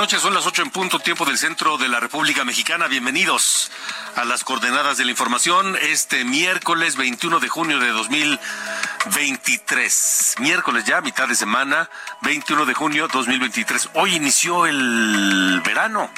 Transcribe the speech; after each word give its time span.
Noches. 0.00 0.22
Son 0.22 0.32
las 0.32 0.46
ocho 0.46 0.62
en 0.62 0.70
punto, 0.70 0.98
tiempo 0.98 1.26
del 1.26 1.36
centro 1.36 1.76
de 1.76 1.86
la 1.86 2.00
República 2.00 2.42
Mexicana. 2.42 2.86
Bienvenidos 2.86 3.70
a 4.16 4.24
las 4.24 4.44
coordenadas 4.44 4.96
de 4.96 5.04
la 5.04 5.10
información 5.10 5.76
este 5.76 6.24
miércoles 6.24 6.96
21 6.96 7.38
de 7.38 7.50
junio 7.50 7.78
de 7.78 7.88
2023. 7.88 10.36
Miércoles 10.38 10.86
ya, 10.86 11.02
mitad 11.02 11.28
de 11.28 11.34
semana, 11.34 11.90
21 12.22 12.64
de 12.64 12.72
junio 12.72 13.08
2023. 13.08 13.90
Hoy 13.92 14.14
inició 14.14 14.64
el 14.64 15.60
verano. 15.66 16.10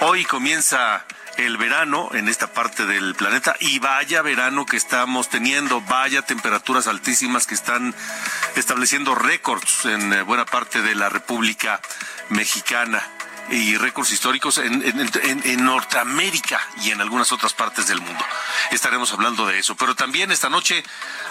Hoy 0.00 0.24
comienza 0.24 1.04
el 1.36 1.58
verano 1.58 2.10
en 2.12 2.28
esta 2.28 2.48
parte 2.48 2.86
del 2.86 3.14
planeta 3.14 3.54
y 3.60 3.78
vaya 3.78 4.20
verano 4.22 4.66
que 4.66 4.76
estamos 4.76 5.28
teniendo, 5.28 5.80
vaya 5.82 6.22
temperaturas 6.22 6.88
altísimas 6.88 7.46
que 7.46 7.54
están 7.54 7.94
estableciendo 8.56 9.14
récords 9.14 9.84
en 9.84 10.12
eh, 10.12 10.22
buena 10.22 10.44
parte 10.44 10.82
de 10.82 10.96
la 10.96 11.08
República 11.08 11.80
Mexicana 12.28 13.02
y 13.48 13.76
récords 13.76 14.10
históricos 14.10 14.58
en, 14.58 14.82
en- 14.82 15.42
en- 15.44 15.64
Norteamérica 15.64 16.60
y 16.82 16.90
en 16.90 17.00
algunas 17.00 17.30
otras 17.30 17.52
partes 17.54 17.86
del 17.86 18.00
mundo. 18.00 18.24
Estaremos 18.72 19.12
hablando 19.12 19.46
de 19.46 19.58
eso. 19.60 19.76
Pero 19.76 19.94
también 19.94 20.32
esta 20.32 20.48
noche 20.48 20.82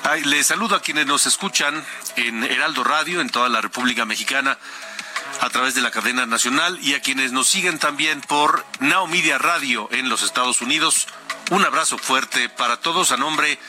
ay, 0.04 0.24
les 0.24 0.48
saludo 0.48 0.76
a 0.76 0.82
quienes 0.82 1.06
nos 1.08 1.26
escuchan 1.26 1.84
en 2.16 2.44
Heraldo 2.44 2.84
Radio 2.86 3.20
en 3.20 3.30
toda 3.30 3.50
la 3.50 3.60
República 3.60 4.06
Mexicana 4.06 4.58
a 5.42 5.50
través 5.50 5.76
de 5.76 5.82
la 5.82 5.92
cadena 5.92 6.26
nacional 6.26 6.80
y 6.82 6.94
a 6.94 7.02
quienes 7.02 7.34
nos 7.34 7.48
siguen 7.50 7.80
también 7.80 8.22
por 8.22 8.66
Now 8.80 9.10
Radio 9.40 9.90
en 9.92 10.08
los 10.08 10.24
Estados 10.24 10.62
Unidos. 10.62 11.08
Un 11.52 11.66
abrazo 11.66 11.98
fuerte 11.98 12.48
para 12.48 12.78
todos 12.78 13.12
a 13.12 13.18
nombre 13.18 13.60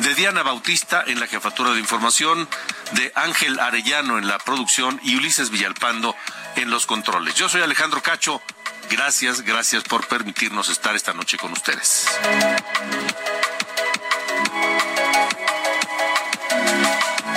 de 0.00 0.14
Diana 0.14 0.42
Bautista 0.42 1.04
en 1.06 1.20
la 1.20 1.26
jefatura 1.26 1.72
de 1.72 1.80
información, 1.80 2.48
de 2.92 3.12
Ángel 3.14 3.60
Arellano 3.60 4.16
en 4.16 4.26
la 4.26 4.38
producción 4.38 4.98
y 5.02 5.16
Ulises 5.16 5.50
Villalpando 5.50 6.16
en 6.56 6.70
los 6.70 6.86
controles. 6.86 7.34
Yo 7.34 7.48
soy 7.48 7.62
Alejandro 7.62 8.02
Cacho. 8.02 8.42
Gracias, 8.90 9.40
gracias 9.42 9.84
por 9.84 10.06
permitirnos 10.06 10.68
estar 10.68 10.94
esta 10.94 11.12
noche 11.14 11.36
con 11.38 11.52
ustedes. 11.52 12.06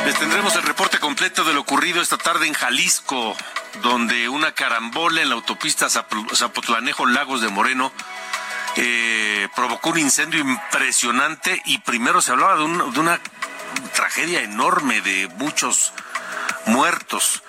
Les 0.06 0.16
tendremos 0.20 0.56
el 0.56 0.64
reporte 0.64 1.00
completo 1.00 1.44
de 1.44 1.54
lo 1.54 1.62
ocurrido 1.62 2.02
esta 2.02 2.18
tarde 2.18 2.46
en 2.46 2.54
Jalisco, 2.54 3.36
donde 3.82 4.30
una 4.30 4.52
carambola 4.54 5.22
en 5.22 5.30
la 5.30 5.36
autopista 5.36 5.88
Zap- 5.88 6.36
Zapotlanejo 6.36 7.06
Lagos 7.06 7.42
de 7.42 7.50
Moreno 7.50 7.92
eh, 8.76 9.48
provocó 9.56 9.90
un 9.92 10.00
incendio 10.00 10.40
impresionante 10.42 11.62
y 11.66 11.80
primero 11.80 12.22
se 12.22 12.34
hablaba 12.34 12.56
de 12.58 12.64
una 13.00 13.20
tragedia 13.96 14.42
enorme 14.42 15.02
de 15.02 15.28
muchos 15.38 15.94
muertos. 16.66 17.42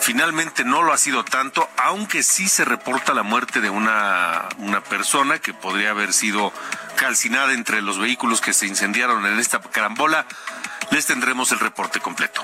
Finalmente 0.00 0.64
no 0.64 0.82
lo 0.82 0.92
ha 0.92 0.98
sido 0.98 1.24
tanto, 1.24 1.68
aunque 1.76 2.22
sí 2.22 2.48
se 2.48 2.64
reporta 2.64 3.14
la 3.14 3.22
muerte 3.22 3.60
de 3.60 3.70
una, 3.70 4.48
una 4.58 4.80
persona 4.82 5.38
que 5.38 5.54
podría 5.54 5.90
haber 5.90 6.12
sido 6.12 6.52
calcinada 6.96 7.52
entre 7.52 7.82
los 7.82 7.98
vehículos 7.98 8.40
que 8.40 8.52
se 8.52 8.66
incendiaron 8.66 9.24
en 9.26 9.38
esta 9.38 9.60
carambola. 9.60 10.26
Les 10.90 11.06
tendremos 11.06 11.52
el 11.52 11.60
reporte 11.60 12.00
completo. 12.00 12.42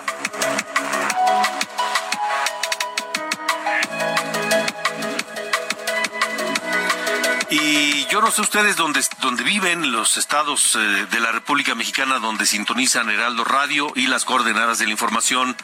Y 7.48 8.06
yo 8.06 8.20
no 8.20 8.30
sé 8.30 8.40
ustedes 8.40 8.76
dónde, 8.76 9.04
dónde 9.20 9.44
viven, 9.44 9.92
los 9.92 10.16
estados 10.18 10.74
eh, 10.74 11.06
de 11.10 11.20
la 11.20 11.30
República 11.30 11.74
Mexicana 11.74 12.18
donde 12.18 12.44
sintonizan 12.44 13.08
Heraldo 13.08 13.44
Radio 13.44 13.92
y 13.94 14.08
las 14.08 14.24
coordenadas 14.24 14.78
de 14.78 14.86
la 14.86 14.92
información, 14.92 15.56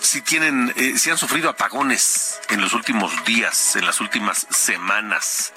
si 0.00 0.22
tienen, 0.22 0.72
eh, 0.76 0.98
si 0.98 1.10
han 1.10 1.18
sufrido 1.18 1.48
apagones 1.48 2.40
en 2.48 2.60
los 2.60 2.72
últimos 2.72 3.24
días, 3.24 3.76
en 3.76 3.86
las 3.86 4.00
últimas 4.00 4.46
semanas. 4.50 5.52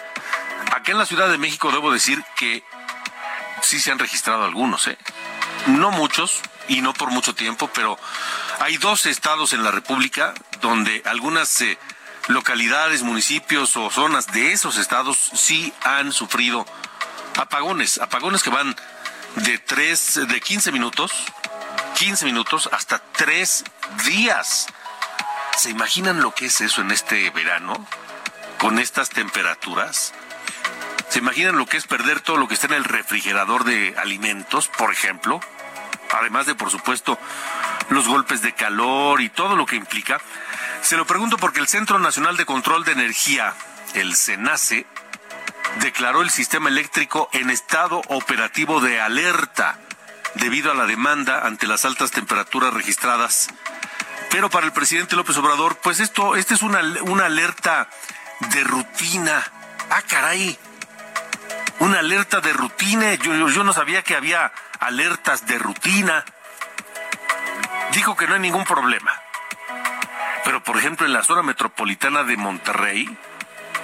Acá 0.72 0.92
en 0.92 0.97
la 0.97 1.06
Ciudad 1.06 1.30
de 1.30 1.38
México 1.38 1.72
debo 1.72 1.92
decir 1.92 2.24
que 2.36 2.64
sí 3.62 3.80
se 3.80 3.91
han 3.91 4.00
registrado 4.00 4.44
algunos, 4.44 4.88
¿eh? 4.88 4.97
No 5.68 5.91
muchos 5.91 6.41
y 6.68 6.81
no 6.81 6.94
por 6.94 7.12
mucho 7.12 7.36
tiempo, 7.36 7.70
pero 7.74 7.97
hay 8.59 8.78
dos 8.78 9.06
estados 9.06 9.53
en 9.53 9.64
la 9.64 9.72
República 9.72 10.34
donde 10.62 11.02
algunas 11.06 11.62
eh, 11.62 11.78
localidades, 12.28 13.03
municipios 13.03 13.75
o 13.78 13.90
zonas 13.90 14.28
de 14.28 14.53
esos 14.53 14.78
estados 14.78 15.18
sí 15.34 15.74
han 15.84 16.12
sufrido 16.12 16.66
apagones, 17.38 18.00
apagones 18.00 18.44
que 18.44 18.50
van 18.50 18.75
de 19.36 19.58
tres, 19.59 20.20
de 20.28 20.41
15 20.41 20.72
minutos, 20.72 21.12
15 22.01 22.25
minutos 22.25 22.67
hasta 22.72 22.97
tres 22.97 23.63
días. 24.06 24.66
¿Se 25.56 25.69
imaginan 25.69 26.19
lo 26.19 26.34
que 26.34 26.47
es 26.47 26.59
eso 26.62 26.81
en 26.81 26.89
este 26.89 27.29
verano? 27.29 27.85
Con 28.57 28.79
estas 28.79 29.09
temperaturas. 29.09 30.11
¿Se 31.09 31.19
imaginan 31.19 31.59
lo 31.59 31.67
que 31.67 31.78
es 31.78 31.85
perder 31.85 32.19
todo 32.22 32.38
lo 32.38 32.47
que 32.47 32.56
está 32.56 32.66
en 32.66 32.73
el 32.73 32.85
refrigerador 32.85 33.66
de 33.66 33.94
alimentos, 34.00 34.67
por 34.67 34.91
ejemplo? 34.91 35.41
Además 36.11 36.47
de, 36.47 36.56
por 36.56 36.72
supuesto, 36.72 37.19
los 37.90 38.07
golpes 38.07 38.41
de 38.41 38.56
calor 38.56 39.22
y 39.22 39.29
todo 39.29 39.56
lo 39.56 39.67
que 39.67 39.75
implica. 39.75 40.19
Se 40.81 40.97
lo 40.97 41.06
pregunto 41.06 41.38
porque 41.38 41.59
el 41.59 41.67
Centro 41.67 42.00
Nacional 42.00 42.35
de 42.35 42.47
Control 42.47 42.84
de 42.84 42.94
Energía, 42.94 43.53
el 43.94 44.16
CENACE, 44.16 44.88
declaró 45.81 46.23
el 46.23 46.31
sistema 46.31 46.67
eléctrico 46.67 47.29
en 47.31 47.51
estado 47.51 48.01
operativo 48.07 48.81
de 48.81 49.00
alerta 49.00 49.78
debido 50.36 50.72
a 50.72 50.75
la 50.75 50.86
demanda 50.86 51.46
ante 51.46 51.68
las 51.68 51.86
altas 51.86 52.12
temperaturas 52.12 52.74
registradas. 52.74 53.50
Pero 54.30 54.50
para 54.50 54.66
el 54.66 54.72
presidente 54.72 55.16
López 55.16 55.38
Obrador, 55.38 55.78
pues 55.78 56.00
esto, 56.00 56.36
esta 56.36 56.53
es 56.53 56.62
una, 56.62 56.81
una 57.03 57.25
alerta 57.25 57.90
de 58.53 58.64
rutina. 58.64 59.44
Ah, 59.90 60.02
caray, 60.08 60.58
una 61.80 62.00
alerta 62.00 62.40
de 62.40 62.53
rutina. 62.53 63.14
Yo, 63.16 63.36
yo, 63.36 63.50
yo 63.50 63.64
no 63.64 63.73
sabía 63.73 64.03
que 64.03 64.16
había 64.16 64.52
alertas 64.79 65.46
de 65.47 65.58
rutina. 65.59 66.23
Dijo 67.91 68.16
que 68.16 68.28
no 68.28 68.35
hay 68.35 68.40
ningún 68.40 68.64
problema. 68.64 69.11
Pero, 70.46 70.64
por 70.64 70.78
ejemplo, 70.78 71.05
en 71.05 71.14
la 71.14 71.23
zona 71.23 71.44
metropolitana 71.44 72.23
de 72.23 72.38
Monterrey, 72.38 73.17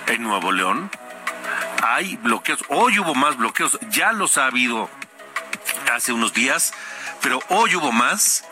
en 0.07 0.24
Nuevo 0.24 0.51
León, 0.51 0.89
hay 1.83 2.16
bloqueos. 2.18 2.63
Hoy 2.69 3.00
hubo 3.00 3.16
más 3.16 3.38
bloqueos. 3.38 3.77
Ya 3.89 4.12
los 4.13 4.38
ha 4.38 4.45
habido 4.45 4.89
hace 5.94 6.13
unos 6.13 6.33
días, 6.33 6.73
pero 7.21 7.39
hoy 7.49 7.75
hubo 7.75 7.91
más 7.91 8.44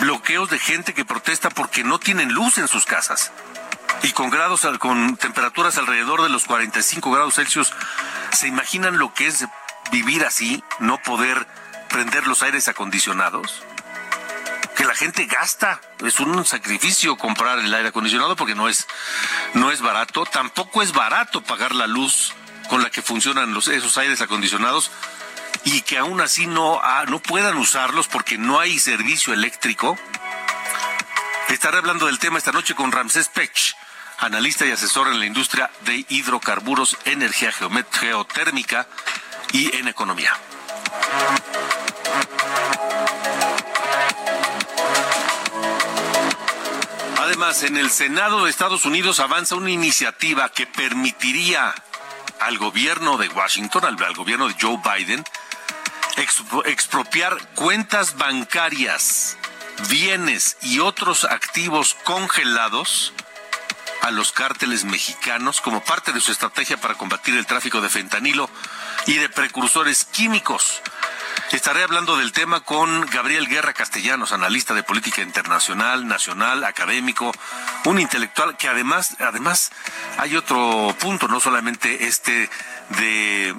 bloqueos 0.00 0.50
de 0.50 0.58
gente 0.58 0.94
que 0.94 1.04
protesta 1.04 1.50
porque 1.50 1.84
no 1.84 1.98
tienen 1.98 2.32
luz 2.32 2.58
en 2.58 2.68
sus 2.68 2.86
casas 2.86 3.32
y 4.02 4.12
con 4.12 4.30
grados 4.30 4.66
con 4.78 5.16
temperaturas 5.16 5.76
alrededor 5.78 6.22
de 6.22 6.28
los 6.28 6.44
45 6.44 7.10
grados 7.10 7.34
Celsius, 7.34 7.72
¿se 8.32 8.48
imaginan 8.48 8.98
lo 8.98 9.12
que 9.12 9.26
es 9.26 9.46
vivir 9.90 10.24
así, 10.24 10.62
no 10.78 10.98
poder 11.02 11.46
prender 11.88 12.26
los 12.26 12.42
aires 12.42 12.68
acondicionados? 12.68 13.62
Que 14.76 14.84
la 14.84 14.94
gente 14.94 15.26
gasta, 15.26 15.80
es 16.04 16.20
un 16.20 16.44
sacrificio 16.46 17.16
comprar 17.16 17.58
el 17.58 17.72
aire 17.74 17.88
acondicionado 17.88 18.36
porque 18.36 18.54
no 18.54 18.68
es 18.68 18.86
no 19.52 19.70
es 19.70 19.82
barato, 19.82 20.24
tampoco 20.24 20.82
es 20.82 20.92
barato 20.92 21.42
pagar 21.42 21.74
la 21.74 21.86
luz 21.86 22.32
con 22.68 22.82
la 22.82 22.90
que 22.90 23.02
funcionan 23.02 23.54
esos 23.54 23.98
aires 23.98 24.22
acondicionados 24.22 24.90
y 25.64 25.82
que 25.82 25.98
aún 25.98 26.20
así 26.20 26.46
no, 26.46 26.80
ah, 26.82 27.04
no 27.08 27.20
puedan 27.20 27.56
usarlos 27.56 28.08
porque 28.08 28.38
no 28.38 28.60
hay 28.60 28.78
servicio 28.78 29.32
eléctrico. 29.32 29.98
Estaré 31.48 31.78
hablando 31.78 32.06
del 32.06 32.18
tema 32.18 32.38
esta 32.38 32.52
noche 32.52 32.74
con 32.74 32.92
Ramsés 32.92 33.28
Pech, 33.28 33.76
analista 34.18 34.66
y 34.66 34.70
asesor 34.70 35.08
en 35.08 35.18
la 35.18 35.26
industria 35.26 35.70
de 35.84 36.04
hidrocarburos, 36.08 36.96
energía 37.04 37.52
geotérmica 37.52 38.86
y 39.52 39.74
en 39.76 39.88
economía. 39.88 40.32
Además, 47.18 47.62
en 47.62 47.76
el 47.76 47.90
Senado 47.90 48.44
de 48.44 48.50
Estados 48.50 48.84
Unidos 48.84 49.20
avanza 49.20 49.54
una 49.54 49.70
iniciativa 49.70 50.48
que 50.48 50.66
permitiría 50.66 51.74
al 52.40 52.58
gobierno 52.58 53.18
de 53.18 53.28
Washington, 53.28 53.84
al, 53.84 54.14
gobierno 54.14 54.48
de 54.48 54.56
Joe 54.60 54.80
Biden, 54.82 55.24
expropiar 56.20 57.36
cuentas 57.54 58.16
bancarias, 58.16 59.36
bienes 59.88 60.56
y 60.62 60.80
otros 60.80 61.24
activos 61.24 61.96
congelados 62.04 63.12
a 64.02 64.10
los 64.10 64.32
cárteles 64.32 64.84
mexicanos 64.84 65.60
como 65.60 65.82
parte 65.84 66.12
de 66.12 66.20
su 66.20 66.32
estrategia 66.32 66.76
para 66.76 66.94
combatir 66.94 67.36
el 67.36 67.46
tráfico 67.46 67.80
de 67.80 67.88
fentanilo 67.88 68.48
y 69.06 69.14
de 69.14 69.28
precursores 69.28 70.04
químicos. 70.04 70.82
Estaré 71.52 71.82
hablando 71.82 72.16
del 72.16 72.30
tema 72.30 72.60
con 72.60 73.06
Gabriel 73.06 73.48
Guerra 73.48 73.72
Castellanos, 73.72 74.30
analista 74.32 74.72
de 74.72 74.84
política 74.84 75.20
internacional, 75.20 76.06
nacional, 76.06 76.62
académico, 76.62 77.32
un 77.86 77.98
intelectual 77.98 78.56
que 78.56 78.68
además, 78.68 79.16
además 79.18 79.72
hay 80.18 80.36
otro 80.36 80.94
punto, 81.00 81.26
no 81.26 81.40
solamente 81.40 82.06
este 82.06 82.48
de, 82.90 83.54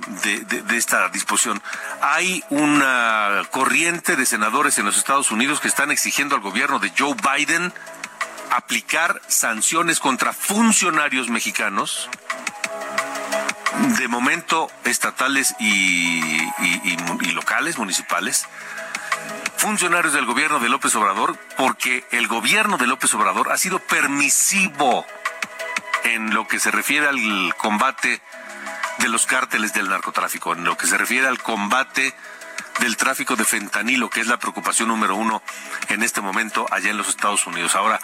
de, 0.47 0.77
esta 0.77 1.09
disposición. 1.09 1.61
Hay 2.01 2.43
una 2.49 3.41
corriente 3.51 4.15
de 4.15 4.25
senadores 4.25 4.77
en 4.77 4.85
los 4.85 4.97
Estados 4.97 5.29
Unidos 5.31 5.59
que 5.59 5.67
están 5.67 5.91
exigiendo 5.91 6.35
al 6.35 6.41
gobierno 6.41 6.79
de 6.79 6.93
Joe 6.97 7.15
Biden 7.35 7.73
aplicar 8.51 9.21
sanciones 9.27 9.99
contra 9.99 10.31
funcionarios 10.31 11.27
mexicanos 11.29 12.09
de 13.81 14.07
momento 14.07 14.72
estatales 14.86 15.56
y, 15.60 16.22
locales, 17.33 17.78
municipales, 17.78 18.48
funcionarios 19.57 20.13
del 20.13 20.25
gobierno 20.25 20.60
de 20.60 20.69
López 20.69 20.95
Obrador, 20.95 21.38
porque 21.57 22.06
el 22.12 22.28
gobierno 22.28 22.78
de 22.78 22.88
López 22.88 23.13
Obrador 23.13 23.51
ha 23.51 23.57
sido 23.57 23.80
permisivo 23.80 25.06
en 26.04 26.33
lo 26.33 26.48
que 26.48 26.60
se 26.60 26.72
refiere 26.72 27.07
al 27.07 27.56
combate 27.57 28.22
de 29.00 29.10
los 29.10 29.25
cárteles 29.25 29.74
del 29.74 29.89
narcotráfico, 29.89 30.54
en 30.54 30.63
lo 30.63 30.77
que 30.77 30.88
se 30.88 30.98
refiere 30.98 31.27
al 31.27 31.42
combate 31.42 32.13
del 32.80 32.98
tráfico 32.98 33.36
de 33.36 33.45
fentanilo, 33.45 34.10
que 34.10 34.22
es 34.22 34.27
la 34.27 34.38
preocupación 34.38 34.89
número 34.89 35.16
uno 35.16 35.42
en 35.89 36.04
este 36.04 36.22
momento 36.22 36.66
allá 36.72 36.89
en 36.89 36.98
los 36.98 37.10
Estados 37.10 37.45
Unidos. 37.45 37.75
Ahora, 37.75 38.00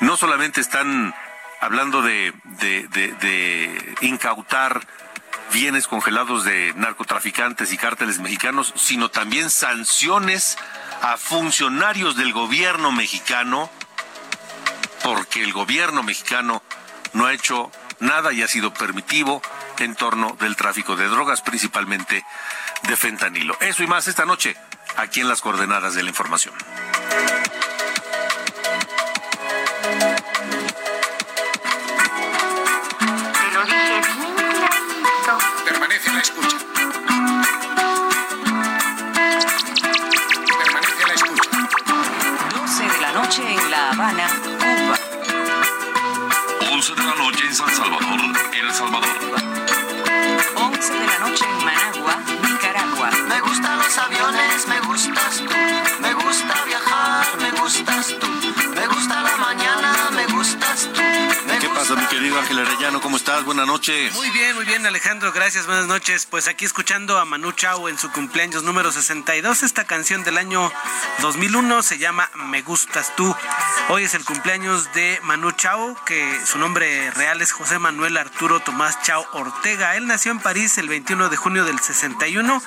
no 0.00 0.16
solamente 0.16 0.60
están 0.60 1.14
hablando 1.60 2.02
de, 2.02 2.32
de, 2.44 3.96
incautar 4.00 4.86
bienes 5.52 5.86
congelados 5.86 6.44
de 6.44 6.74
narcotraficantes 6.76 7.72
y 7.72 7.78
cárteles 7.78 8.18
mexicanos, 8.18 8.72
sino 8.76 9.10
también 9.10 9.50
sanciones 9.50 10.58
a 11.02 11.16
funcionarios 11.16 12.16
del 12.16 12.32
gobierno 12.32 12.92
mexicano, 12.92 13.70
porque 15.02 15.42
el 15.42 15.52
gobierno 15.52 16.02
mexicano 16.02 16.62
no 17.12 17.26
ha 17.26 17.32
hecho 17.32 17.70
nada 18.00 18.32
y 18.32 18.42
ha 18.42 18.48
sido 18.48 18.74
permitivo 18.74 19.40
en 19.78 19.94
torno 19.94 20.36
del 20.40 20.56
tráfico 20.56 20.96
de 20.96 21.08
drogas, 21.08 21.42
principalmente 21.42 22.24
de 22.82 22.96
fentanilo. 22.96 23.56
Eso 23.60 23.82
y 23.82 23.86
más 23.86 24.08
esta 24.08 24.24
noche, 24.24 24.56
aquí 24.96 25.20
en 25.20 25.28
las 25.28 25.40
coordenadas 25.40 25.94
de 25.94 26.02
la 26.02 26.10
información. 26.10 26.54
11 46.88 47.02
de 47.02 47.08
la 47.08 47.16
noche 47.16 47.44
en 47.44 47.52
San 47.52 47.68
Salvador, 47.74 48.20
El 48.62 48.72
Salvador. 48.72 49.08
11 50.54 50.92
de 50.92 51.06
la 51.06 51.18
noche 51.18 51.44
en 51.44 51.64
Managua, 51.64 52.16
Nicaragua. 52.48 53.10
Me 53.28 53.40
gustan 53.40 53.76
los 53.76 53.98
aviones, 53.98 54.68
me 54.68 54.78
gustas 54.86 55.42
querido 62.08 62.38
Ángel 62.38 62.58
Arellano? 62.58 63.00
¿Cómo 63.00 63.16
estás? 63.16 63.44
Buenas 63.44 63.66
noches. 63.66 64.14
Muy 64.14 64.30
bien, 64.30 64.54
muy 64.54 64.64
bien, 64.64 64.84
Alejandro. 64.86 65.32
Gracias, 65.32 65.66
buenas 65.66 65.86
noches. 65.86 66.26
Pues 66.26 66.46
aquí 66.46 66.64
escuchando 66.64 67.18
a 67.18 67.24
Manu 67.24 67.52
Chao 67.52 67.88
en 67.88 67.98
su 67.98 68.10
cumpleaños 68.12 68.62
número 68.62 68.92
62. 68.92 69.62
Esta 69.62 69.84
canción 69.84 70.22
del 70.22 70.38
año 70.38 70.70
2001 71.20 71.82
se 71.82 71.98
llama 71.98 72.30
Me 72.34 72.62
Gustas 72.62 73.14
Tú. 73.16 73.34
Hoy 73.88 74.04
es 74.04 74.14
el 74.14 74.24
cumpleaños 74.24 74.92
de 74.92 75.18
Manu 75.22 75.52
Chao, 75.52 75.96
que 76.04 76.40
su 76.44 76.58
nombre 76.58 77.10
real 77.12 77.42
es 77.42 77.52
José 77.52 77.78
Manuel 77.78 78.16
Arturo 78.16 78.60
Tomás 78.60 79.02
Chao 79.02 79.26
Ortega. 79.32 79.96
Él 79.96 80.06
nació 80.06 80.32
en 80.32 80.38
París 80.38 80.78
el 80.78 80.88
21 80.88 81.28
de 81.28 81.36
junio 81.36 81.64
del 81.64 81.80
61, 81.80 82.62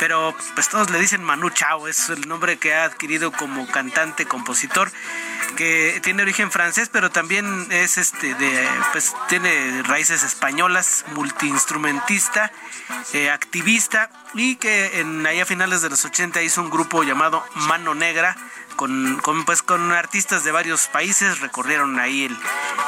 pero 0.00 0.34
pues 0.54 0.68
todos 0.68 0.90
le 0.90 0.98
dicen 0.98 1.22
Manu 1.22 1.50
Chao, 1.50 1.88
es 1.88 2.08
el 2.08 2.28
nombre 2.28 2.58
que 2.58 2.74
ha 2.74 2.84
adquirido 2.84 3.32
como 3.32 3.66
cantante, 3.66 4.26
compositor, 4.26 4.90
que 5.56 6.00
tiene 6.02 6.22
origen 6.22 6.50
francés, 6.50 6.88
pero 6.92 7.10
también 7.10 7.66
es 7.70 7.98
este 7.98 8.34
de 8.34 8.68
pues 8.92 9.14
tiene 9.28 9.82
raíces 9.82 10.22
españolas, 10.22 11.04
multiinstrumentista, 11.14 12.52
eh, 13.12 13.30
activista 13.30 14.10
y 14.34 14.56
que 14.56 15.00
en 15.00 15.26
allá 15.26 15.42
a 15.42 15.46
finales 15.46 15.82
de 15.82 15.90
los 15.90 16.04
80 16.04 16.42
hizo 16.42 16.62
un 16.62 16.70
grupo 16.70 17.02
llamado 17.02 17.44
Mano 17.54 17.94
Negra 17.94 18.36
con, 18.78 19.16
con, 19.16 19.44
pues, 19.44 19.60
con 19.60 19.90
artistas 19.90 20.44
de 20.44 20.52
varios 20.52 20.86
países, 20.86 21.40
recorrieron 21.40 21.98
ahí 21.98 22.26
el, 22.26 22.38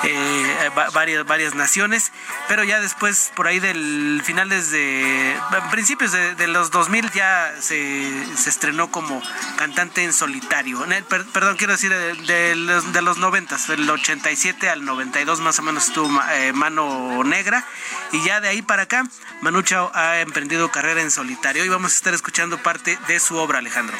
eh, 0.05 0.71
varias, 0.95 1.27
varias 1.27 1.57
naciones, 1.57 2.13
pero 2.47 2.63
ya 2.63 2.81
después, 2.81 3.33
por 3.35 3.49
ahí 3.49 3.59
del 3.59 4.23
finales 4.25 4.71
de, 4.71 5.37
principios 5.73 6.13
de, 6.13 6.47
los 6.47 6.71
2000 6.71 7.11
ya 7.11 7.53
se, 7.61 8.25
se, 8.37 8.51
estrenó 8.51 8.93
como 8.93 9.21
cantante 9.57 10.05
en 10.05 10.13
solitario, 10.13 10.87
perdón, 11.09 11.57
quiero 11.57 11.73
decir 11.73 11.93
de, 11.93 12.55
los, 12.55 12.93
de 12.93 13.03
los 13.03 13.19
90, 13.19 13.57
del 13.67 13.91
87 13.91 14.71
al 14.71 14.85
92 14.85 15.41
más 15.41 15.59
o 15.59 15.63
menos 15.63 15.89
estuvo 15.89 16.09
eh, 16.31 16.53
Mano 16.53 17.25
Negra, 17.25 17.67
y 18.13 18.23
ya 18.23 18.41
de 18.41 18.47
ahí 18.47 18.63
para 18.63 18.85
acá, 18.85 19.09
Manu 19.41 19.63
Chao 19.63 19.91
ha 19.93 20.21
emprendido 20.21 20.71
carrera 20.71 21.03
en 21.03 21.11
solitario, 21.11 21.65
y 21.65 21.69
vamos 21.69 21.91
a 21.93 21.97
estar 21.97 22.15
escuchando 22.15 22.59
parte 22.59 22.97
de 23.09 23.19
su 23.19 23.37
obra, 23.39 23.59
Alejandro. 23.59 23.97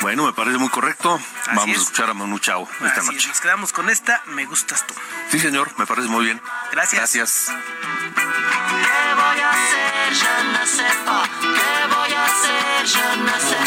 Bueno, 0.00 0.24
me 0.24 0.32
parece 0.32 0.56
muy 0.56 0.69
correcto. 0.70 1.20
Vamos 1.48 1.68
a 1.68 1.80
escuchar 1.80 2.10
a 2.10 2.14
Manu 2.14 2.38
Chao 2.38 2.68
esta 2.84 3.02
noche. 3.02 3.28
nos 3.28 3.40
quedamos 3.40 3.72
con 3.72 3.90
esta, 3.90 4.22
me 4.26 4.46
gustas 4.46 4.86
tú. 4.86 4.94
Sí, 5.30 5.38
señor, 5.38 5.72
me 5.78 5.86
parece 5.86 6.08
muy 6.08 6.24
bien. 6.24 6.40
Gracias. 6.72 7.00
Gracias. 7.00 7.46
¿Qué 7.46 9.14
voy 9.14 9.40
a 9.40 9.50
hacer? 9.50 10.94
Pas. 11.04 11.28
¿Qué 11.40 11.86
voy 11.88 12.12
a 12.12 12.24
hacer? 12.24 12.88
Sais 12.88 13.60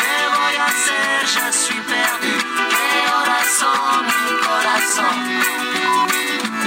¿Qué 0.00 0.28
voy 0.36 0.56
a 0.56 0.64
hacer? 0.66 1.52
Suis 1.52 1.80
perdu. 1.80 2.34
¿Qué 2.70 3.10
horas 3.12 3.46
son, 3.58 4.04
mi 4.06 4.34
corazón? 4.40 5.16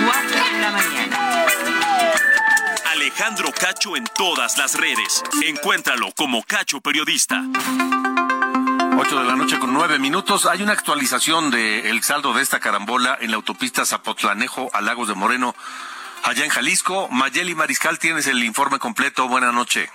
Cuatro 0.06 0.44
de 0.46 0.60
la 0.60 0.72
mañana. 0.72 1.18
Alejandro 2.92 3.51
Cacho 3.51 3.96
en 3.96 4.06
todas 4.15 4.58
las 4.58 4.75
redes. 4.75 5.24
Encuéntralo 5.44 6.12
como 6.15 6.44
Cacho 6.44 6.82
Periodista. 6.82 7.44
8 9.05 9.19
de 9.19 9.25
la 9.25 9.36
noche 9.36 9.60
con 9.60 9.74
nueve 9.74 10.00
minutos. 10.00 10.45
Hay 10.45 10.62
una 10.62 10.72
actualización 10.72 11.51
del 11.51 12.01
saldo 12.03 12.31
de 12.31 12.41
esta 12.41 12.62
carambola 12.62 13.17
en 13.19 13.31
la 13.31 13.36
autopista 13.36 13.86
Zapotlanejo 13.86 14.69
a 14.72 14.79
Lagos 14.79 15.10
de 15.10 15.13
Moreno, 15.13 15.55
allá 16.24 16.45
en 16.45 16.50
Jalisco. 16.50 17.10
Mayeli 17.10 17.53
Mariscal, 17.53 18.00
tienes 18.00 18.27
el 18.27 18.41
informe 18.41 18.79
completo. 18.79 19.27
Buenas 19.27 19.53
noches. 19.53 19.89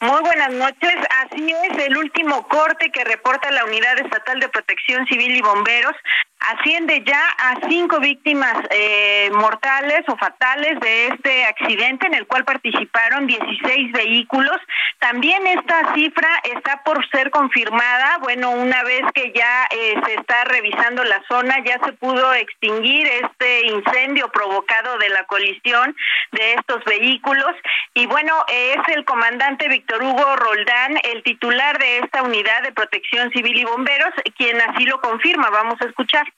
Muy 0.00 0.20
buenas 0.20 0.52
noches. 0.52 0.94
Así 1.24 1.50
es, 1.50 1.78
el 1.78 1.96
último 1.96 2.46
corte 2.46 2.90
que 2.92 3.04
reporta 3.04 3.50
la 3.52 3.64
Unidad 3.64 3.98
Estatal 3.98 4.38
de 4.38 4.50
Protección 4.50 5.06
Civil 5.06 5.36
y 5.36 5.40
Bomberos 5.40 5.96
asciende 6.40 7.02
ya 7.04 7.22
a 7.38 7.68
cinco 7.68 8.00
víctimas 8.00 8.54
eh, 8.70 9.30
mortales 9.32 10.02
o 10.08 10.16
fatales 10.16 10.80
de 10.80 11.08
este 11.08 11.44
accidente 11.44 12.06
en 12.06 12.14
el 12.14 12.26
cual 12.26 12.44
participaron 12.44 13.26
16 13.26 13.92
vehículos. 13.92 14.56
También 14.98 15.46
esta 15.46 15.94
cifra 15.94 16.28
está 16.44 16.82
por 16.82 17.06
ser 17.10 17.30
confirmada. 17.30 18.18
Bueno, 18.18 18.50
una 18.50 18.82
vez 18.84 19.02
que 19.14 19.32
ya 19.32 19.66
eh, 19.70 19.94
se 20.04 20.14
está 20.14 20.44
revisando 20.44 21.04
la 21.04 21.22
zona, 21.28 21.56
ya 21.64 21.78
se 21.84 21.92
pudo 21.92 22.32
extinguir 22.34 23.06
este 23.06 23.66
incendio 23.66 24.30
provocado 24.30 24.98
de 24.98 25.08
la 25.10 25.24
colisión 25.24 25.94
de 26.32 26.54
estos 26.54 26.82
vehículos. 26.84 27.54
Y 27.94 28.06
bueno, 28.06 28.34
es 28.48 28.96
el 28.96 29.04
comandante 29.04 29.68
Víctor 29.68 30.02
Hugo 30.02 30.36
Roldán, 30.36 30.98
el 31.02 31.22
titular 31.22 31.78
de 31.78 31.98
esta 31.98 32.22
unidad 32.22 32.62
de 32.62 32.72
protección 32.72 33.30
civil 33.30 33.58
y 33.58 33.64
bomberos, 33.64 34.14
quien 34.36 34.60
así 34.60 34.84
lo 34.84 35.00
confirma. 35.00 35.50
Vamos 35.50 35.80
a 35.80 35.86
escuchar. 35.86 36.29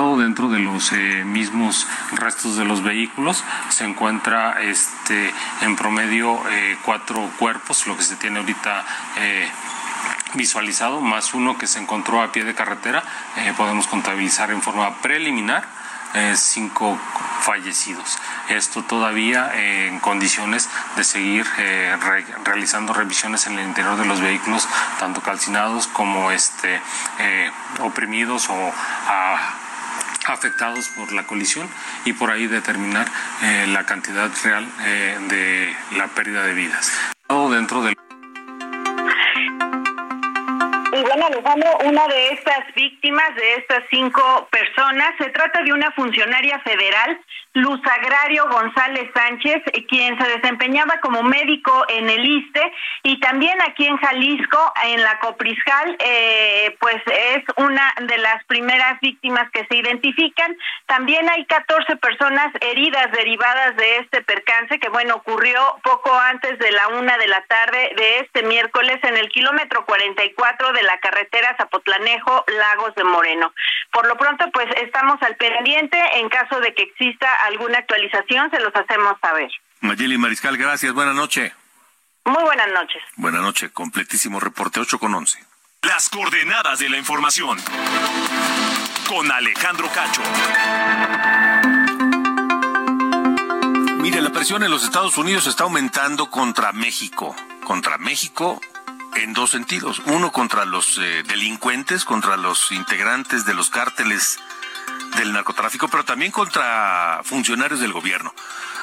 Dentro 0.00 0.48
de 0.48 0.60
los 0.60 0.92
eh, 0.92 1.24
mismos 1.26 1.86
restos 2.12 2.56
de 2.56 2.64
los 2.64 2.82
vehículos 2.82 3.44
se 3.68 3.84
encuentra 3.84 4.62
este 4.62 5.30
en 5.60 5.76
promedio 5.76 6.40
eh, 6.48 6.78
cuatro 6.82 7.28
cuerpos, 7.38 7.86
lo 7.86 7.98
que 7.98 8.02
se 8.02 8.16
tiene 8.16 8.38
ahorita 8.38 8.82
eh, 9.18 9.46
visualizado, 10.32 11.02
más 11.02 11.34
uno 11.34 11.58
que 11.58 11.66
se 11.66 11.80
encontró 11.80 12.22
a 12.22 12.32
pie 12.32 12.44
de 12.44 12.54
carretera. 12.54 13.04
podemos 13.58 13.86
contabilizar 13.88 14.50
en 14.50 14.62
forma 14.62 14.96
preliminar 15.02 15.64
cinco 16.34 16.98
fallecidos. 17.42 18.18
Esto 18.48 18.82
todavía 18.82 19.52
en 19.54 20.00
condiciones 20.00 20.70
de 20.96 21.04
seguir 21.04 21.46
realizando 22.42 22.94
revisiones 22.94 23.46
en 23.46 23.58
el 23.58 23.66
interior 23.66 23.98
de 23.98 24.06
los 24.06 24.20
vehículos, 24.22 24.66
tanto 24.98 25.20
calcinados 25.20 25.88
como 25.88 26.30
este, 26.30 26.80
oprimidos 27.80 28.48
o 28.48 28.72
a 29.08 29.59
afectados 30.30 30.88
por 30.88 31.12
la 31.12 31.26
colisión 31.26 31.68
y 32.04 32.12
por 32.12 32.30
ahí 32.30 32.46
determinar 32.46 33.06
eh, 33.42 33.66
la 33.68 33.84
cantidad 33.84 34.30
real 34.44 34.66
eh, 34.84 35.18
de 35.28 35.76
la 35.98 36.08
pérdida 36.08 36.44
de 36.44 36.54
vidas. 36.54 36.92
Dentro 37.28 37.82
del 37.82 37.94
y 40.92 41.02
bueno, 41.02 41.26
Alejandro, 41.26 41.78
una 41.84 42.08
de 42.08 42.32
estas 42.32 42.74
víctimas, 42.74 43.34
de 43.36 43.54
estas 43.54 43.84
cinco 43.90 44.48
personas, 44.50 45.14
se 45.18 45.30
trata 45.30 45.62
de 45.62 45.72
una 45.72 45.92
funcionaria 45.92 46.58
federal 46.60 47.20
Luz 47.54 47.80
Agrario 47.84 48.46
González 48.48 49.10
Sánchez, 49.12 49.62
quien 49.88 50.16
se 50.20 50.28
desempeñaba 50.28 51.00
como 51.00 51.24
médico 51.24 51.84
en 51.88 52.08
el 52.08 52.24
ISTE 52.24 52.72
y 53.02 53.18
también 53.18 53.60
aquí 53.62 53.86
en 53.86 53.96
Jalisco, 53.96 54.72
en 54.84 55.02
la 55.02 55.18
Copriscal, 55.18 55.96
eh, 55.98 56.76
pues 56.78 57.02
es 57.06 57.42
una 57.56 57.92
de 58.02 58.18
las 58.18 58.44
primeras 58.44 59.00
víctimas 59.00 59.50
que 59.50 59.66
se 59.66 59.76
identifican. 59.76 60.56
También 60.86 61.28
hay 61.28 61.44
14 61.46 61.96
personas 61.96 62.52
heridas 62.60 63.10
derivadas 63.10 63.74
de 63.76 63.96
este 63.96 64.22
percance 64.22 64.78
que, 64.78 64.88
bueno, 64.88 65.16
ocurrió 65.16 65.60
poco 65.82 66.14
antes 66.14 66.56
de 66.60 66.70
la 66.70 66.86
una 66.88 67.18
de 67.18 67.26
la 67.26 67.42
tarde 67.46 67.92
de 67.96 68.20
este 68.20 68.44
miércoles 68.44 69.00
en 69.02 69.16
el 69.16 69.28
kilómetro 69.28 69.84
44 69.86 70.72
de 70.72 70.82
la 70.84 70.98
carretera 70.98 71.56
Zapotlanejo, 71.56 72.44
Lagos 72.46 72.94
de 72.94 73.02
Moreno. 73.02 73.52
Por 73.90 74.06
lo 74.06 74.16
pronto, 74.16 74.44
pues 74.52 74.66
estamos 74.76 75.20
al 75.22 75.34
pendiente 75.34 75.98
en 76.14 76.28
caso 76.28 76.60
de 76.60 76.74
que 76.74 76.82
exista 76.82 77.39
alguna 77.46 77.78
actualización, 77.78 78.50
se 78.50 78.60
los 78.60 78.74
hacemos 78.74 79.16
saber. 79.20 79.50
Mayeli 79.80 80.18
Mariscal, 80.18 80.56
gracias. 80.56 80.92
Buenas 80.92 81.14
noches. 81.14 81.52
Muy 82.24 82.42
buenas 82.42 82.68
noches. 82.72 83.02
Buenas 83.16 83.42
noches. 83.42 83.70
Completísimo 83.72 84.40
reporte 84.40 84.80
8 84.80 84.98
con 84.98 85.14
11. 85.14 85.38
Las 85.82 86.10
coordenadas 86.10 86.78
de 86.78 86.88
la 86.90 86.98
información. 86.98 87.58
Con 89.08 89.32
Alejandro 89.32 89.88
Cacho. 89.92 90.22
Mire, 94.00 94.20
la 94.20 94.30
presión 94.30 94.62
en 94.62 94.70
los 94.70 94.84
Estados 94.84 95.16
Unidos 95.18 95.46
está 95.46 95.64
aumentando 95.64 96.30
contra 96.30 96.72
México. 96.72 97.34
Contra 97.64 97.98
México 97.98 98.60
en 99.16 99.32
dos 99.32 99.50
sentidos. 99.50 100.00
Uno 100.06 100.32
contra 100.32 100.64
los 100.64 100.98
eh, 100.98 101.22
delincuentes, 101.26 102.04
contra 102.04 102.36
los 102.36 102.70
integrantes 102.72 103.44
de 103.44 103.54
los 103.54 103.70
cárteles 103.70 104.38
del 105.16 105.32
narcotráfico, 105.32 105.88
pero 105.88 106.04
también 106.04 106.32
contra 106.32 107.20
funcionarios 107.24 107.80
del 107.80 107.92
gobierno. 107.92 108.34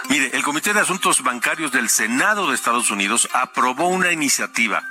Mire, 0.10 0.32
el 0.34 0.44
Comité 0.44 0.74
de 0.74 0.80
Asuntos 0.80 1.22
Bancarios 1.22 1.72
del 1.72 1.90
Senado 1.90 2.50
de 2.50 2.56
Estados 2.56 2.92
Unidos 2.92 3.28
aprobó 3.34 3.88
una 3.88 4.12
iniciativa 4.12 4.84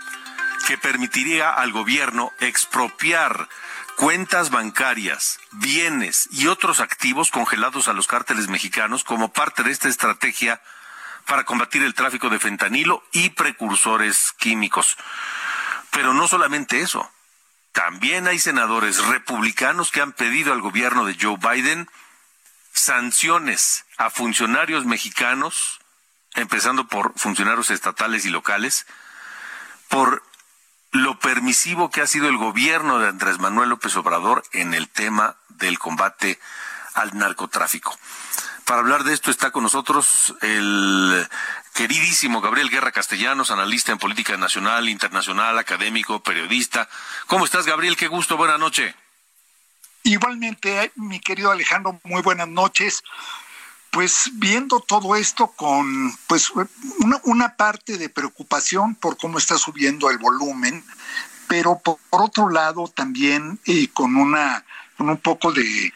que 0.67 0.79
permitiría 0.79 1.51
al 1.51 1.73
gobierno 1.73 2.33
expropiar 2.41 3.49
cuentas 3.97 4.51
bancarias, 4.51 5.39
bienes 5.53 6.29
y 6.33 6.49
otros 6.49 6.81
activos 6.81 7.31
congelados 7.31 7.89
a 7.89 7.93
los 7.93 8.07
cárteles 8.07 8.49
mexicanos 8.49 9.05
como 9.05 9.33
parte 9.33 9.63
de 9.63 9.71
esta 9.71 9.89
estrategia 9.89 10.61
para 11.27 11.45
combatir 11.45 11.83
el 11.83 11.95
tráfico 11.95 12.29
de 12.29 12.39
fentanilo 12.39 13.03
y 13.13 13.31
precursores 13.31 14.33
químicos. 14.39 14.97
Pero 15.91 16.15
no 16.15 16.29
solamente 16.29 16.81
eso. 16.81 17.11
También 17.77 18.27
hay 18.27 18.39
senadores 18.39 19.05
republicanos 19.05 19.91
que 19.91 20.01
han 20.01 20.15
pedido 20.15 20.55
al 20.55 20.63
gobierno 20.63 21.05
de 21.05 21.15
Joe 21.21 21.37
Biden 21.37 21.91
sanciones 22.73 23.85
a 23.99 24.09
funcionarios 24.09 24.87
mexicanos, 24.87 25.79
empezando 26.37 26.89
por 26.89 27.13
funcionarios 27.19 27.71
estatales 27.71 28.25
y 28.25 28.31
locales, 28.31 28.87
por 29.89 30.23
lo 30.91 31.19
permisivo 31.19 31.91
que 31.91 32.01
ha 32.01 32.07
sido 32.07 32.31
el 32.31 32.39
gobierno 32.39 32.99
de 32.99 33.09
Andrés 33.09 33.41
Manuel 33.41 33.69
López 33.69 33.95
Obrador 33.97 34.43
en 34.53 34.73
el 34.73 34.89
tema 34.89 35.37
del 35.51 35.79
combate 35.79 36.41
al 36.95 37.15
narcotráfico. 37.19 37.95
Para 38.67 38.81
hablar 38.81 39.05
de 39.05 39.15
esto 39.15 39.31
está 39.31 39.53
con 39.53 39.63
nosotros 39.63 40.35
el 40.43 41.25
queridísimo 41.73 42.41
Gabriel 42.41 42.69
Guerra 42.69 42.91
Castellanos, 42.91 43.53
analista 43.53 43.93
en 43.93 43.99
política 43.99 44.37
nacional, 44.37 44.89
internacional, 44.89 45.57
académico, 45.57 46.21
periodista. 46.21 46.89
¿Cómo 47.29 47.45
estás, 47.45 47.65
Gabriel? 47.65 47.97
Qué 47.97 48.09
gusto, 48.09 48.37
buena 48.37 48.59
noche. 48.59 48.93
Igualmente, 50.03 50.91
mi 50.97 51.21
querido 51.21 51.53
Alejandro, 51.53 52.01
muy 52.03 52.23
buenas 52.23 52.49
noches. 52.49 53.05
Pues 53.93 54.31
viendo 54.33 54.81
todo 54.81 55.15
esto 55.15 55.47
con 55.55 56.13
pues 56.27 56.51
una, 56.51 57.21
una 57.23 57.55
parte 57.55 57.99
de 57.99 58.09
preocupación 58.09 58.97
por 58.97 59.17
cómo 59.17 59.39
está 59.39 59.59
subiendo 59.59 60.11
el 60.11 60.19
volumen, 60.19 60.85
pero 61.47 61.79
por, 61.79 61.99
otro 62.11 62.51
lado 62.51 62.89
también 62.89 63.61
eh, 63.65 63.87
con 63.93 64.17
una 64.17 64.66
con 64.97 65.09
un 65.09 65.19
poco 65.19 65.53
de 65.53 65.93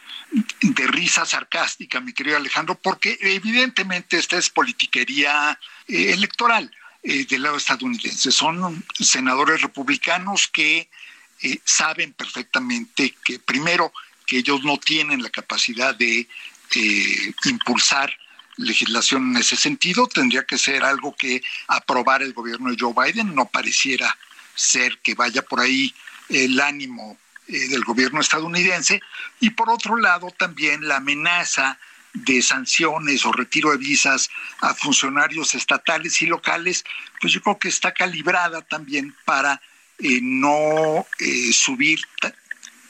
risa 0.87 1.25
sarcástica, 1.25 2.01
mi 2.01 2.13
querido 2.13 2.37
Alejandro, 2.37 2.77
porque 2.77 3.19
evidentemente 3.21 4.19
esta 4.19 4.37
es 4.37 4.51
politiquería 4.51 5.59
eh, 5.89 6.13
electoral 6.13 6.71
eh, 7.03 7.25
del 7.27 7.43
lado 7.43 7.57
estadounidense. 7.57 8.31
Son 8.31 8.85
senadores 8.99 9.63
republicanos 9.63 10.49
que 10.49 10.89
eh, 11.43 11.61
saben 11.65 12.13
perfectamente 12.13 13.15
que 13.25 13.39
primero 13.39 13.93
que 14.27 14.39
ellos 14.39 14.63
no 14.63 14.79
tienen 14.79 15.23
la 15.23 15.31
capacidad 15.31 15.95
de 15.95 16.29
impulsar 17.47 18.17
legislación 18.59 19.31
en 19.31 19.39
ese 19.39 19.57
sentido, 19.57 20.07
tendría 20.07 20.45
que 20.45 20.59
ser 20.59 20.85
algo 20.85 21.17
que 21.17 21.43
aprobara 21.67 22.25
el 22.25 22.33
gobierno 22.33 22.71
de 22.71 22.77
Joe 22.79 22.95
Biden, 22.95 23.35
no 23.35 23.47
pareciera 23.47 24.17
ser 24.55 24.99
que 24.99 25.15
vaya 25.15 25.43
por 25.43 25.61
ahí 25.61 25.93
el 26.29 26.61
ánimo 26.61 27.19
eh, 27.53 27.69
del 27.69 27.83
gobierno 27.83 28.21
estadounidense 28.21 29.01
y 29.41 29.51
por 29.51 29.71
otro 29.71 29.97
lado 29.97 30.31
también 30.31 30.87
la 30.87 30.97
amenaza 30.97 31.79
de 32.13 32.43
sanciones 32.43 33.25
o 33.25 33.33
retiro 33.33 33.73
de 33.73 33.79
visas 33.79 34.31
a 34.61 34.73
funcionarios 34.75 35.55
estatales 35.55 36.23
y 36.23 36.27
locales, 36.27 36.85
pues 37.21 37.33
yo 37.33 37.43
creo 37.43 37.59
que 37.59 37.69
está 37.69 37.93
calibrada 37.93 38.63
también 38.63 39.15
para 39.25 39.61
eh, 39.99 40.21
no 40.23 41.07
eh, 41.19 41.53
subir 41.53 42.01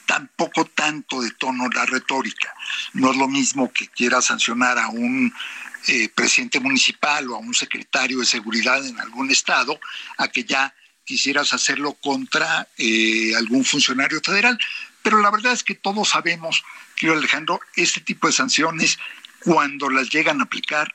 tampoco 0.05 0.65
tanto 0.65 1.21
de 1.21 1.31
tono 1.31 1.67
la 1.69 1.85
retórica. 1.85 2.53
No 2.93 3.11
es 3.11 3.17
lo 3.17 3.27
mismo 3.27 3.71
que 3.71 3.87
quiera 3.87 4.21
sancionar 4.21 4.77
a 4.77 4.89
un 4.89 5.33
presidente 6.13 6.59
municipal 6.59 7.27
o 7.31 7.35
a 7.35 7.39
un 7.39 7.55
secretario 7.55 8.19
de 8.19 8.25
seguridad 8.25 8.85
en 8.85 8.99
algún 8.99 9.31
estado, 9.31 9.79
a 10.17 10.27
que 10.27 10.43
ya 10.43 10.71
quisieras 11.05 11.53
hacerlo 11.53 11.93
contra 11.93 12.67
eh, 12.77 13.33
algún 13.35 13.65
funcionario 13.65 14.21
federal. 14.23 14.57
Pero 15.03 15.21
la 15.21 15.31
verdad 15.31 15.53
es 15.53 15.63
que 15.63 15.75
todos 15.75 16.09
sabemos, 16.09 16.63
querido 16.95 17.17
Alejandro, 17.17 17.59
este 17.75 18.01
tipo 18.01 18.27
de 18.27 18.33
sanciones, 18.33 18.99
cuando 19.43 19.89
las 19.89 20.09
llegan 20.09 20.39
a 20.39 20.43
aplicar, 20.43 20.93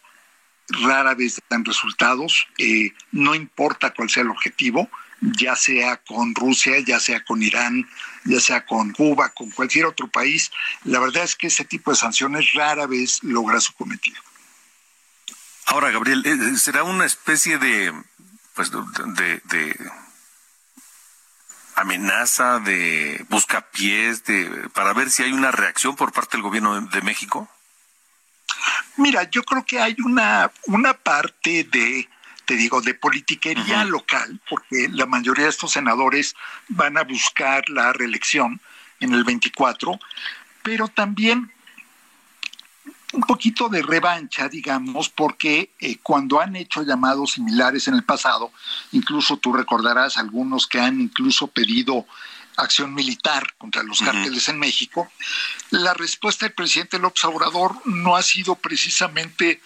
rara 0.68 1.14
vez 1.14 1.40
dan 1.48 1.64
resultados, 1.64 2.46
eh, 2.58 2.92
no 3.12 3.34
importa 3.34 3.92
cuál 3.92 4.10
sea 4.10 4.22
el 4.22 4.30
objetivo, 4.30 4.88
ya 5.20 5.56
sea 5.56 5.96
con 5.98 6.34
Rusia, 6.34 6.78
ya 6.80 7.00
sea 7.00 7.24
con 7.24 7.42
Irán, 7.42 7.88
ya 8.24 8.40
sea 8.40 8.66
con 8.66 8.92
Cuba, 8.92 9.30
con 9.30 9.50
cualquier 9.50 9.86
otro 9.86 10.08
país, 10.08 10.50
la 10.84 11.00
verdad 11.00 11.24
es 11.24 11.36
que 11.36 11.46
ese 11.48 11.64
tipo 11.64 11.90
de 11.90 11.96
sanciones 11.96 12.52
rara 12.52 12.86
vez 12.86 13.22
logra 13.22 13.60
su 13.60 13.72
cometido. 13.74 14.20
Ahora, 15.66 15.90
Gabriel, 15.90 16.22
eh, 16.24 16.56
¿será 16.58 16.84
una 16.84 17.06
especie 17.06 17.58
de, 17.58 17.92
pues, 18.56 18.72
de 18.72 19.76
amenaza, 21.76 22.58
de 22.58 23.24
buscapiés, 23.28 24.24
de, 24.24 24.68
para 24.70 24.94
ver 24.94 25.10
si 25.10 25.22
hay 25.22 25.32
una 25.32 25.50
reacción 25.52 25.94
por 25.94 26.12
parte 26.12 26.36
del 26.36 26.42
gobierno 26.42 26.80
de 26.80 27.02
México? 27.02 27.48
Mira, 28.96 29.24
yo 29.30 29.42
creo 29.44 29.64
que 29.64 29.78
hay 29.78 29.94
una, 30.04 30.50
una 30.66 30.94
parte 30.94 31.64
de, 31.64 32.08
te 32.46 32.56
digo, 32.56 32.80
de 32.80 32.94
politiquería 32.94 33.84
local, 33.84 34.40
porque 34.48 34.88
la 34.90 35.04
mayoría 35.04 35.44
de 35.44 35.50
estos 35.50 35.72
senadores 35.72 36.34
van 36.68 36.96
a 36.96 37.04
buscar 37.04 37.68
la 37.68 37.92
reelección 37.92 38.60
en 39.00 39.12
el 39.12 39.24
24, 39.24 40.00
pero 40.62 40.88
también 40.88 41.52
un 43.12 43.20
poquito 43.22 43.68
de 43.68 43.82
revancha, 43.82 44.48
digamos, 44.48 45.08
porque 45.08 45.72
eh, 45.80 45.98
cuando 46.02 46.40
han 46.40 46.56
hecho 46.56 46.82
llamados 46.82 47.32
similares 47.32 47.88
en 47.88 47.94
el 47.94 48.04
pasado, 48.04 48.52
incluso 48.92 49.36
tú 49.36 49.52
recordarás 49.52 50.16
algunos 50.18 50.66
que 50.66 50.80
han 50.80 51.00
incluso 51.00 51.46
pedido 51.46 52.06
acción 52.56 52.94
militar 52.94 53.54
contra 53.58 53.82
los 53.82 54.00
cárteles 54.00 54.48
en 54.48 54.58
México, 54.58 55.10
la 55.70 55.92
respuesta 55.94 56.46
del 56.46 56.54
presidente 56.54 56.98
López 56.98 57.24
Obrador 57.24 57.76
no 57.84 58.16
ha 58.16 58.22
sido 58.22 58.54
precisamente 58.54 59.60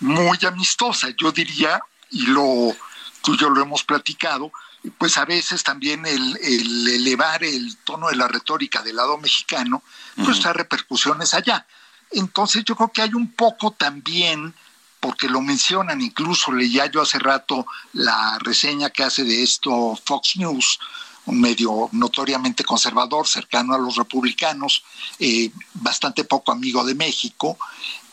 muy 0.00 0.38
amistosa, 0.44 1.08
yo 1.16 1.30
diría, 1.32 1.80
y 2.10 2.26
lo 2.26 2.76
tú 3.22 3.34
y 3.34 3.38
yo 3.38 3.50
lo 3.50 3.62
hemos 3.62 3.84
platicado, 3.84 4.52
pues 4.96 5.16
a 5.16 5.24
veces 5.24 5.62
también 5.62 6.06
el, 6.06 6.36
elevar 6.36 7.42
el 7.44 7.76
tono 7.78 8.08
de 8.08 8.16
la 8.16 8.28
retórica 8.28 8.82
del 8.82 8.96
lado 8.96 9.18
mexicano, 9.18 9.82
pues 10.24 10.40
trae 10.40 10.52
repercusiones 10.52 11.34
allá. 11.34 11.66
Entonces 12.12 12.64
yo 12.64 12.74
creo 12.76 12.92
que 12.92 13.02
hay 13.02 13.14
un 13.14 13.32
poco 13.32 13.72
también, 13.72 14.54
porque 15.00 15.28
lo 15.28 15.40
mencionan, 15.40 16.00
incluso 16.00 16.52
leía 16.52 16.86
yo 16.86 17.02
hace 17.02 17.18
rato 17.18 17.66
la 17.92 18.38
reseña 18.40 18.90
que 18.90 19.04
hace 19.04 19.24
de 19.24 19.42
esto 19.42 19.98
Fox 20.04 20.36
News, 20.36 20.78
un 21.26 21.40
medio 21.40 21.88
notoriamente 21.92 22.64
conservador, 22.64 23.28
cercano 23.28 23.74
a 23.74 23.78
los 23.78 23.96
republicanos, 23.96 24.82
eh, 25.18 25.50
bastante 25.74 26.24
poco 26.24 26.52
amigo 26.52 26.84
de 26.84 26.94
México, 26.94 27.58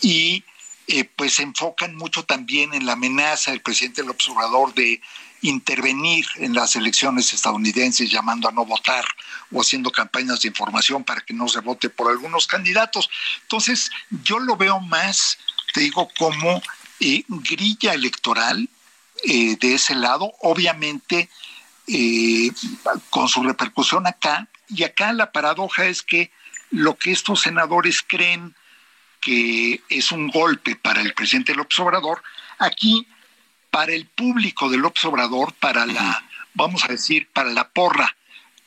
y 0.02 0.44
eh, 0.88 1.06
pues 1.06 1.36
se 1.36 1.44
enfocan 1.44 1.96
mucho 1.96 2.24
también 2.24 2.74
en 2.74 2.86
la 2.86 2.94
amenaza 2.94 3.52
del 3.52 3.62
presidente 3.62 4.02
del 4.02 4.12
observador 4.12 4.74
de 4.76 5.02
intervenir 5.50 6.26
en 6.36 6.54
las 6.54 6.76
elecciones 6.76 7.32
estadounidenses 7.34 8.10
llamando 8.10 8.50
a 8.50 8.52
no 8.52 8.66
votar 8.66 9.06
o 9.52 9.62
haciendo 9.62 9.92
campañas 9.92 10.42
de 10.42 10.48
información 10.48 11.04
para 11.04 11.22
que 11.22 11.34
no 11.34 11.48
se 11.48 11.60
vote 11.60 11.90
por 11.90 12.12
algunos 12.12 12.48
candidatos. 12.48 13.10
Entonces, 13.44 13.92
yo 14.24 14.40
lo 14.40 14.58
veo 14.58 14.80
más, 14.80 15.38
te 15.74 15.82
digo, 15.82 16.10
como 16.18 16.62
eh, 17.00 17.24
grilla 17.28 17.94
electoral 17.94 18.68
eh, 19.24 19.56
de 19.60 19.76
ese 19.76 19.96
lado, 19.96 20.34
obviamente 20.42 21.30
eh, 21.88 22.52
con 23.10 23.28
su 23.28 23.44
repercusión 23.44 24.08
acá, 24.08 24.48
y 24.68 24.84
acá 24.84 25.14
la 25.14 25.32
paradoja 25.32 25.86
es 25.86 26.02
que 26.02 26.32
lo 26.72 26.98
que 26.98 27.12
estos 27.12 27.42
senadores 27.42 28.04
creen 28.06 28.56
que 29.22 29.82
es 29.90 30.12
un 30.12 30.28
golpe 30.30 30.76
para 30.76 31.02
el 31.02 31.14
presidente 31.14 31.56
López 31.56 31.80
Obrador, 31.80 32.24
aquí 32.58 33.08
para 33.76 33.92
el 33.92 34.06
público 34.06 34.70
del 34.70 34.86
Obrador, 34.86 35.52
para 35.56 35.86
la, 35.86 36.24
vamos 36.54 36.86
a 36.86 36.88
decir, 36.88 37.28
para 37.34 37.50
la 37.50 37.68
porra 37.68 38.16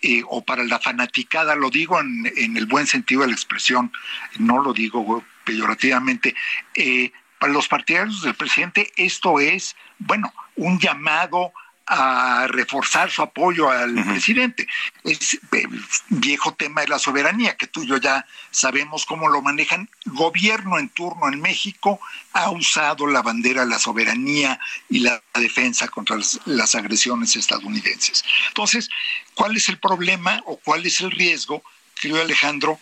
eh, 0.03 0.23
o 0.29 0.45
para 0.45 0.65
la 0.65 0.79
fanaticada, 0.79 1.55
lo 1.55 1.71
digo 1.71 1.99
en, 1.99 2.55
el 2.59 2.67
buen 2.67 2.87
sentido 2.87 3.23
de 3.23 3.29
la 3.29 3.33
expresión, 3.33 3.91
no 4.39 4.63
lo 4.63 4.75
digo 4.75 5.25
peyorativamente, 5.45 6.35
eh, 6.75 7.11
para 7.39 7.55
los 7.55 7.69
partidarios 7.69 8.21
del 8.21 8.35
presidente 8.35 8.93
esto 8.99 9.41
es, 9.41 9.77
bueno, 9.99 10.31
un 10.57 10.79
llamado 10.79 11.55
a 11.89 12.47
reforzar 12.49 13.11
su 13.11 13.23
apoyo 13.23 13.71
al 13.71 13.95
presidente. 14.05 14.67
Es 15.05 15.41
el 15.53 15.85
viejo 16.11 16.55
tema 16.55 16.83
de 16.83 16.89
la 16.89 16.99
soberanía, 16.99 17.57
que 17.57 17.67
tú 17.67 17.83
y 17.83 17.87
yo 17.87 17.97
ya 17.97 18.27
sabemos 18.51 19.07
cómo 19.07 19.29
lo 19.29 19.41
manejan. 19.41 19.89
Gobierno 20.05 20.79
en 20.79 20.91
turno 20.91 21.29
en 21.29 21.41
México 21.41 21.99
ha 22.35 22.51
usado 22.51 23.07
la 23.07 23.23
bandera 23.23 23.63
de 23.63 23.71
la 23.71 23.79
soberanía 23.79 24.61
y 24.91 25.01
la 25.01 25.23
defensa 25.35 25.89
contra 25.89 26.17
las, 26.17 26.39
las 26.45 26.75
agresiones 26.75 27.35
estadounidenses. 27.37 28.23
Entonces, 28.49 28.91
¿cuál 29.35 29.57
es 29.57 29.69
el 29.71 29.79
problema 29.79 30.43
o 30.45 30.59
cuál 30.59 30.85
es 30.85 31.01
el 31.01 31.11
riesgo, 31.11 31.63
querido 31.99 32.21
Alejandro, 32.21 32.79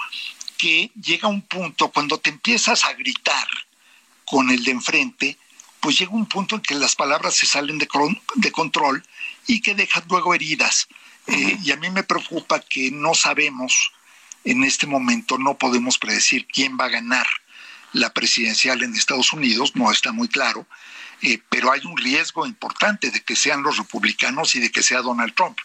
que 0.59 0.91
llega 1.01 1.29
un 1.29 1.43
punto 1.43 1.93
cuando 1.93 2.19
te 2.19 2.31
empiezas 2.31 2.85
a 2.85 2.93
gritar 2.95 3.47
con 4.25 4.51
el 4.51 4.65
de 4.65 4.73
enfrente, 4.73 5.39
pues 5.87 6.00
llega 6.00 6.11
un 6.11 6.26
punto 6.26 6.57
en 6.57 6.62
que 6.62 6.75
las 6.75 6.97
palabras 6.97 7.37
se 7.37 7.47
salen 7.47 7.78
de, 7.78 7.87
de 8.35 8.50
control 8.50 9.05
y 9.47 9.61
que 9.61 9.76
dejan 9.76 10.02
luego 10.11 10.35
heridas. 10.35 10.88
Eh, 11.28 11.59
y 11.62 11.71
a 11.71 11.76
mí 11.76 11.90
me 11.90 12.02
preocupa 12.02 12.59
que 12.59 12.90
no 12.90 13.14
sabemos 13.14 13.92
en 14.42 14.64
este 14.64 14.88
momento, 14.88 15.38
no 15.38 15.57
podemos 15.57 15.96
predecir 15.96 16.44
quién 16.49 16.77
va 16.77 16.87
a 16.87 16.88
ganar 16.88 17.25
la 17.92 18.12
presidencial 18.12 18.83
en 18.83 18.96
Estados 18.96 19.33
Unidos, 19.33 19.77
no 19.77 19.92
está 19.92 20.11
muy 20.11 20.27
claro, 20.27 20.66
eh, 21.22 21.38
pero 21.51 21.70
hay 21.70 21.83
un 21.85 21.96
riesgo 21.96 22.46
importante 22.46 23.12
de 23.12 23.22
que 23.22 23.37
sean 23.37 23.62
los 23.62 23.77
republicanos 23.77 24.57
y 24.57 24.59
de 24.59 24.72
que 24.72 24.83
sea 24.83 25.03
Donald 25.03 25.37
Trump. 25.37 25.57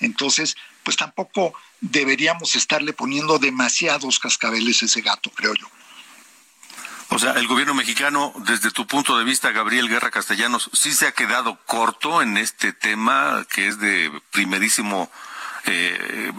Entonces, 0.00 0.56
pues 0.82 0.96
tampoco 0.96 1.52
deberíamos 1.82 2.56
estarle 2.56 2.94
poniendo 2.94 3.38
demasiados 3.38 4.18
cascabeles 4.18 4.82
a 4.82 4.86
ese 4.86 5.02
gato, 5.02 5.28
creo 5.28 5.52
yo. 5.52 5.66
O 7.10 7.18
sea, 7.18 7.32
el 7.32 7.46
gobierno 7.46 7.72
mexicano, 7.72 8.34
desde 8.36 8.70
tu 8.70 8.86
punto 8.86 9.16
de 9.16 9.24
vista, 9.24 9.50
Gabriel 9.50 9.88
Guerra 9.88 10.10
Castellanos, 10.10 10.70
sí 10.74 10.92
se 10.92 11.06
ha 11.06 11.12
quedado 11.12 11.58
corto 11.64 12.20
en 12.20 12.36
este 12.36 12.72
tema 12.72 13.46
que 13.50 13.66
es 13.66 13.78
de 13.78 14.12
primerísimo 14.30 15.10
eh, 15.64 16.30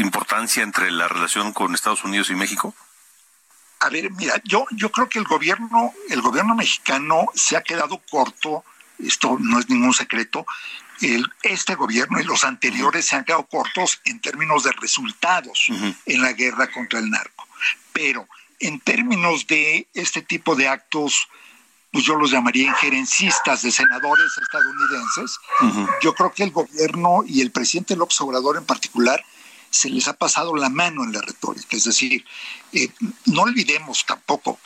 importancia 0.00 0.62
entre 0.62 0.90
la 0.90 1.08
relación 1.08 1.52
con 1.52 1.74
Estados 1.74 2.04
Unidos 2.04 2.30
y 2.30 2.34
México. 2.34 2.74
A 3.80 3.90
ver, 3.90 4.10
mira, 4.12 4.40
yo 4.44 4.66
yo 4.70 4.90
creo 4.90 5.08
que 5.08 5.18
el 5.18 5.26
gobierno 5.26 5.92
el 6.08 6.22
gobierno 6.22 6.54
mexicano 6.54 7.26
se 7.34 7.56
ha 7.56 7.62
quedado 7.62 8.00
corto. 8.10 8.64
Esto 8.98 9.36
no 9.38 9.58
es 9.58 9.68
ningún 9.68 9.92
secreto. 9.92 10.46
El, 11.02 11.30
este 11.42 11.74
gobierno 11.74 12.18
y 12.18 12.24
los 12.24 12.44
anteriores 12.44 13.04
se 13.04 13.16
han 13.16 13.24
quedado 13.24 13.44
cortos 13.46 14.00
en 14.06 14.20
términos 14.20 14.64
de 14.64 14.72
resultados 14.72 15.66
en 16.06 16.22
la 16.22 16.32
guerra 16.32 16.70
contra 16.70 16.98
el 17.00 17.10
narco. 17.10 17.46
Pero 17.92 18.26
en 18.60 18.80
términos 18.80 19.46
de 19.46 19.88
este 19.94 20.22
tipo 20.22 20.54
de 20.54 20.68
actos, 20.68 21.28
pues 21.92 22.04
yo 22.04 22.16
los 22.16 22.30
llamaría 22.30 22.68
injerencistas 22.68 23.62
de 23.62 23.70
senadores 23.70 24.32
estadounidenses, 24.40 25.38
yo 26.02 26.14
creo 26.14 26.32
que 26.32 26.42
el 26.42 26.50
gobierno 26.50 27.22
y 27.26 27.40
el 27.40 27.50
presidente 27.50 27.96
López 27.96 28.20
Obrador 28.20 28.56
en 28.56 28.64
particular 28.64 29.24
se 29.70 29.90
les 29.90 30.08
ha 30.08 30.14
pasado 30.14 30.54
la 30.56 30.68
mano 30.68 31.04
en 31.04 31.12
la 31.12 31.20
retórica. 31.20 31.76
Es 31.76 31.84
decir, 31.84 32.24
eh, 32.72 32.88
no 33.26 33.42
olvidemos 33.42 34.04
tampoco, 34.06 34.58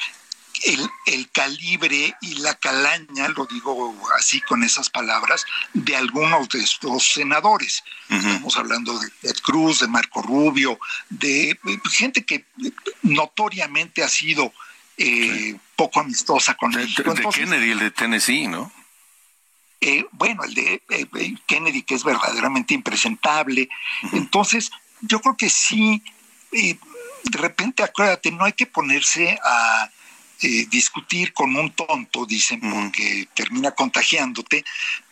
el, 0.64 1.30
calibre 1.32 2.14
y 2.20 2.34
la 2.36 2.54
calaña, 2.54 3.28
lo 3.28 3.46
digo 3.46 3.96
así 4.18 4.40
con 4.40 4.62
esas 4.62 4.90
palabras, 4.90 5.46
de 5.72 5.96
algunos 5.96 6.48
de 6.48 6.60
estos 6.60 7.12
senadores. 7.12 7.82
Estamos 8.08 8.56
hablando 8.56 8.98
de 8.98 9.08
Ted 9.22 9.36
Cruz, 9.42 9.80
de 9.80 9.88
Marco 9.88 10.22
Rubio, 10.22 10.78
de 11.08 11.58
gente 11.90 12.24
que 12.24 12.44
notoriamente 13.02 14.02
ha 14.02 14.08
sido 14.08 14.52
eh, 14.96 15.56
poco 15.76 16.00
amistosa 16.00 16.54
con 16.54 16.74
el 16.74 16.92
De, 16.94 17.28
Kennedy, 17.32 17.70
el 17.70 17.78
de 17.78 17.90
Tennessee, 17.90 18.46
¿no? 18.48 18.70
Eh, 19.80 20.04
bueno, 20.12 20.44
el 20.44 20.52
de 20.52 20.82
eh, 20.90 21.34
Kennedy, 21.46 21.82
que 21.82 21.94
es 21.94 22.04
verdaderamente 22.04 22.74
impresentable. 22.74 23.68
Entonces, 24.12 24.70
yo 25.00 25.20
creo 25.20 25.36
que 25.36 25.48
sí, 25.48 26.02
de 26.52 27.38
repente, 27.38 27.82
acuérdate, 27.82 28.30
no 28.30 28.44
hay 28.44 28.52
que 28.52 28.66
ponerse 28.66 29.38
a 29.42 29.90
eh, 30.42 30.66
discutir 30.70 31.32
con 31.32 31.54
un 31.54 31.70
tonto, 31.72 32.24
dicen, 32.24 32.60
porque 32.60 33.28
termina 33.34 33.72
contagiándote, 33.72 34.64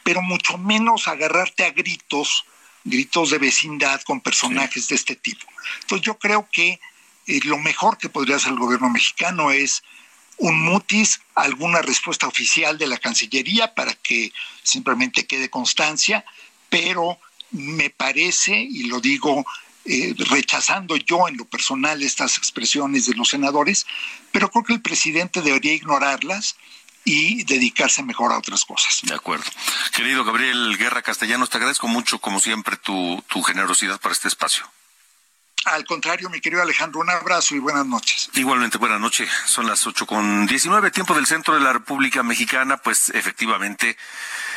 pero 0.02 0.22
mucho 0.22 0.56
menos 0.56 1.06
agarrarte 1.06 1.64
a 1.64 1.70
gritos, 1.70 2.44
gritos 2.84 3.30
de 3.30 3.38
vecindad 3.38 4.00
con 4.02 4.20
personajes 4.20 4.88
de 4.88 4.94
este 4.94 5.16
tipo. 5.16 5.46
Entonces 5.82 6.06
yo 6.06 6.18
creo 6.18 6.48
que 6.50 6.80
eh, 7.26 7.40
lo 7.44 7.58
mejor 7.58 7.98
que 7.98 8.08
podría 8.08 8.36
hacer 8.36 8.52
el 8.52 8.58
gobierno 8.58 8.88
mexicano 8.88 9.50
es 9.50 9.82
un 10.38 10.62
mutis, 10.62 11.20
alguna 11.34 11.82
respuesta 11.82 12.26
oficial 12.26 12.78
de 12.78 12.86
la 12.86 12.96
Cancillería 12.96 13.74
para 13.74 13.92
que 13.94 14.32
simplemente 14.62 15.26
quede 15.26 15.50
constancia, 15.50 16.24
pero 16.70 17.18
me 17.50 17.90
parece, 17.90 18.56
y 18.56 18.84
lo 18.84 19.00
digo 19.00 19.44
eh, 19.88 20.14
rechazando 20.18 20.96
yo 20.96 21.28
en 21.28 21.36
lo 21.36 21.44
personal 21.46 22.02
estas 22.02 22.36
expresiones 22.36 23.06
de 23.06 23.14
los 23.14 23.30
senadores, 23.30 23.86
pero 24.32 24.50
creo 24.50 24.64
que 24.64 24.74
el 24.74 24.82
presidente 24.82 25.40
debería 25.40 25.74
ignorarlas 25.74 26.56
y 27.04 27.44
dedicarse 27.44 28.02
mejor 28.02 28.32
a 28.32 28.38
otras 28.38 28.64
cosas. 28.64 29.00
De 29.02 29.14
acuerdo. 29.14 29.46
Querido 29.94 30.24
Gabriel 30.24 30.76
Guerra 30.76 31.02
Castellanos, 31.02 31.48
te 31.48 31.56
agradezco 31.56 31.88
mucho, 31.88 32.18
como 32.18 32.38
siempre, 32.38 32.76
tu, 32.76 33.22
tu 33.28 33.42
generosidad 33.42 33.98
para 34.00 34.12
este 34.12 34.28
espacio. 34.28 34.70
Al 35.72 35.84
contrario, 35.84 36.30
mi 36.30 36.40
querido 36.40 36.62
Alejandro, 36.62 37.00
un 37.00 37.10
abrazo 37.10 37.54
y 37.54 37.58
buenas 37.58 37.84
noches. 37.84 38.30
Igualmente, 38.34 38.78
buenas 38.78 39.00
noches. 39.00 39.30
Son 39.44 39.66
las 39.66 39.86
ocho 39.86 40.06
con 40.06 40.46
diecinueve, 40.46 40.90
tiempo 40.90 41.14
del 41.14 41.26
centro 41.26 41.54
de 41.54 41.60
la 41.60 41.72
República 41.72 42.22
Mexicana. 42.22 42.78
Pues 42.78 43.10
efectivamente, 43.10 43.96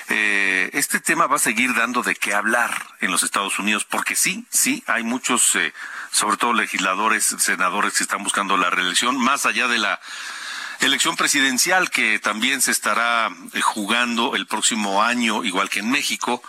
eh, 0.09 0.69
este 0.73 0.99
tema 0.99 1.27
va 1.27 1.35
a 1.35 1.39
seguir 1.39 1.73
dando 1.73 2.01
de 2.01 2.15
qué 2.15 2.33
hablar 2.33 2.71
en 3.01 3.11
los 3.11 3.23
Estados 3.23 3.59
Unidos, 3.59 3.83
porque 3.83 4.15
sí, 4.15 4.45
sí, 4.49 4.83
hay 4.87 5.03
muchos, 5.03 5.55
eh, 5.55 5.73
sobre 6.11 6.37
todo 6.37 6.53
legisladores, 6.53 7.35
senadores 7.39 7.97
que 7.97 8.03
están 8.03 8.23
buscando 8.23 8.55
la 8.55 8.69
reelección, 8.69 9.17
más 9.17 9.45
allá 9.45 9.67
de 9.67 9.79
la 9.79 9.99
elección 10.79 11.17
presidencial 11.17 11.89
que 11.89 12.19
también 12.19 12.61
se 12.61 12.71
estará 12.71 13.29
eh, 13.53 13.61
jugando 13.61 14.35
el 14.35 14.47
próximo 14.47 15.03
año, 15.03 15.43
igual 15.43 15.69
que 15.69 15.79
en 15.79 15.91
México, 15.91 16.41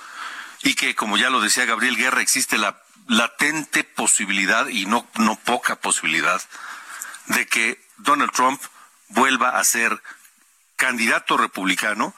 y 0.63 0.75
que, 0.75 0.95
como 0.95 1.17
ya 1.17 1.31
lo 1.31 1.41
decía 1.41 1.65
Gabriel 1.65 1.97
Guerra, 1.97 2.23
existe 2.23 2.59
la 2.59 2.82
latente 3.09 3.85
posibilidad, 3.85 4.67
y 4.69 4.87
no, 4.87 5.07
no 5.17 5.37
poca 5.37 5.77
posibilidad, 5.77 6.41
de 7.27 7.47
que 7.47 7.81
Donald 7.99 8.33
Trump 8.33 8.61
vuelva 9.09 9.59
a 9.59 9.65
ser 9.65 10.03
candidato 10.77 11.37
republicano 11.37 12.15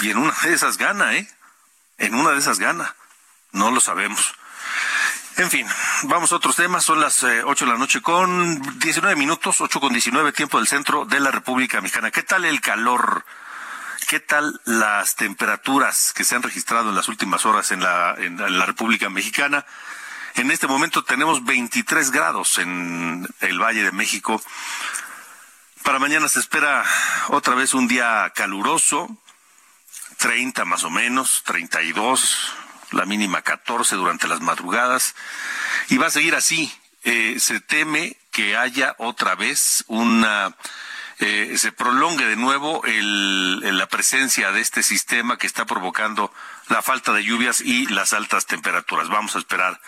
y 0.00 0.10
en 0.10 0.18
una 0.18 0.34
de 0.42 0.54
esas 0.54 0.76
gana, 0.76 1.14
¿eh? 1.14 1.28
En 1.98 2.14
una 2.14 2.30
de 2.30 2.38
esas 2.38 2.58
gana. 2.58 2.94
No 3.52 3.70
lo 3.70 3.80
sabemos. 3.80 4.34
En 5.36 5.50
fin, 5.50 5.66
vamos 6.04 6.32
a 6.32 6.36
otros 6.36 6.56
temas. 6.56 6.84
Son 6.84 7.00
las 7.00 7.22
eh, 7.22 7.42
ocho 7.44 7.64
de 7.64 7.72
la 7.72 7.78
noche 7.78 8.02
con 8.02 8.78
19 8.78 9.16
minutos, 9.16 9.60
ocho 9.60 9.80
con 9.80 9.92
19 9.92 10.32
tiempo 10.32 10.58
del 10.58 10.66
centro 10.66 11.04
de 11.04 11.20
la 11.20 11.30
República 11.30 11.80
Mexicana. 11.80 12.10
¿Qué 12.10 12.22
tal 12.22 12.44
el 12.44 12.60
calor? 12.60 13.24
¿Qué 14.08 14.20
tal 14.20 14.60
las 14.64 15.14
temperaturas 15.14 16.12
que 16.12 16.24
se 16.24 16.34
han 16.34 16.42
registrado 16.42 16.90
en 16.90 16.96
las 16.96 17.08
últimas 17.08 17.46
horas 17.46 17.72
en 17.72 17.80
la, 17.80 18.14
en 18.18 18.58
la 18.58 18.66
República 18.66 19.08
Mexicana? 19.08 19.64
En 20.36 20.50
este 20.50 20.66
momento 20.66 21.04
tenemos 21.04 21.44
23 21.44 22.10
grados 22.10 22.58
en 22.58 23.24
el 23.40 23.62
Valle 23.62 23.84
de 23.84 23.92
México. 23.92 24.42
Para 25.84 26.00
mañana 26.00 26.28
se 26.28 26.40
espera 26.40 26.84
otra 27.28 27.54
vez 27.54 27.72
un 27.72 27.86
día 27.86 28.32
caluroso, 28.34 29.16
30 30.18 30.64
más 30.64 30.82
o 30.82 30.90
menos, 30.90 31.44
32, 31.44 32.52
la 32.90 33.06
mínima 33.06 33.42
14 33.42 33.94
durante 33.94 34.26
las 34.26 34.40
madrugadas, 34.40 35.14
y 35.88 35.98
va 35.98 36.08
a 36.08 36.10
seguir 36.10 36.34
así. 36.34 36.72
Eh, 37.04 37.36
se 37.38 37.60
teme 37.60 38.16
que 38.32 38.56
haya 38.56 38.96
otra 38.98 39.36
vez 39.36 39.84
una 39.86 40.56
eh, 41.20 41.54
se 41.58 41.70
prolongue 41.70 42.26
de 42.26 42.34
nuevo 42.34 42.82
el, 42.84 43.78
la 43.78 43.86
presencia 43.86 44.50
de 44.50 44.60
este 44.60 44.82
sistema 44.82 45.38
que 45.38 45.46
está 45.46 45.64
provocando 45.64 46.32
la 46.68 46.82
falta 46.82 47.12
de 47.12 47.22
lluvias 47.22 47.60
y 47.60 47.86
las 47.86 48.12
altas 48.12 48.46
temperaturas. 48.46 49.08
Vamos 49.08 49.36
a 49.36 49.38
esperar 49.38 49.80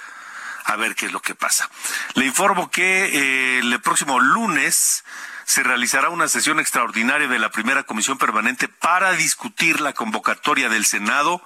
a 0.66 0.76
ver 0.76 0.94
qué 0.94 1.06
es 1.06 1.12
lo 1.12 1.22
que 1.22 1.34
pasa. 1.34 1.70
Le 2.14 2.26
informo 2.26 2.70
que 2.70 3.04
eh, 3.06 3.58
el 3.60 3.80
próximo 3.80 4.20
lunes 4.20 5.04
se 5.44 5.62
realizará 5.62 6.10
una 6.10 6.28
sesión 6.28 6.58
extraordinaria 6.58 7.28
de 7.28 7.38
la 7.38 7.50
primera 7.50 7.84
comisión 7.84 8.18
permanente 8.18 8.68
para 8.68 9.12
discutir 9.12 9.80
la 9.80 9.92
convocatoria 9.92 10.68
del 10.68 10.84
Senado 10.84 11.40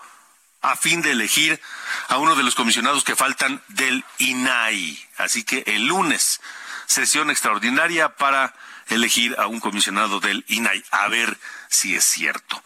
a 0.63 0.75
fin 0.77 1.03
de 1.03 1.13
elegir 1.13 1.61
a 2.09 2.17
uno 2.17 2.35
de 2.35 2.43
los 2.43 2.55
comisionados 2.55 3.05
que 3.05 3.15
faltan 3.15 3.63
del 3.69 4.05
INAI. 4.19 4.99
Así 5.19 5.45
que 5.45 5.65
el 5.67 5.87
lunes, 5.87 6.41
sesión 6.87 7.31
extraordinaria 7.31 8.17
para 8.17 8.55
elegir 8.89 9.37
a 9.39 9.47
un 9.47 9.61
comisionado 9.61 10.21
del 10.21 10.45
INAI. 10.49 10.83
A 10.91 11.09
ver 11.09 11.39
si 11.69 11.95
es 11.95 12.05
cierto. 12.05 12.63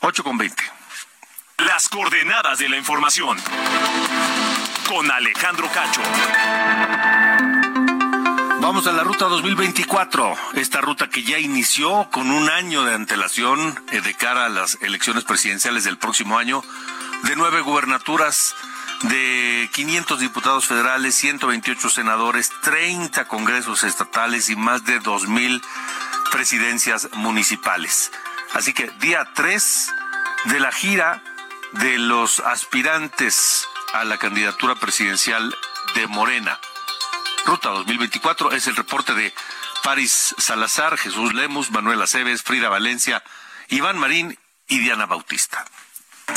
8 0.00 0.24
con 0.24 0.38
20. 0.38 0.62
Las 1.58 1.88
coordenadas 1.88 2.58
de 2.58 2.68
la 2.68 2.76
información. 2.76 3.38
Con 4.88 5.10
Alejandro 5.10 5.68
Cacho. 5.72 6.00
Vamos 8.60 8.86
a 8.86 8.92
la 8.92 9.02
ruta 9.02 9.26
2024, 9.26 10.34
esta 10.54 10.80
ruta 10.80 11.08
que 11.08 11.22
ya 11.22 11.38
inició 11.38 12.08
con 12.10 12.30
un 12.30 12.48
año 12.48 12.84
de 12.84 12.94
antelación 12.94 13.78
eh, 13.92 14.00
de 14.00 14.14
cara 14.14 14.46
a 14.46 14.48
las 14.48 14.78
elecciones 14.80 15.24
presidenciales 15.24 15.84
del 15.84 15.98
próximo 15.98 16.38
año, 16.38 16.62
de 17.24 17.36
nueve 17.36 17.60
gubernaturas, 17.60 18.54
de 19.02 19.68
500 19.72 20.20
diputados 20.20 20.66
federales, 20.66 21.14
128 21.14 21.90
senadores, 21.90 22.50
30 22.62 23.26
congresos 23.26 23.84
estatales 23.84 24.48
y 24.48 24.56
más 24.56 24.84
de 24.84 25.00
2.000 25.00 25.62
presidencias 26.30 27.08
municipales. 27.12 28.12
Así 28.52 28.72
que 28.72 28.90
día 29.00 29.28
3 29.34 29.92
de 30.46 30.60
la 30.60 30.72
gira 30.72 31.22
de 31.72 31.98
los 31.98 32.40
aspirantes 32.40 33.68
a 33.94 34.04
la 34.04 34.18
candidatura 34.18 34.74
presidencial 34.74 35.56
de 35.94 36.06
Morena. 36.08 36.58
Ruta 37.46 37.70
2024 37.70 38.50
es 38.50 38.66
el 38.66 38.74
reporte 38.74 39.14
de 39.14 39.32
Paris 39.84 40.34
Salazar, 40.36 40.98
Jesús 40.98 41.32
Lemus, 41.32 41.70
Manuel 41.70 42.02
Aceves, 42.02 42.42
Frida 42.42 42.68
Valencia, 42.68 43.22
Iván 43.68 43.96
Marín 43.96 44.36
y 44.66 44.78
Diana 44.80 45.06
Bautista. 45.06 45.64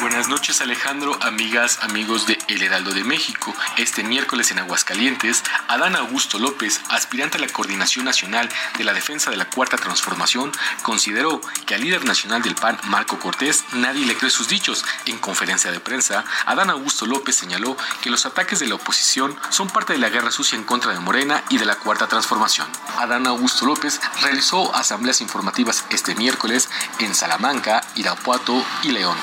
Buenas 0.02 0.28
noches 0.28 0.62
Alejandro, 0.62 1.17
amigas, 1.21 1.80
amigos 1.82 2.28
de 2.28 2.38
El 2.47 2.62
Heraldo 2.62 2.91
de 2.91 3.04
México. 3.04 3.54
Este 3.78 4.04
miércoles 4.04 4.52
en 4.52 4.60
Aguascalientes, 4.60 5.43
Adán 5.67 5.95
Augusto 5.95 6.38
López, 6.38 6.82
aspirante 6.89 7.38
a 7.38 7.41
la 7.41 7.47
Coordinación 7.47 8.06
Nacional 8.06 8.47
de 8.78 8.84
la 8.84 8.93
Defensa 8.93 9.32
de 9.32 9.38
la 9.38 9.50
Cuarta 9.50 9.76
Transformación, 9.78 10.52
consideró 10.84 11.41
que 11.65 11.73
al 11.73 11.82
líder 11.82 12.06
nacional 12.06 12.43
del 12.43 12.54
PAN, 12.54 12.78
Marco 12.84 13.17
Cortés, 13.17 13.63
nadie 13.73 14.06
le 14.06 14.15
cree 14.15 14.30
sus 14.30 14.47
dichos. 14.47 14.86
En 15.06 15.17
conferencia 15.17 15.71
de 15.71 15.80
prensa, 15.80 16.23
Adán 16.45 16.69
Augusto 16.69 17.06
López 17.06 17.36
señaló 17.36 17.76
que 18.02 18.12
los 18.12 18.26
ataques 18.26 18.60
de 18.60 18.67
la 18.67 18.76
oposición 18.76 19.36
son 19.50 19.67
parte 19.67 19.93
de 19.93 20.00
la 20.00 20.10
guerra 20.10 20.32
sucia 20.32 20.58
en 20.58 20.63
contra 20.63 20.93
de 20.93 21.00
Morena 21.00 21.43
y 21.50 21.58
de 21.58 21.65
la 21.65 21.76
Cuarta 21.76 22.08
Transformación. 22.08 22.67
Adán 22.97 23.26
Augusto 23.26 23.65
López 23.65 24.00
realizó 24.21 24.76
asambleas 24.76 25.21
informativas 25.21 25.86
este 25.89 26.13
miércoles 26.15 26.69
en 27.00 27.15
Salamanca, 27.15 27.82
Irapuato 27.95 28.63
y 28.84 28.91
León. 28.91 29.17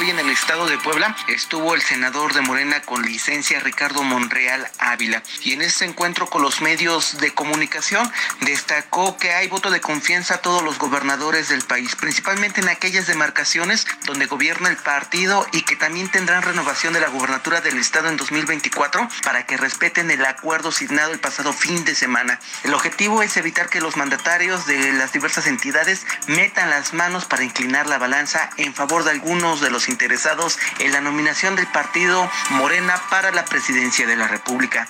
Hoy 0.00 0.10
en 0.10 0.18
el 0.18 0.30
estado 0.30 0.66
de 0.66 0.78
Puebla 0.78 1.14
estuvo 1.28 1.74
el 1.74 1.82
senador 1.82 2.34
de 2.34 2.40
Morena 2.40 2.82
con 2.82 3.02
licencia 3.02 3.60
Ricardo 3.60 4.02
Monreal 4.02 4.68
Ávila 4.78 5.22
y 5.42 5.52
en 5.52 5.62
ese 5.62 5.84
encuentro 5.84 6.28
con 6.28 6.42
los 6.42 6.60
medios 6.60 7.18
de 7.18 7.32
comunicación 7.34 8.10
destacó 8.40 9.16
que 9.16 9.32
hay 9.32 9.46
voto 9.46 9.70
de 9.70 9.80
confianza 9.80 10.34
a 10.34 10.38
todos 10.38 10.62
los 10.62 10.78
gobernadores 10.78 11.48
del 11.50 11.62
país, 11.62 11.94
principalmente 11.94 12.60
en 12.60 12.68
aquellas 12.68 13.06
demarcaciones 13.06 13.86
donde 14.04 14.26
gobierna 14.26 14.70
el 14.70 14.76
partido 14.76 15.46
y 15.52 15.62
que 15.62 15.76
también 15.76 16.10
tendrán 16.10 16.42
renovación 16.42 16.94
de 16.94 17.00
la 17.00 17.08
gubernatura 17.08 17.60
del 17.60 17.78
estado 17.78 18.08
en 18.08 18.16
2024 18.16 19.08
para 19.22 19.46
que 19.46 19.56
respeten 19.56 20.10
el 20.10 20.24
acuerdo 20.24 20.72
signado 20.72 21.12
el 21.12 21.20
pasado 21.20 21.52
fin 21.52 21.84
de 21.84 21.94
semana. 21.94 22.40
El 22.64 22.74
objetivo 22.74 23.22
es 23.22 23.36
evitar 23.36 23.68
que 23.68 23.80
los 23.80 23.96
mandatarios 23.96 24.66
de 24.66 24.92
las 24.94 25.12
diversas 25.12 25.46
entidades 25.46 26.06
metan 26.26 26.70
las 26.70 26.92
manos 26.92 27.24
para 27.26 27.44
inclinar 27.44 27.86
la 27.86 27.98
balanza 27.98 28.50
en 28.56 28.74
favor 28.74 29.04
de 29.04 29.12
algunos 29.12 29.60
de 29.60 29.70
los 29.70 29.81
interesados 29.88 30.58
en 30.78 30.92
la 30.92 31.00
nominación 31.00 31.56
del 31.56 31.66
partido 31.66 32.30
Morena 32.50 33.00
para 33.10 33.30
la 33.30 33.44
presidencia 33.44 34.06
de 34.06 34.16
la 34.16 34.28
República. 34.28 34.88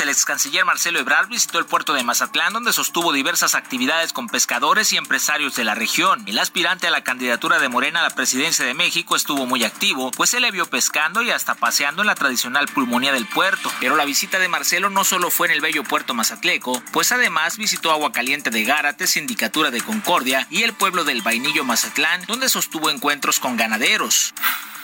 El 0.00 0.10
ex 0.10 0.24
canciller 0.24 0.64
Marcelo 0.64 1.00
Ebrard 1.00 1.28
visitó 1.28 1.58
el 1.58 1.66
puerto 1.66 1.92
de 1.92 2.04
Mazatlán, 2.04 2.52
donde 2.52 2.72
sostuvo 2.72 3.12
diversas 3.12 3.56
actividades 3.56 4.12
con 4.12 4.28
pescadores 4.28 4.92
y 4.92 4.96
empresarios 4.96 5.56
de 5.56 5.64
la 5.64 5.74
región. 5.74 6.22
El 6.26 6.38
aspirante 6.38 6.86
a 6.86 6.90
la 6.90 7.02
candidatura 7.02 7.58
de 7.58 7.68
Morena 7.68 8.00
a 8.00 8.04
la 8.04 8.14
presidencia 8.14 8.64
de 8.64 8.74
México 8.74 9.16
estuvo 9.16 9.44
muy 9.46 9.64
activo, 9.64 10.12
pues 10.12 10.30
se 10.30 10.38
le 10.38 10.52
vio 10.52 10.66
pescando 10.66 11.20
y 11.22 11.32
hasta 11.32 11.56
paseando 11.56 12.02
en 12.02 12.06
la 12.06 12.14
tradicional 12.14 12.68
pulmonía 12.68 13.12
del 13.12 13.26
puerto. 13.26 13.72
Pero 13.80 13.96
la 13.96 14.04
visita 14.04 14.38
de 14.38 14.48
Marcelo 14.48 14.88
no 14.88 15.02
solo 15.02 15.30
fue 15.30 15.48
en 15.48 15.54
el 15.54 15.60
bello 15.60 15.82
puerto 15.82 16.14
mazatleco, 16.14 16.80
pues 16.92 17.10
además 17.10 17.56
visitó 17.56 17.90
Aguacaliente 17.90 18.50
de 18.50 18.62
Gárate, 18.62 19.08
Sindicatura 19.08 19.72
de 19.72 19.80
Concordia 19.80 20.46
y 20.48 20.62
el 20.62 20.74
pueblo 20.74 21.02
del 21.02 21.22
Vainillo 21.22 21.64
Mazatlán, 21.64 22.24
donde 22.26 22.48
sostuvo 22.48 22.90
encuentros 22.90 23.40
con 23.40 23.56
ganaderos. 23.56 24.32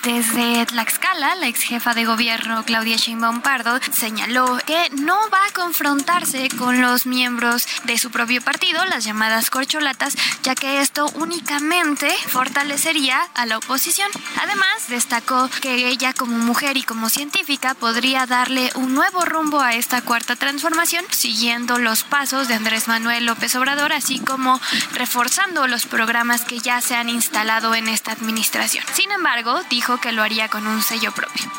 Desde 0.05 0.67
Tlaxcala, 0.67 1.35
la 1.37 1.49
ex 1.49 1.63
jefa 1.63 1.95
de 1.95 2.05
gobierno 2.05 2.63
Claudia 2.65 2.97
Sheinbaum 2.97 3.41
Pardo 3.41 3.81
señaló 3.91 4.59
que 4.67 4.91
no 4.91 5.17
va 5.31 5.39
a 5.49 5.53
confrontarse 5.55 6.51
con 6.59 6.83
los 6.83 7.07
miembros 7.07 7.67
de 7.85 7.97
su 7.97 8.11
propio 8.11 8.43
partido, 8.43 8.85
las 8.85 9.05
llamadas 9.05 9.49
corcholatas, 9.49 10.15
ya 10.43 10.55
que 10.55 10.83
esto 10.83 11.07
únicamente 11.15 12.15
fortalecería 12.29 13.19
a 13.35 13.47
la 13.47 13.57
oposición. 13.57 14.11
Además, 14.43 14.89
destacó 14.89 15.49
que 15.63 15.89
ella 15.89 16.13
como 16.13 16.37
mujer 16.37 16.77
y 16.77 16.83
como 16.83 17.09
científica 17.09 17.73
podría 17.73 18.27
darle 18.27 18.71
un 18.75 18.95
nuevo 18.95 19.25
rumbo 19.25 19.61
a 19.61 19.73
esta 19.73 20.03
cuarta 20.03 20.37
transformación, 20.37 21.07
siguiendo 21.13 21.79
los 21.79 22.05
pasos 22.05 22.47
de 22.47 22.55
Andrés 22.55 22.89
Manuel 22.89 23.25
López 23.25 23.55
Obrador, 23.55 23.95
así 23.95 24.19
como 24.19 24.61
reforzando 24.93 25.67
los 25.67 25.87
programas 25.87 26.43
que 26.43 26.59
ya 26.59 26.83
se 26.83 26.95
han 26.95 27.09
instalado 27.09 27.75
en 27.75 27.89
esta 27.89 28.13
administración. 28.13 28.85
Sin 28.93 29.11
embargo, 29.11 29.63
dijo 29.71 29.94
que 29.99 30.13
lo 30.13 30.23
haría 30.23 30.49
con 30.49 30.67
un 30.67 30.83
sello 30.83 31.13
propio. 31.13 31.51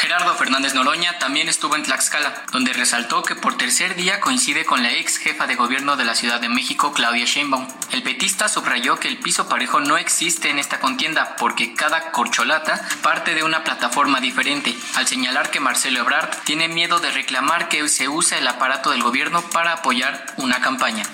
Gerardo 0.00 0.34
Fernández 0.34 0.72
Noroña 0.72 1.18
también 1.18 1.50
estuvo 1.50 1.76
en 1.76 1.82
Tlaxcala, 1.82 2.44
donde 2.52 2.72
resaltó 2.72 3.22
que 3.22 3.34
por 3.34 3.58
tercer 3.58 3.96
día 3.96 4.18
coincide 4.18 4.64
con 4.64 4.82
la 4.82 4.92
ex 4.92 5.18
jefa 5.18 5.46
de 5.46 5.56
gobierno 5.56 5.96
de 5.98 6.06
la 6.06 6.14
Ciudad 6.14 6.40
de 6.40 6.48
México, 6.48 6.94
Claudia 6.94 7.26
Sheinbaum. 7.26 7.68
El 7.90 8.02
petista 8.02 8.48
subrayó 8.48 8.98
que 8.98 9.08
el 9.08 9.18
piso 9.18 9.46
parejo 9.46 9.78
no 9.78 9.98
existe 9.98 10.48
en 10.48 10.58
esta 10.58 10.80
contienda 10.80 11.36
porque 11.36 11.74
cada 11.74 12.12
corcholata 12.12 12.80
parte 13.02 13.34
de 13.34 13.42
una 13.42 13.62
plataforma 13.62 14.20
diferente, 14.20 14.74
al 14.94 15.06
señalar 15.06 15.50
que 15.50 15.60
Marcelo 15.60 16.00
Ebrard 16.00 16.34
tiene 16.44 16.68
miedo 16.68 16.98
de 16.98 17.10
reclamar 17.10 17.68
que 17.68 17.86
se 17.90 18.08
use 18.08 18.38
el 18.38 18.48
aparato 18.48 18.92
del 18.92 19.02
gobierno 19.02 19.42
para 19.50 19.74
apoyar 19.74 20.24
una 20.38 20.62
campaña. 20.62 21.04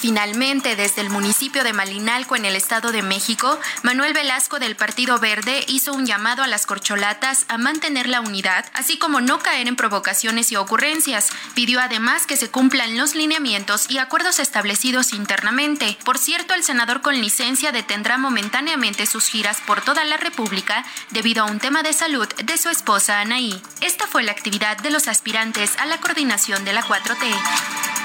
Finalmente, 0.00 0.76
desde 0.76 1.00
el 1.00 1.10
municipio 1.10 1.64
de 1.64 1.72
Malinalco, 1.72 2.36
en 2.36 2.44
el 2.44 2.54
Estado 2.54 2.92
de 2.92 3.02
México, 3.02 3.58
Manuel 3.82 4.12
Velasco 4.12 4.60
del 4.60 4.76
Partido 4.76 5.18
Verde 5.18 5.64
hizo 5.66 5.92
un 5.92 6.06
llamado 6.06 6.44
a 6.44 6.46
las 6.46 6.66
corcholatas 6.66 7.44
a 7.48 7.58
mantener 7.58 8.08
la 8.08 8.20
unidad, 8.20 8.64
así 8.74 8.96
como 8.98 9.20
no 9.20 9.40
caer 9.40 9.66
en 9.66 9.74
provocaciones 9.74 10.52
y 10.52 10.56
ocurrencias. 10.56 11.30
Pidió 11.54 11.80
además 11.80 12.26
que 12.26 12.36
se 12.36 12.48
cumplan 12.48 12.96
los 12.96 13.16
lineamientos 13.16 13.90
y 13.90 13.98
acuerdos 13.98 14.38
establecidos 14.38 15.12
internamente. 15.12 15.98
Por 16.04 16.18
cierto, 16.18 16.54
el 16.54 16.62
senador 16.62 17.00
con 17.00 17.20
licencia 17.20 17.72
detendrá 17.72 18.18
momentáneamente 18.18 19.04
sus 19.04 19.26
giras 19.26 19.58
por 19.66 19.80
toda 19.80 20.04
la 20.04 20.16
República 20.16 20.84
debido 21.10 21.42
a 21.42 21.46
un 21.46 21.58
tema 21.58 21.82
de 21.82 21.92
salud 21.92 22.28
de 22.28 22.56
su 22.56 22.68
esposa 22.68 23.20
Anaí. 23.20 23.60
Esta 23.80 24.06
fue 24.06 24.22
la 24.22 24.30
actividad 24.30 24.76
de 24.76 24.90
los 24.90 25.08
aspirantes 25.08 25.76
a 25.78 25.86
la 25.86 25.98
coordinación 25.98 26.64
de 26.64 26.72
la 26.72 26.84
4T. 26.84 27.97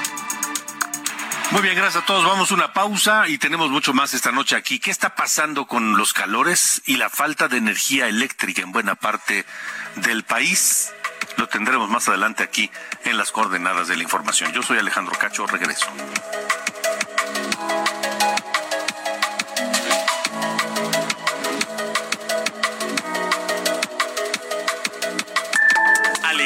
Muy 1.50 1.62
bien, 1.62 1.76
gracias 1.76 2.02
a 2.02 2.06
todos. 2.06 2.24
Vamos 2.24 2.50
a 2.50 2.54
una 2.54 2.72
pausa 2.72 3.28
y 3.28 3.38
tenemos 3.38 3.70
mucho 3.70 3.94
más 3.94 4.14
esta 4.14 4.32
noche 4.32 4.56
aquí. 4.56 4.78
¿Qué 4.78 4.90
está 4.90 5.14
pasando 5.14 5.66
con 5.66 5.96
los 5.96 6.12
calores 6.12 6.82
y 6.86 6.96
la 6.96 7.10
falta 7.10 7.48
de 7.48 7.58
energía 7.58 8.08
eléctrica 8.08 8.62
en 8.62 8.72
buena 8.72 8.94
parte 8.94 9.44
del 9.96 10.24
país? 10.24 10.92
Lo 11.36 11.48
tendremos 11.48 11.88
más 11.88 12.08
adelante 12.08 12.42
aquí 12.42 12.70
en 13.04 13.16
las 13.16 13.30
coordenadas 13.30 13.88
de 13.88 13.96
la 13.96 14.02
información. 14.02 14.52
Yo 14.52 14.62
soy 14.62 14.78
Alejandro 14.78 15.16
Cacho, 15.18 15.46
regreso. 15.46 15.86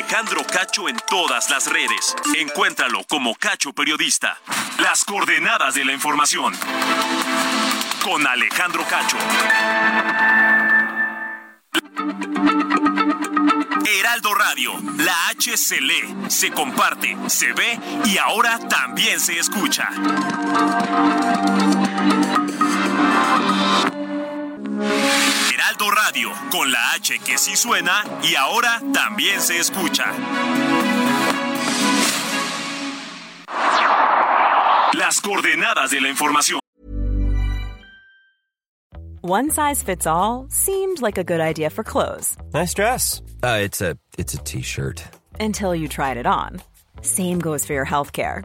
Alejandro 0.08 0.42
Cacho 0.46 0.88
en 0.88 0.96
todas 1.06 1.50
las 1.50 1.66
redes. 1.66 2.16
Encuéntralo 2.34 3.04
como 3.04 3.34
Cacho 3.34 3.74
Periodista. 3.74 4.38
Las 4.78 5.04
coordenadas 5.04 5.74
de 5.74 5.84
la 5.84 5.92
información. 5.92 6.54
Con 8.02 8.26
Alejandro 8.26 8.86
Cacho. 8.88 9.18
Heraldo 13.84 14.34
Radio, 14.34 14.72
la 14.96 15.28
H 15.28 15.58
se 15.58 15.78
lee, 15.82 16.16
se 16.28 16.52
comparte, 16.52 17.14
se 17.26 17.52
ve 17.52 17.78
y 18.06 18.16
ahora 18.16 18.58
también 18.66 19.20
se 19.20 19.38
escucha. 19.38 19.90
Heraldo 25.58 25.90
Radio, 25.90 26.30
con 26.52 26.70
la 26.70 26.92
H 26.94 27.18
que 27.18 27.36
sí 27.36 27.56
suena 27.56 28.04
y 28.22 28.36
ahora 28.36 28.80
también 28.92 29.40
se 29.40 29.58
escucha. 29.58 30.04
Las 34.92 35.20
coordenadas 35.20 35.90
de 35.90 36.00
la 36.00 36.08
información. 36.10 36.60
One 39.20 39.50
size 39.50 39.82
fits 39.82 40.06
all 40.06 40.46
seemed 40.48 41.02
like 41.02 41.18
a 41.18 41.24
good 41.24 41.40
idea 41.40 41.70
for 41.70 41.82
clothes. 41.82 42.36
Nice 42.54 42.72
dress. 42.72 43.20
Uh, 43.42 43.58
it's 43.60 43.80
a 43.80 43.96
it's 44.16 44.34
a 44.34 44.38
t-shirt. 44.38 45.02
Until 45.40 45.74
you 45.74 45.88
tried 45.88 46.18
it 46.18 46.26
on. 46.26 46.62
Same 47.02 47.40
goes 47.40 47.66
for 47.66 47.72
your 47.72 47.86
healthcare. 47.86 48.44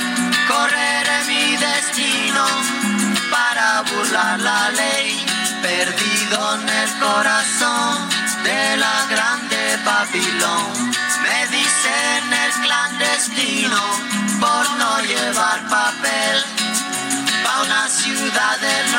Perdido 5.83 6.55
en 6.57 6.69
el 6.69 6.99
corazón 6.99 8.09
de 8.43 8.77
la 8.77 9.07
grande 9.09 9.79
Babilón. 9.83 10.91
Me 11.23 11.47
dicen 11.57 12.33
el 12.45 12.51
clandestino 12.61 14.10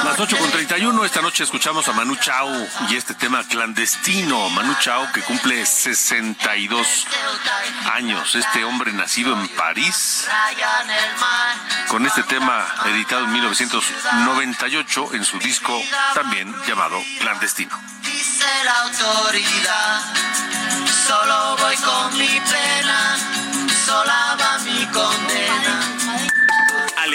Las 0.04 0.18
8 0.18 0.36
con 0.36 0.50
31, 0.50 1.04
esta 1.04 1.22
noche 1.22 1.44
escuchamos 1.44 1.88
a 1.88 1.92
Manu 1.92 2.16
Chao 2.16 2.50
y 2.88 2.96
este 2.96 3.14
tema 3.14 3.42
clandestino. 3.44 4.50
Manu 4.50 4.74
Chao 4.80 5.10
que 5.12 5.22
cumple 5.22 5.64
62 5.64 7.06
años. 7.92 8.34
Este 8.34 8.64
hombre 8.64 8.92
nacido 8.92 9.32
en 9.32 9.48
París 9.48 10.28
con 11.88 12.04
este 12.04 12.22
tema 12.24 12.66
editado 12.86 13.24
en 13.24 13.32
1998 13.32 15.14
en 15.14 15.24
su 15.24 15.38
disco 15.38 15.80
también 16.14 16.54
llamado 16.66 16.98
Clandestino. 17.20 17.78
Dice 18.02 18.46
la 18.64 18.80
autoridad, 18.82 20.02
solo 21.06 21.31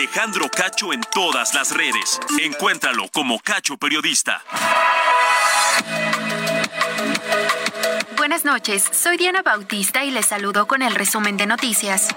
Alejandro 0.07 0.49
Cacho 0.49 0.93
en 0.93 1.01
todas 1.13 1.53
las 1.53 1.71
redes. 1.71 2.19
Encuéntralo 2.41 3.09
como 3.09 3.39
Cacho 3.39 3.75
Periodista. 3.75 4.41
Buenas 8.15 8.45
noches, 8.45 8.85
soy 8.93 9.17
Diana 9.17 9.41
Bautista 9.41 10.05
y 10.05 10.11
les 10.11 10.25
saludo 10.25 10.65
con 10.65 10.81
el 10.81 10.95
resumen 10.95 11.35
de 11.35 11.45
noticias. 11.45 12.07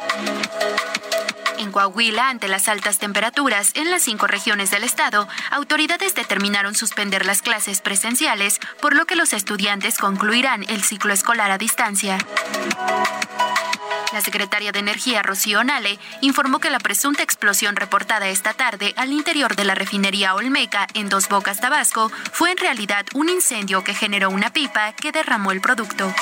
En 1.58 1.72
Coahuila, 1.72 2.28
ante 2.28 2.46
las 2.46 2.68
altas 2.68 2.98
temperaturas 2.98 3.72
en 3.74 3.90
las 3.90 4.02
cinco 4.04 4.28
regiones 4.28 4.70
del 4.70 4.84
estado, 4.84 5.26
autoridades 5.50 6.14
determinaron 6.14 6.76
suspender 6.76 7.26
las 7.26 7.42
clases 7.42 7.80
presenciales, 7.80 8.60
por 8.80 8.94
lo 8.94 9.04
que 9.04 9.16
los 9.16 9.32
estudiantes 9.32 9.98
concluirán 9.98 10.64
el 10.68 10.84
ciclo 10.84 11.12
escolar 11.12 11.50
a 11.50 11.58
distancia. 11.58 12.18
La 14.12 14.20
secretaria 14.20 14.72
de 14.72 14.80
Energía, 14.80 15.22
Rocío 15.22 15.62
Nale, 15.62 15.98
informó 16.20 16.58
que 16.58 16.70
la 16.70 16.80
presunta 16.80 17.22
explosión 17.22 17.76
reportada 17.76 18.28
esta 18.28 18.54
tarde 18.54 18.92
al 18.96 19.12
interior 19.12 19.54
de 19.54 19.64
la 19.64 19.74
refinería 19.74 20.34
Olmeca 20.34 20.88
en 20.94 21.08
Dos 21.08 21.28
Bocas, 21.28 21.60
Tabasco, 21.60 22.10
fue 22.32 22.50
en 22.50 22.58
realidad 22.58 23.06
un 23.14 23.28
incendio 23.28 23.84
que 23.84 23.94
generó 23.94 24.30
una 24.30 24.52
pipa 24.52 24.92
que 24.92 25.12
derramó 25.12 25.52
el 25.52 25.60
producto. 25.60 26.12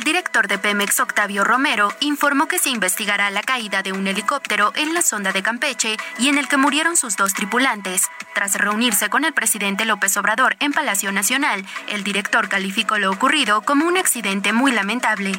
El 0.00 0.04
director 0.04 0.48
de 0.48 0.56
Pemex, 0.56 0.98
Octavio 0.98 1.44
Romero, 1.44 1.92
informó 2.00 2.48
que 2.48 2.58
se 2.58 2.70
investigará 2.70 3.28
la 3.28 3.42
caída 3.42 3.82
de 3.82 3.92
un 3.92 4.06
helicóptero 4.06 4.72
en 4.74 4.94
la 4.94 5.02
sonda 5.02 5.30
de 5.30 5.42
Campeche 5.42 5.98
y 6.18 6.30
en 6.30 6.38
el 6.38 6.48
que 6.48 6.56
murieron 6.56 6.96
sus 6.96 7.18
dos 7.18 7.34
tripulantes. 7.34 8.08
Tras 8.34 8.54
reunirse 8.54 9.10
con 9.10 9.26
el 9.26 9.34
presidente 9.34 9.84
López 9.84 10.16
Obrador 10.16 10.56
en 10.60 10.72
Palacio 10.72 11.12
Nacional, 11.12 11.66
el 11.86 12.02
director 12.02 12.48
calificó 12.48 12.96
lo 12.96 13.10
ocurrido 13.10 13.60
como 13.60 13.84
un 13.84 13.98
accidente 13.98 14.54
muy 14.54 14.72
lamentable. 14.72 15.38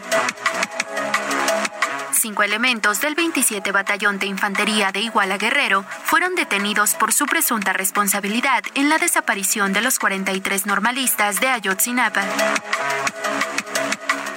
Cinco 2.11 2.43
elementos 2.43 3.01
del 3.01 3.15
27 3.15 3.71
Batallón 3.71 4.19
de 4.19 4.27
Infantería 4.27 4.91
de 4.91 4.99
Iguala 4.99 5.39
Guerrero 5.39 5.85
fueron 6.03 6.35
detenidos 6.35 6.93
por 6.93 7.13
su 7.13 7.25
presunta 7.25 7.73
responsabilidad 7.73 8.61
en 8.75 8.89
la 8.89 8.99
desaparición 8.99 9.73
de 9.73 9.81
los 9.81 9.97
43 9.97 10.67
normalistas 10.67 11.39
de 11.39 11.47
Ayotzinapa. 11.47 12.21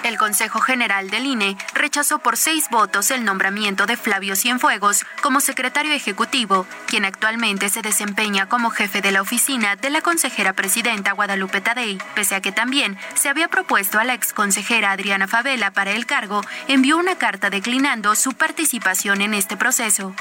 El 0.05 0.19
Consejo 0.19 0.61
General 0.61 1.09
del 1.09 1.25
INE 1.25 1.57
rechazó 1.73 2.19
por 2.19 2.37
seis 2.37 2.69
votos 2.71 3.11
el 3.11 3.25
nombramiento 3.25 3.87
de 3.87 3.97
Flavio 3.97 4.37
Cienfuegos 4.37 5.07
como 5.23 5.41
secretario 5.41 5.95
ejecutivo, 5.95 6.67
quien 6.87 7.07
actualmente 7.07 7.71
se 7.71 7.81
desempeña 7.81 8.47
como 8.47 8.69
jefe 8.69 9.01
de 9.01 9.13
la 9.13 9.23
oficina 9.23 9.77
de 9.77 9.89
la 9.89 10.03
consejera 10.03 10.53
presidenta 10.53 11.13
Guadalupe 11.13 11.63
Tadei. 11.63 11.97
Pese 12.15 12.35
a 12.35 12.43
que 12.43 12.53
también 12.53 12.99
se 13.15 13.31
había 13.31 13.49
propuesto 13.49 13.99
a 13.99 14.05
la 14.05 14.13
exconsejera 14.13 14.93
Adriana 14.93 15.27
Favela 15.27 15.71
para 15.71 15.93
el 15.93 16.05
cargo, 16.05 16.43
envió 16.69 16.99
una 16.99 17.17
carta 17.17 17.49
declinando 17.49 18.15
su 18.15 18.33
participación 18.33 19.23
en 19.23 19.33
este 19.33 19.57
proceso. 19.57 20.15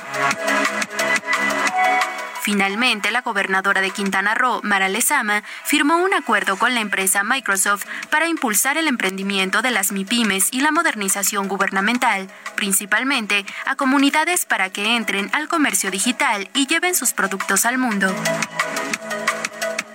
Finalmente, 2.44 3.10
la 3.10 3.22
gobernadora 3.22 3.80
de 3.80 3.92
Quintana 3.92 4.36
Roo, 4.36 4.60
Mara 4.64 4.90
Lezama, 4.90 5.44
firmó 5.64 5.96
un 5.96 6.14
acuerdo 6.14 6.58
con 6.58 6.74
la 6.76 6.82
empresa 6.82 7.24
Microsoft 7.24 7.86
para 8.10 8.28
impulsar 8.28 8.78
el 8.78 8.90
emprendimiento 8.90 9.62
de 9.62 9.72
las 9.72 9.94
MIPIMES 9.94 10.50
y 10.52 10.60
la 10.60 10.72
modernización 10.72 11.48
gubernamental, 11.48 12.28
principalmente 12.58 13.46
a 13.66 13.78
comunidades 13.78 14.46
para 14.46 14.70
que 14.70 14.98
entren 14.98 15.30
al 15.32 15.48
comercio 15.48 15.90
digital 15.90 16.50
y 16.54 16.68
lleven 16.68 16.96
sus 16.96 17.14
productos 17.14 17.66
al 17.66 17.78
mundo. 17.78 18.14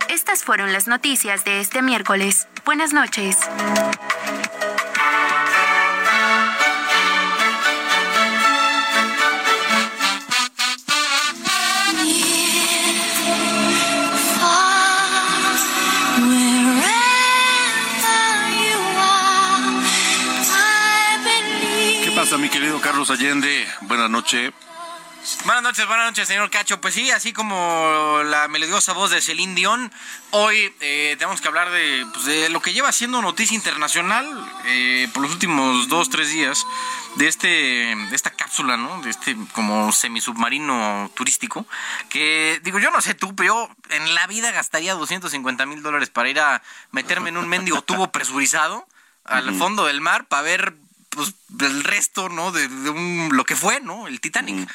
Estas 0.08 0.42
fueron 0.42 0.72
las 0.72 0.88
noticias 0.88 1.44
de 1.44 1.60
este 1.60 1.82
miércoles. 1.82 2.48
Buenas 2.64 2.94
noches. 2.94 3.36
Querido 22.78 22.80
Carlos 22.80 23.10
Allende? 23.10 23.66
Buenas 23.82 24.10
noches. 24.10 24.52
Buenas 25.44 25.62
noches, 25.62 25.86
buenas 25.86 26.06
noches, 26.06 26.28
señor 26.28 26.50
Cacho. 26.50 26.80
Pues 26.80 26.94
sí, 26.94 27.10
así 27.10 27.32
como 27.32 28.22
la 28.24 28.48
melodiosa 28.48 28.92
voz 28.92 29.10
de 29.10 29.20
Celine 29.20 29.54
Dion, 29.54 29.92
hoy 30.30 30.72
eh, 30.80 31.16
tenemos 31.18 31.40
que 31.40 31.48
hablar 31.48 31.70
de, 31.70 32.06
pues, 32.12 32.24
de, 32.24 32.48
lo 32.50 32.60
que 32.60 32.72
lleva 32.72 32.92
siendo 32.92 33.20
noticia 33.20 33.54
internacional 33.54 34.26
eh, 34.66 35.08
por 35.12 35.22
los 35.22 35.32
últimos 35.32 35.88
dos, 35.88 36.08
tres 36.08 36.30
días, 36.30 36.66
de 37.16 37.28
este, 37.28 37.48
de 37.48 38.16
esta 38.16 38.30
cápsula, 38.30 38.76
¿no? 38.76 39.02
De 39.02 39.10
este 39.10 39.36
como 39.52 39.92
semisubmarino 39.92 41.10
turístico, 41.14 41.66
que 42.08 42.60
digo, 42.62 42.78
yo 42.78 42.90
no 42.90 43.00
sé 43.00 43.14
tú, 43.14 43.34
pero 43.34 43.68
yo 43.68 43.70
en 43.90 44.14
la 44.14 44.26
vida 44.26 44.50
gastaría 44.52 44.94
250 44.94 45.66
mil 45.66 45.82
dólares 45.82 46.10
para 46.10 46.30
ir 46.30 46.40
a 46.40 46.62
meterme 46.92 47.30
en 47.30 47.36
un 47.38 47.48
mendigo 47.48 47.82
tubo 47.82 48.08
presurizado 48.12 48.86
al 49.24 49.54
fondo 49.54 49.84
del 49.84 50.00
mar 50.00 50.26
para 50.26 50.42
ver 50.42 50.74
pues 51.18 51.34
el 51.60 51.84
resto, 51.84 52.28
¿no? 52.28 52.52
De, 52.52 52.68
de 52.68 52.90
un, 52.90 53.30
lo 53.32 53.44
que 53.44 53.56
fue, 53.56 53.80
¿no? 53.80 54.06
El 54.06 54.20
Titanic. 54.20 54.70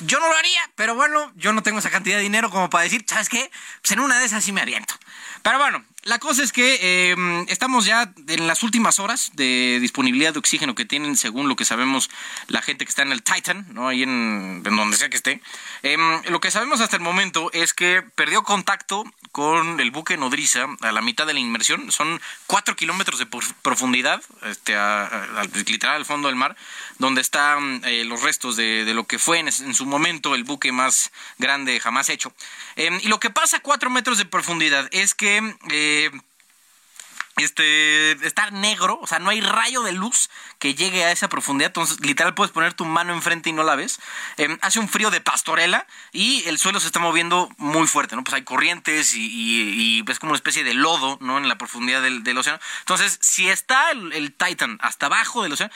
Yo 0.00 0.20
no 0.20 0.28
lo 0.28 0.36
haría, 0.36 0.60
pero 0.76 0.94
bueno, 0.94 1.32
yo 1.34 1.52
no 1.52 1.62
tengo 1.62 1.78
esa 1.78 1.90
cantidad 1.90 2.16
de 2.16 2.22
dinero 2.22 2.50
como 2.50 2.68
para 2.68 2.84
decir, 2.84 3.04
¿sabes 3.08 3.28
qué? 3.28 3.50
Pues 3.80 3.92
en 3.92 4.00
una 4.00 4.18
de 4.18 4.26
esas 4.26 4.44
sí 4.44 4.52
me 4.52 4.60
aviento. 4.60 4.94
Pero 5.42 5.58
bueno, 5.58 5.82
la 6.02 6.18
cosa 6.18 6.42
es 6.42 6.52
que 6.52 6.78
eh, 6.80 7.44
estamos 7.48 7.84
ya 7.86 8.12
en 8.26 8.46
las 8.46 8.62
últimas 8.62 8.98
horas 8.98 9.30
de 9.34 9.78
disponibilidad 9.80 10.32
de 10.32 10.38
oxígeno 10.38 10.74
que 10.74 10.84
tienen, 10.84 11.16
según 11.16 11.48
lo 11.48 11.56
que 11.56 11.64
sabemos, 11.64 12.10
la 12.48 12.62
gente 12.62 12.84
que 12.84 12.90
está 12.90 13.02
en 13.02 13.12
el 13.12 13.22
Titan, 13.22 13.66
¿no? 13.72 13.88
Ahí 13.88 14.02
en, 14.02 14.62
en 14.64 14.76
donde 14.76 14.96
sea 14.96 15.08
que 15.08 15.16
esté. 15.16 15.40
Eh, 15.82 15.96
lo 16.28 16.40
que 16.40 16.50
sabemos 16.50 16.80
hasta 16.80 16.96
el 16.96 17.02
momento 17.02 17.50
es 17.52 17.72
que 17.72 18.02
perdió 18.14 18.42
contacto 18.42 19.04
con 19.32 19.80
el 19.80 19.90
buque 19.90 20.16
nodriza 20.16 20.66
a 20.80 20.92
la 20.92 21.00
mitad 21.00 21.26
de 21.26 21.34
la 21.34 21.40
inmersión. 21.40 21.90
Son 21.92 22.20
cuatro 22.46 22.76
kilómetros 22.76 23.18
de 23.18 23.26
profundidad, 23.62 24.22
este, 24.44 24.76
a, 24.76 25.42
literal 25.66 25.96
al 25.96 26.04
fondo 26.04 26.28
del 26.28 26.36
mar, 26.36 26.56
donde 26.98 27.20
están 27.20 27.82
eh, 27.84 28.04
los 28.04 28.22
restos 28.22 28.56
de, 28.56 28.84
lo 28.94 29.04
que 29.04 29.18
fue 29.18 29.38
en, 29.38 29.52
su 29.52 29.86
momento 29.86 30.34
el 30.34 30.44
buque 30.44 30.72
más 30.72 31.12
grande 31.38 31.80
jamás 31.80 32.08
hecho. 32.08 32.32
Eh, 32.76 32.90
y 33.02 33.08
lo 33.08 33.20
que 33.20 33.30
pasa 33.30 33.58
a 33.58 33.60
cuatro 33.60 33.90
metros 33.90 34.18
de 34.18 34.24
profundidad 34.24 34.88
es 34.92 35.14
que 35.14 35.54
eh, 35.70 36.10
este 37.44 38.12
está 38.26 38.50
negro, 38.50 38.98
o 39.00 39.06
sea, 39.06 39.18
no 39.18 39.30
hay 39.30 39.40
rayo 39.40 39.82
de 39.82 39.92
luz 39.92 40.30
que 40.58 40.74
llegue 40.74 41.04
a 41.04 41.12
esa 41.12 41.28
profundidad, 41.28 41.68
entonces 41.68 42.00
literal 42.00 42.34
puedes 42.34 42.52
poner 42.52 42.74
tu 42.74 42.84
mano 42.84 43.12
enfrente 43.12 43.50
y 43.50 43.52
no 43.52 43.62
la 43.62 43.76
ves. 43.76 44.00
Eh, 44.36 44.56
hace 44.60 44.80
un 44.80 44.88
frío 44.88 45.10
de 45.10 45.20
pastorela 45.20 45.86
y 46.12 46.46
el 46.48 46.58
suelo 46.58 46.80
se 46.80 46.86
está 46.86 46.98
moviendo 46.98 47.48
muy 47.58 47.86
fuerte, 47.86 48.16
¿no? 48.16 48.24
Pues 48.24 48.34
hay 48.34 48.42
corrientes 48.42 49.14
y, 49.14 49.26
y, 49.26 50.00
y 50.00 50.04
es 50.10 50.18
como 50.18 50.30
una 50.30 50.36
especie 50.36 50.64
de 50.64 50.74
lodo, 50.74 51.18
¿no? 51.20 51.38
En 51.38 51.48
la 51.48 51.58
profundidad 51.58 52.02
del, 52.02 52.38
océano. 52.38 52.60
Entonces, 52.80 53.18
si 53.20 53.48
está 53.48 53.90
el, 53.90 54.34
Titan 54.34 54.78
hasta 54.80 55.06
abajo 55.06 55.42
del 55.42 55.52
océano, 55.52 55.72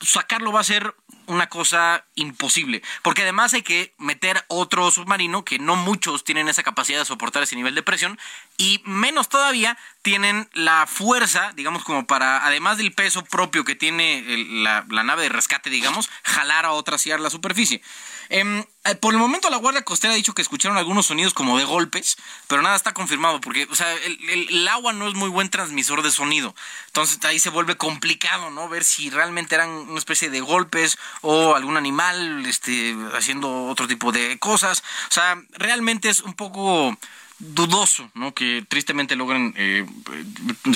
sacarlo 0.00 0.52
va 0.52 0.60
a 0.60 0.64
ser 0.64 0.94
una 1.26 1.48
cosa 1.48 2.04
imposible, 2.16 2.82
porque 3.02 3.22
además 3.22 3.54
hay 3.54 3.62
que 3.62 3.94
meter 3.98 4.44
otro 4.48 4.90
submarino 4.90 5.44
que 5.44 5.60
no 5.60 5.76
muchos 5.76 6.24
tienen 6.24 6.48
esa 6.48 6.64
capacidad 6.64 6.98
de 6.98 7.04
soportar 7.04 7.44
ese 7.44 7.54
nivel 7.54 7.74
de 7.76 7.82
presión 7.82 8.18
y 8.60 8.82
menos 8.84 9.30
todavía 9.30 9.78
tienen 10.02 10.46
la 10.52 10.86
fuerza, 10.86 11.52
digamos, 11.56 11.82
como 11.82 12.06
para, 12.06 12.44
además 12.44 12.76
del 12.76 12.92
peso 12.92 13.24
propio 13.24 13.64
que 13.64 13.74
tiene 13.74 14.22
la, 14.62 14.84
nave 15.02 15.22
de 15.22 15.28
rescate, 15.30 15.70
digamos, 15.70 16.10
jalar 16.24 16.66
a 16.66 16.72
otra 16.72 16.96
hacia 16.96 17.16
la 17.16 17.30
superficie. 17.30 17.80
Eh, 18.28 18.66
por 19.00 19.14
el 19.14 19.18
momento 19.18 19.48
la 19.48 19.56
Guardia 19.56 19.82
Costera 19.82 20.12
ha 20.12 20.16
dicho 20.16 20.34
que 20.34 20.42
escucharon 20.42 20.76
algunos 20.76 21.06
sonidos 21.06 21.32
como 21.32 21.56
de 21.56 21.64
golpes, 21.64 22.18
pero 22.48 22.60
nada 22.60 22.76
está 22.76 22.92
confirmado 22.92 23.40
porque, 23.40 23.66
o 23.70 23.74
sea, 23.74 23.90
el, 23.94 24.18
el, 24.28 24.68
agua 24.68 24.92
no 24.92 25.08
es 25.08 25.14
muy 25.14 25.30
buen 25.30 25.48
transmisor 25.48 26.02
de 26.02 26.10
sonido. 26.10 26.54
Entonces 26.88 27.18
ahí 27.24 27.38
se 27.38 27.48
vuelve 27.48 27.78
complicado, 27.78 28.50
¿no? 28.50 28.68
Ver 28.68 28.84
si 28.84 29.08
realmente 29.08 29.54
eran 29.54 29.70
una 29.70 29.98
especie 29.98 30.28
de 30.28 30.42
golpes 30.42 30.98
o 31.22 31.54
algún 31.54 31.78
animal 31.78 32.44
este, 32.44 32.94
haciendo 33.16 33.68
otro 33.68 33.88
tipo 33.88 34.12
de 34.12 34.38
cosas. 34.38 34.82
O 35.08 35.14
sea, 35.14 35.42
realmente 35.52 36.10
es 36.10 36.20
un 36.20 36.34
poco 36.34 36.94
dudoso, 37.40 38.10
¿no? 38.14 38.34
Que 38.34 38.64
tristemente 38.68 39.16
logren 39.16 39.54
eh, 39.56 39.86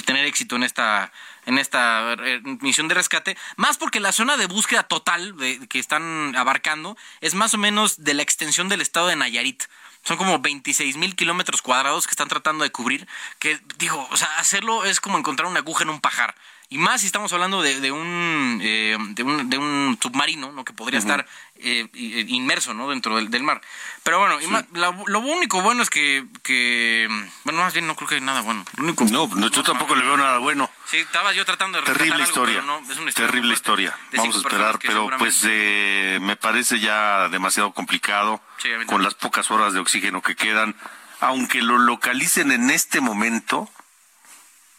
tener 0.05 0.25
éxito 0.27 0.57
en 0.57 0.65
esta 0.65 1.13
en 1.47 1.59
esta 1.59 2.15
eh, 2.15 2.41
misión 2.61 2.89
de 2.89 2.95
rescate, 2.95 3.37
más 3.57 3.77
porque 3.77 4.01
la 4.01 4.13
zona 4.13 4.37
de 4.39 4.47
búsqueda 4.47 4.83
total 4.83 5.37
que 5.69 5.79
están 5.79 6.35
abarcando 6.37 6.97
es 7.21 7.35
más 7.35 7.53
o 7.53 7.59
menos 7.59 8.03
de 8.03 8.15
la 8.15 8.23
extensión 8.23 8.69
del 8.69 8.81
estado 8.81 9.09
de 9.09 9.17
Nayarit. 9.17 9.65
Son 10.05 10.17
como 10.17 10.39
26 10.39 10.97
mil 10.97 11.17
kilómetros 11.17 11.63
cuadrados 11.63 12.07
que 12.07 12.13
están 12.13 12.29
tratando 12.29 12.65
de 12.65 12.71
cubrir, 12.71 13.07
que 13.39 13.59
digo, 13.79 14.07
o 14.11 14.17
sea, 14.17 14.29
hacerlo 14.39 14.85
es 14.85 15.01
como 15.01 15.19
encontrar 15.19 15.49
una 15.49 15.61
aguja 15.61 15.85
en 15.85 15.91
un 15.91 16.01
pajar. 16.01 16.35
Y 16.71 16.79
más 16.79 17.03
si 17.03 17.07
estamos 17.07 17.33
hablando 17.33 17.63
de, 17.63 17.81
de, 17.81 17.93
un, 17.93 18.61
eh, 18.63 18.97
de, 19.11 19.23
un, 19.23 19.49
de 19.49 19.59
un 19.59 19.99
submarino, 20.03 20.51
¿no? 20.51 20.65
Que 20.65 20.73
podría 20.73 20.99
uh 20.99 21.03
-huh. 21.03 21.07
estar 21.07 21.27
eh, 21.57 21.89
inmerso, 22.29 22.75
¿no? 22.75 22.89
Dentro 22.89 23.17
del, 23.17 23.31
del 23.31 23.43
mar. 23.43 23.61
Pero 24.03 24.19
bueno, 24.19 24.41
sí. 24.41 24.47
más, 24.49 24.65
la, 24.73 24.91
lo 25.07 25.19
único 25.21 25.63
bueno 25.63 25.83
es 25.83 25.91
que, 25.91 26.27
que, 26.43 27.07
bueno, 27.45 27.61
más 27.61 27.73
bien 27.73 27.87
no 27.87 27.95
creo 27.95 28.09
que 28.09 28.15
hay 28.17 28.21
nada 28.21 28.41
bueno. 28.41 28.65
Lo 28.77 28.85
único, 28.85 29.05
no, 29.05 29.27
no, 29.29 29.49
yo 29.51 29.63
tampoco 29.63 29.95
le 29.95 30.05
veo 30.05 30.17
nada 30.17 30.39
bueno. 30.39 30.69
Sí, 30.91 30.99
estaba 30.99 31.33
yo 31.33 31.45
tratando 31.45 31.79
de 31.79 31.85
Terrible 31.85 32.15
algo, 32.15 32.27
historia. 32.27 32.63
No, 32.63 32.79
es 32.91 32.99
una 32.99 33.09
historia. 33.09 33.31
Terrible 33.31 33.55
historia. 33.55 33.99
Vamos 34.17 34.35
a 34.35 34.39
esperar, 34.39 34.79
pero 34.81 35.09
pues 35.19 35.43
eh, 35.47 36.19
me 36.21 36.37
parece 36.37 36.81
ya 36.81 37.29
demasiado 37.29 37.73
complicado 37.73 38.41
sí, 38.59 38.69
con 38.87 39.03
las 39.03 39.15
pocas 39.15 39.51
horas 39.51 39.75
de 39.75 39.81
oxígeno 39.81 40.23
que 40.23 40.35
quedan. 40.35 40.75
Aunque 41.21 41.63
lo 41.63 41.79
localicen 41.79 42.53
en 42.53 42.71
este 42.71 43.01
momento, 43.01 43.71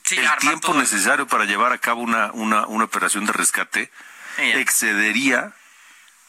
Sí, 0.06 0.18
el 0.18 0.30
tiempo 0.40 0.74
necesario 0.76 1.28
para 1.28 1.46
llevar 1.46 1.74
a 1.74 1.80
cabo 1.80 2.02
una, 2.02 2.32
una, 2.34 2.68
una 2.68 2.84
operación 2.84 3.26
de 3.26 3.34
rescate 3.34 3.92
sí, 4.36 4.44
excedería 4.52 5.54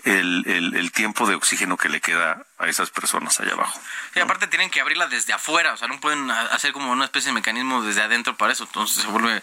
el, 0.04 0.44
el, 0.46 0.76
el, 0.76 0.92
tiempo 0.92 1.26
de 1.26 1.34
oxígeno 1.34 1.76
que 1.76 1.88
le 1.88 2.00
queda 2.00 2.46
a 2.58 2.68
esas 2.68 2.90
personas 2.90 3.40
allá 3.40 3.52
abajo. 3.52 3.78
Sí, 4.14 4.20
¿no? 4.20 4.24
aparte 4.24 4.46
tienen 4.46 4.70
que 4.70 4.80
abrirla 4.80 5.08
desde 5.08 5.32
afuera, 5.32 5.72
o 5.74 5.76
sea, 5.76 5.88
no 5.88 6.00
pueden 6.00 6.30
hacer 6.30 6.72
como 6.72 6.92
una 6.92 7.04
especie 7.04 7.30
de 7.30 7.34
mecanismo 7.34 7.82
desde 7.82 8.02
adentro 8.02 8.36
para 8.36 8.52
eso, 8.52 8.64
entonces 8.64 9.02
se 9.02 9.08
vuelve 9.08 9.42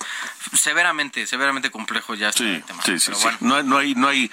severamente, 0.54 1.28
severamente 1.28 1.70
complejo 1.70 2.16
ya 2.16 2.32
sí, 2.32 2.50
este 2.50 2.68
tema. 2.68 2.82
Sí, 2.84 2.98
sí, 2.98 3.14
sí. 3.14 3.28
No, 3.42 3.62
no, 3.62 3.78
hay, 3.78 3.94
no, 3.96 4.08
hay, 4.08 4.32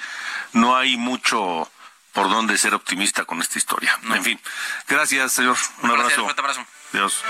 no 0.52 0.76
hay 0.76 0.96
mucho 0.96 1.70
por 2.12 2.28
dónde 2.30 2.56
ser 2.56 2.74
optimista 2.74 3.24
con 3.24 3.40
esta 3.40 3.58
historia. 3.58 3.98
No. 4.02 4.14
En 4.14 4.22
fin, 4.22 4.40
gracias, 4.88 5.32
señor. 5.32 5.56
Un 5.82 5.90
gracias, 5.90 6.00
abrazo. 6.00 6.22
Fuerte 6.22 6.40
abrazo. 6.40 6.66
Dios. 6.92 7.24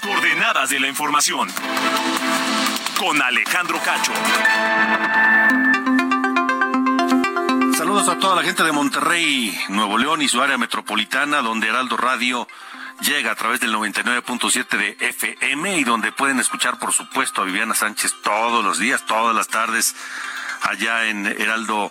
Coordenadas 0.00 0.70
de 0.70 0.80
la 0.80 0.88
información. 0.88 1.48
Con 2.98 3.20
Alejandro 3.22 3.80
Cacho. 3.82 4.12
Saludos 7.76 8.08
a 8.08 8.18
toda 8.18 8.36
la 8.36 8.42
gente 8.42 8.62
de 8.62 8.72
Monterrey, 8.72 9.58
Nuevo 9.68 9.98
León 9.98 10.22
y 10.22 10.28
su 10.28 10.42
área 10.42 10.58
metropolitana, 10.58 11.42
donde 11.42 11.68
Heraldo 11.68 11.96
Radio 11.96 12.48
llega 13.00 13.30
a 13.30 13.34
través 13.34 13.60
del 13.60 13.74
99.7 13.74 14.68
de 14.76 14.96
FM 15.00 15.78
y 15.78 15.84
donde 15.84 16.12
pueden 16.12 16.40
escuchar, 16.40 16.78
por 16.78 16.92
supuesto, 16.92 17.42
a 17.42 17.44
Viviana 17.44 17.74
Sánchez 17.74 18.14
todos 18.22 18.64
los 18.64 18.78
días, 18.78 19.06
todas 19.06 19.34
las 19.34 19.48
tardes, 19.48 19.94
allá 20.62 21.06
en 21.06 21.26
Heraldo, 21.26 21.90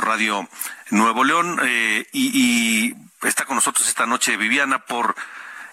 Radio 0.00 0.48
Nuevo 0.90 1.24
León. 1.24 1.60
Eh, 1.64 2.06
y 2.12 2.94
está 3.22 3.44
con 3.44 3.56
nosotros 3.56 3.88
esta 3.88 4.06
noche 4.06 4.36
Viviana 4.36 4.78
por 4.78 5.16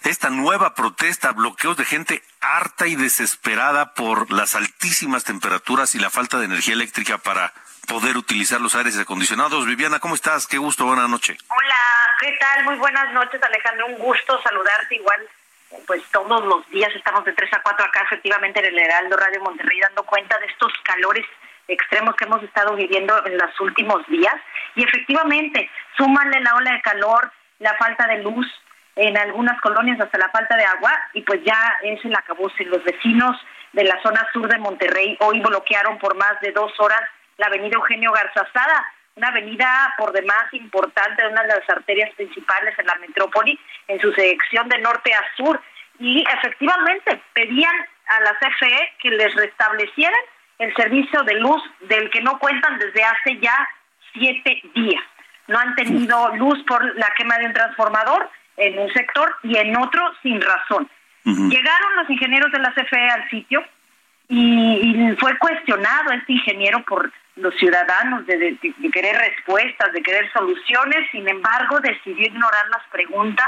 esta 0.10 0.30
nueva 0.30 0.74
protesta, 0.74 1.34
bloqueos 1.34 1.76
de 1.76 1.86
gente 1.86 2.22
harta 2.39 2.88
y 2.88 2.96
desesperada 2.96 3.93
por 3.93 4.32
las 4.32 4.56
altísimas 4.56 5.24
temperaturas 5.24 5.96
y 5.96 6.00
la 6.00 6.10
falta 6.10 6.40
de 6.40 6.46
energía 6.46 6.73
eléctrica 6.73 7.17
para 7.17 7.54
poder 7.88 8.17
utilizar 8.17 8.62
los 8.62 8.75
aires 8.75 8.98
acondicionados. 8.98 9.65
Viviana, 9.65 10.00
¿cómo 10.00 10.15
estás? 10.15 10.48
Qué 10.48 10.58
gusto, 10.58 10.86
buenas 10.86 11.10
noches. 11.10 11.38
Hola, 11.50 12.15
¿qué 12.19 12.38
tal? 12.40 12.63
Muy 12.63 12.75
buenas 12.75 13.12
noches, 13.13 13.42
Alejandro. 13.44 13.88
Un 13.88 13.98
gusto 13.98 14.42
saludarte 14.42 14.96
igual. 14.96 15.27
Pues 15.86 16.02
todos 16.12 16.46
los 16.46 16.69
días 16.69 16.94
estamos 16.96 17.25
de 17.25 17.34
3 17.34 17.54
a 17.54 17.62
4 17.62 17.86
acá, 17.86 18.02
efectivamente, 18.04 18.60
en 18.60 18.65
el 18.65 18.79
Heraldo 18.79 19.17
Radio 19.17 19.42
Monterrey, 19.42 19.79
dando 19.82 20.04
cuenta 20.04 20.38
de 20.40 20.46
estos 20.46 20.71
calores 20.84 21.25
extremos 21.67 22.15
que 22.15 22.23
hemos 22.23 22.42
estado 22.44 22.75
viviendo 22.75 23.25
en 23.25 23.38
los 23.38 23.60
últimos 23.60 24.08
días. 24.08 24.36
Y 24.75 24.84
efectivamente, 24.84 25.69
súmale 25.98 26.40
la 26.40 26.56
ola 26.56 26.71
de 26.71 26.82
calor, 26.82 27.32
la 27.60 27.75
falta 27.75 28.08
de 28.08 28.23
luz, 28.23 28.48
en 28.98 29.15
algunas 29.15 29.60
colonias 29.62 30.00
hasta 30.02 30.17
la 30.17 30.29
falta 30.29 30.58
de 30.58 30.65
agua 30.65 30.91
y 31.13 31.21
pues 31.21 31.41
ya 31.43 31.77
es 31.83 32.04
el 32.04 32.15
acabose. 32.15 32.65
Los 32.65 32.83
vecinos 32.83 33.37
de 33.73 33.83
la 33.83 34.02
zona 34.02 34.27
sur 34.33 34.48
de 34.50 34.58
Monterrey 34.58 35.15
hoy 35.21 35.39
bloquearon 35.39 36.00
por 36.00 36.15
más 36.15 36.39
de 36.41 36.52
dos 36.52 36.73
horas 36.79 37.02
la 37.37 37.45
avenida 37.45 37.75
Eugenio 37.75 38.12
Garzazada, 38.12 38.85
una 39.15 39.27
avenida 39.27 39.93
por 40.00 40.12
demás 40.12 40.52
importante, 40.52 41.27
una 41.27 41.43
de 41.43 41.50
las 41.50 41.69
arterias 41.69 42.12
principales 42.15 42.77
en 42.79 42.87
la 42.87 42.95
metrópoli, 42.95 43.60
en 43.87 44.00
su 44.00 44.12
sección 44.13 44.67
de 44.69 44.79
norte 44.79 45.13
a 45.13 45.23
sur. 45.35 45.62
Y 46.00 46.23
efectivamente 46.27 47.21
pedían 47.33 47.75
a 48.08 48.19
la 48.21 48.33
CFE 48.39 48.93
que 49.00 49.12
les 49.12 49.33
restablecieran 49.35 50.19
el 50.58 50.75
servicio 50.75 51.21
de 51.23 51.35
luz 51.35 51.62
del 51.81 52.10
que 52.10 52.21
no 52.21 52.39
cuentan 52.39 52.79
desde 52.79 53.04
hace 53.04 53.37
ya 53.39 53.56
siete 54.13 54.60
días. 54.73 55.04
No 55.48 55.60
han 55.60 55.75
tenido 55.75 56.35
luz 56.35 56.63
por 56.67 56.83
la 56.95 57.13
quema 57.15 57.37
de 57.37 57.45
un 57.45 57.54
transformador 57.54 58.29
en 58.58 58.80
un 58.80 58.92
sector 58.92 59.36
y 59.44 59.56
en 59.58 59.78
otro 59.78 60.02
sin 60.22 60.42
razón. 60.42 60.90
Llegaron 61.24 61.96
los 61.98 62.10
ingenieros 62.10 62.52
de 62.54 62.60
la 62.60 62.74
CFE 62.74 63.10
al 63.10 63.30
sitio 63.30 63.62
y, 64.30 65.14
fue 65.20 65.38
cuestionado 65.38 66.12
este 66.14 66.34
ingeniero 66.34 66.84
por 66.84 67.12
los 67.36 67.54
ciudadanos 67.56 68.26
de, 68.26 68.58
querer 68.94 69.18
respuestas, 69.18 69.92
de 69.92 70.02
querer 70.02 70.32
soluciones, 70.32 71.10
sin 71.12 71.28
embargo 71.28 71.80
decidió 71.82 72.28
ignorar 72.28 72.70
las 72.70 72.84
preguntas, 72.92 73.48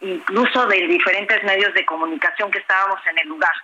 incluso 0.00 0.66
de 0.66 0.88
diferentes 0.88 1.42
medios 1.44 1.72
de 1.74 1.86
comunicación 1.86 2.50
que 2.50 2.58
estábamos 2.58 2.98
en 3.10 3.18
el 3.18 3.28
lugar. 3.28 3.54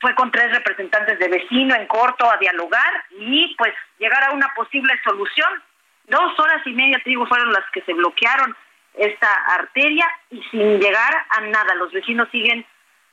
Fue 0.00 0.14
con 0.14 0.30
tres 0.30 0.52
representantes 0.52 1.18
de 1.18 1.28
vecino 1.28 1.74
en 1.74 1.86
corto 1.86 2.30
a 2.30 2.36
dialogar 2.36 3.04
y 3.10 3.56
pues 3.58 3.74
llegar 3.98 4.22
a 4.22 4.32
una 4.32 4.54
posible 4.54 4.92
solución. 5.02 5.62
Dos 6.06 6.38
horas 6.38 6.64
y 6.64 6.72
media, 6.72 7.00
te 7.02 7.10
digo, 7.10 7.26
fueron 7.26 7.52
las 7.52 7.68
que 7.72 7.82
se 7.82 7.92
bloquearon 7.92 8.56
esta 8.94 9.32
arteria 9.54 10.06
y 10.30 10.42
sin 10.50 10.78
llegar 10.80 11.14
a 11.30 11.40
nada. 11.42 11.74
Los 11.74 11.92
vecinos 11.92 12.28
siguen 12.30 12.64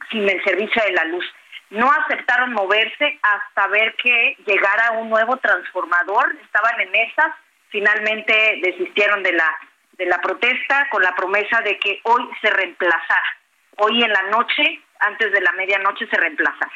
sin 0.10 0.28
el 0.28 0.44
servicio 0.44 0.84
de 0.84 0.92
la 0.92 1.06
luz. 1.06 1.26
No 1.70 1.92
aceptaron 1.92 2.54
moverse 2.54 3.20
hasta 3.22 3.68
ver 3.68 3.96
que 3.96 4.38
llegara 4.46 4.92
un 4.92 5.10
nuevo 5.10 5.38
transformador. 5.38 6.36
Estaban 6.44 6.80
en 6.82 6.96
esas. 6.96 7.34
Finalmente 7.70 8.60
desistieron 8.62 9.24
de 9.24 9.34
la 9.34 9.58
de 9.98 10.06
la 10.06 10.20
protesta 10.20 10.88
con 10.92 11.02
la 11.02 11.16
promesa 11.16 11.62
de 11.62 11.80
que 11.80 12.02
hoy 12.04 12.24
se 12.42 12.50
reemplazara. 12.50 13.38
Hoy 13.78 14.04
en 14.04 14.12
la 14.12 14.24
noche, 14.24 14.82
antes 15.00 15.32
de 15.32 15.42
la 15.42 15.52
medianoche, 15.54 16.08
se 16.08 16.18
reemplazara. 16.18 16.72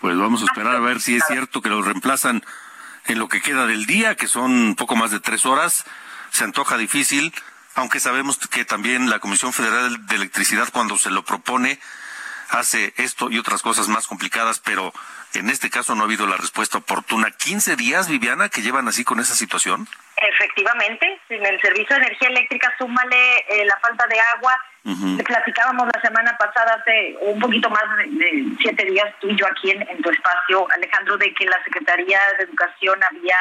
Pues 0.00 0.16
vamos 0.16 0.42
a 0.42 0.44
esperar 0.44 0.76
a 0.76 0.80
ver 0.80 1.00
si 1.00 1.16
es 1.16 1.24
cierto 1.26 1.60
que 1.60 1.68
lo 1.68 1.82
reemplazan 1.82 2.42
en 3.06 3.18
lo 3.18 3.28
que 3.28 3.40
queda 3.40 3.66
del 3.66 3.86
día, 3.86 4.14
que 4.14 4.26
son 4.26 4.76
poco 4.76 4.96
más 4.96 5.10
de 5.10 5.20
tres 5.20 5.44
horas. 5.46 5.84
Se 6.30 6.44
antoja 6.44 6.76
difícil 6.76 7.32
aunque 7.74 8.00
sabemos 8.00 8.38
que 8.48 8.64
también 8.64 9.10
la 9.10 9.18
Comisión 9.18 9.52
Federal 9.52 10.06
de 10.06 10.16
Electricidad 10.16 10.68
cuando 10.72 10.96
se 10.96 11.10
lo 11.10 11.24
propone 11.24 11.78
hace 12.50 12.94
esto 12.96 13.30
y 13.30 13.38
otras 13.38 13.62
cosas 13.62 13.88
más 13.88 14.06
complicadas, 14.06 14.60
pero 14.60 14.92
en 15.34 15.50
este 15.50 15.70
caso 15.70 15.94
no 15.94 16.02
ha 16.02 16.06
habido 16.06 16.26
la 16.26 16.36
respuesta 16.36 16.78
oportuna. 16.78 17.28
¿15 17.28 17.76
días, 17.76 18.08
Viviana, 18.08 18.48
que 18.48 18.62
llevan 18.62 18.86
así 18.86 19.04
con 19.04 19.18
esa 19.18 19.34
situación? 19.34 19.88
Efectivamente, 20.16 21.20
sin 21.28 21.44
el 21.44 21.60
servicio 21.60 21.96
de 21.96 22.02
energía 22.02 22.28
eléctrica, 22.28 22.72
súmale 22.78 23.38
eh, 23.48 23.64
la 23.64 23.76
falta 23.80 24.06
de 24.06 24.20
agua. 24.36 24.60
Platicábamos 25.26 25.88
la 25.94 26.00
semana 26.02 26.36
pasada, 26.36 26.78
hace 26.78 27.16
un 27.22 27.40
poquito 27.40 27.70
más 27.70 27.84
de, 28.06 28.44
siete 28.60 28.84
días, 28.84 29.06
tú 29.18 29.30
y 29.30 29.36
yo 29.36 29.46
aquí 29.46 29.70
en, 29.70 29.80
en 29.88 30.02
tu 30.02 30.10
espacio, 30.10 30.66
Alejandro, 30.72 31.16
de 31.16 31.32
que 31.32 31.46
la 31.46 31.62
Secretaría 31.64 32.20
de 32.38 32.44
Educación 32.44 33.00
había 33.02 33.38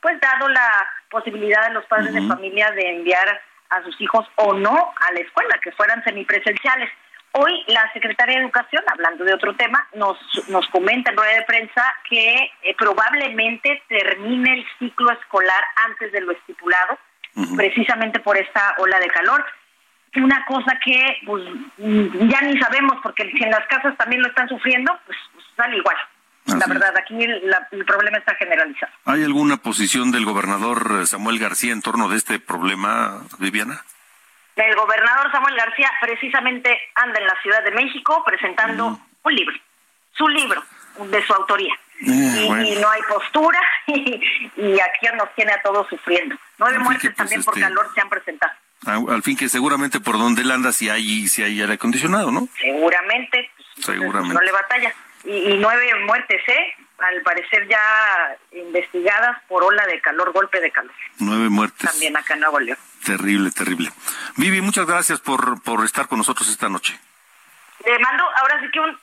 pues 0.00 0.18
dado 0.20 0.48
la 0.48 0.88
posibilidad 1.10 1.64
a 1.64 1.70
los 1.70 1.84
padres 1.86 2.12
de 2.12 2.26
familia 2.26 2.70
de 2.72 2.96
enviar 2.96 3.40
a 3.70 3.82
sus 3.82 4.00
hijos 4.00 4.26
o 4.36 4.54
no 4.54 4.92
a 5.00 5.12
la 5.12 5.20
escuela, 5.20 5.58
que 5.62 5.72
fueran 5.72 6.02
semipresenciales. 6.04 6.90
Hoy 7.32 7.64
la 7.68 7.90
secretaria 7.92 8.36
de 8.36 8.44
Educación, 8.44 8.82
hablando 8.88 9.24
de 9.24 9.34
otro 9.34 9.54
tema, 9.54 9.86
nos, 9.94 10.18
nos 10.48 10.66
comenta 10.68 11.10
en 11.10 11.16
rueda 11.16 11.34
de 11.34 11.42
prensa 11.42 11.82
que 12.08 12.50
eh, 12.62 12.74
probablemente 12.76 13.82
termine 13.88 14.54
el 14.54 14.66
ciclo 14.78 15.12
escolar 15.12 15.64
antes 15.88 16.10
de 16.10 16.20
lo 16.22 16.32
estipulado, 16.32 16.98
precisamente 17.56 18.18
por 18.18 18.36
esta 18.36 18.74
ola 18.78 18.98
de 18.98 19.08
calor. 19.08 19.44
Una 20.16 20.44
cosa 20.44 20.76
que 20.84 21.18
pues, 21.24 21.44
ya 21.78 22.40
ni 22.40 22.58
sabemos, 22.58 22.96
porque 23.00 23.30
si 23.30 23.44
en 23.44 23.50
las 23.50 23.64
casas 23.68 23.96
también 23.96 24.22
lo 24.22 24.28
están 24.28 24.48
sufriendo, 24.48 24.98
pues, 25.06 25.16
pues 25.32 25.46
sale 25.56 25.76
igual. 25.76 25.96
La 26.58 26.66
verdad, 26.66 26.96
aquí 26.96 27.22
el, 27.22 27.84
problema 27.84 28.18
está 28.18 28.34
generalizado. 28.34 28.92
¿Hay 29.04 29.24
alguna 29.24 29.58
posición 29.58 30.10
del 30.10 30.24
gobernador 30.24 31.06
Samuel 31.06 31.38
García 31.38 31.72
en 31.72 31.82
torno 31.82 32.08
de 32.08 32.16
este 32.16 32.38
problema, 32.38 33.22
Viviana? 33.38 33.82
El 34.56 34.74
gobernador 34.74 35.30
Samuel 35.32 35.56
García 35.56 35.90
precisamente 36.00 36.78
anda 36.94 37.18
en 37.18 37.26
la 37.26 37.34
Ciudad 37.42 37.62
de 37.64 37.70
México 37.70 38.22
presentando 38.26 39.00
un 39.22 39.34
libro, 39.34 39.56
su 40.12 40.28
libro, 40.28 40.62
de 41.10 41.26
su 41.26 41.32
autoría. 41.32 41.74
Eh, 42.02 42.48
y, 42.66 42.80
no 42.80 42.90
hay 42.90 43.02
postura 43.02 43.60
y, 43.86 44.80
aquí 44.80 45.06
nos 45.16 45.34
tiene 45.34 45.52
a 45.52 45.62
todos 45.62 45.86
sufriendo. 45.88 46.34
Nueve 46.58 46.78
muertes 46.78 47.10
pues, 47.10 47.16
también 47.16 47.42
por 47.42 47.54
este, 47.54 47.66
calor 47.66 47.90
se 47.94 48.00
han 48.00 48.08
presentado. 48.08 48.52
Al 48.86 49.22
fin 49.22 49.36
que 49.36 49.50
seguramente 49.50 50.00
por 50.00 50.18
donde 50.18 50.40
él 50.40 50.50
anda 50.50 50.72
si 50.72 50.88
hay, 50.88 51.28
si 51.28 51.42
hay 51.42 51.60
aire 51.60 51.74
acondicionado, 51.74 52.30
¿no? 52.30 52.48
Seguramente. 52.58 53.50
Pues, 53.56 53.86
seguramente. 53.86 54.34
No 54.34 54.40
le 54.40 54.52
batalla 54.52 54.94
y, 55.24 55.56
nueve 55.58 55.94
muertes, 56.06 56.42
¿eh? 56.48 56.74
Al 56.98 57.22
parecer 57.22 57.66
ya 57.68 58.36
investigadas 58.52 59.42
por 59.48 59.64
ola 59.64 59.86
de 59.86 60.00
calor, 60.00 60.32
golpe 60.32 60.60
de 60.60 60.70
calor. 60.70 60.92
Nueve 61.18 61.48
muertes. 61.48 61.90
También 61.90 62.16
acá 62.16 62.34
en 62.34 62.40
Nuevo 62.40 62.60
León. 62.60 62.78
Terrible, 63.04 63.50
terrible. 63.50 63.90
Vivi, 64.36 64.60
muchas 64.60 64.86
gracias 64.86 65.20
por, 65.20 65.62
por 65.62 65.84
estar 65.84 66.08
con 66.08 66.18
nosotros 66.18 66.48
esta 66.48 66.68
noche. 66.68 66.98
Le 67.86 67.98
mando 67.98 68.24
ahora 68.36 68.60
sí 68.60 68.66
que 68.70 68.80
un 68.80 68.98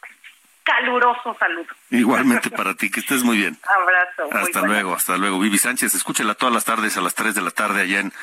caluroso 0.64 1.36
saludo. 1.40 1.68
Igualmente 1.90 2.50
para 2.56 2.76
ti, 2.76 2.92
que 2.92 3.00
estés 3.00 3.24
muy 3.24 3.38
bien. 3.38 3.58
Abrazo. 3.64 4.30
Hasta 4.32 4.62
luego, 4.62 4.94
hasta 4.94 5.18
luego. 5.18 5.40
Vivi 5.40 5.58
Sánchez, 5.58 5.96
escúchela 5.96 6.36
todas 6.36 6.54
las 6.54 6.66
tardes 6.66 6.98
a 6.98 7.02
las 7.02 7.16
tres 7.16 7.34
de 7.34 7.42
la 7.42 7.52
tarde 7.52 7.82
allá 7.82 8.02
en, 8.02 8.14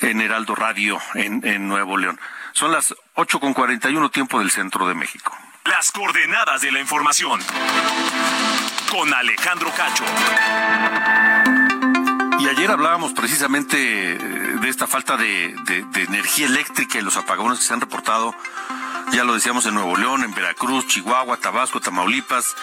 en 0.00 0.20
Heraldo 0.20 0.54
Radio 0.54 0.98
en, 1.14 1.46
en 1.46 1.68
Nuevo 1.68 1.96
León. 1.96 2.18
Son 2.52 2.72
las 2.72 2.94
ocho 3.14 3.38
con 3.38 3.54
cuarenta 3.54 3.90
y 3.90 3.96
uno 3.96 4.10
tiempo 4.10 4.40
del 4.40 4.50
centro 4.50 4.88
de 4.88 4.94
México. 4.94 5.36
Las 5.68 5.92
coordenadas 5.92 6.62
de 6.62 6.72
la 6.72 6.80
información. 6.80 7.40
Con 8.90 9.12
Alejandro 9.12 9.70
Cacho. 9.76 10.04
Y 12.40 12.48
ayer 12.48 12.70
hablábamos 12.70 13.12
precisamente 13.12 13.76
de 13.76 14.68
esta 14.68 14.86
falta 14.86 15.18
de, 15.18 15.54
energía 15.94 16.46
eléctrica 16.46 16.98
y 16.98 17.02
los 17.02 17.18
apagones 17.18 17.58
que 17.58 17.66
se 17.66 17.74
han 17.74 17.82
reportado, 17.82 18.34
ya 19.12 19.24
lo 19.24 19.34
decíamos 19.34 19.66
en 19.66 19.74
Nuevo 19.74 19.94
León, 19.98 20.24
en 20.24 20.34
Veracruz, 20.34 20.86
Chihuahua, 20.86 21.36
Tabasco, 21.36 21.80
Tamaulipas, 21.80 22.56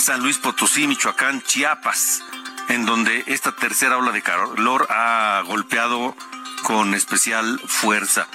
San 0.00 0.22
Luis 0.22 0.38
Potosí, 0.38 0.86
Michoacán, 0.86 1.42
Chiapas, 1.42 2.22
en 2.70 2.86
donde 2.86 3.24
esta 3.26 3.52
tercera 3.52 3.98
ola 3.98 4.12
de 4.12 4.22
calor 4.22 4.86
ha 4.88 5.42
golpeado 5.46 6.16
con 6.62 6.94
especial 6.94 7.60
fuerza. 7.66 8.26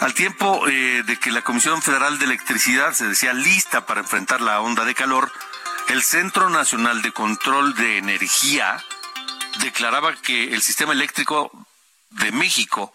Al 0.00 0.12
tiempo 0.12 0.66
eh, 0.68 1.02
de 1.04 1.18
que 1.18 1.30
la 1.30 1.42
Comisión 1.42 1.80
Federal 1.80 2.18
de 2.18 2.24
Electricidad 2.24 2.92
se 2.92 3.06
decía 3.06 3.32
lista 3.32 3.86
para 3.86 4.00
enfrentar 4.00 4.40
la 4.40 4.60
onda 4.60 4.84
de 4.84 4.94
calor, 4.94 5.32
el 5.88 6.02
Centro 6.02 6.50
Nacional 6.50 7.00
de 7.02 7.12
Control 7.12 7.74
de 7.74 7.98
Energía 7.98 8.82
declaraba 9.60 10.14
que 10.16 10.52
el 10.52 10.62
sistema 10.62 10.92
eléctrico 10.92 11.50
de 12.10 12.32
México 12.32 12.92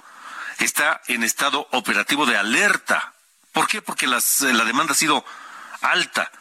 está 0.60 1.02
en 1.08 1.24
estado 1.24 1.68
operativo 1.72 2.26
de 2.26 2.38
alerta. 2.38 3.14
¿Por 3.54 3.68
qué? 3.68 3.82
Porque 3.82 4.08
la 4.08 4.20
demanda 4.66 4.92
ha 4.92 4.96
sido 4.96 5.24
alta 5.82 6.32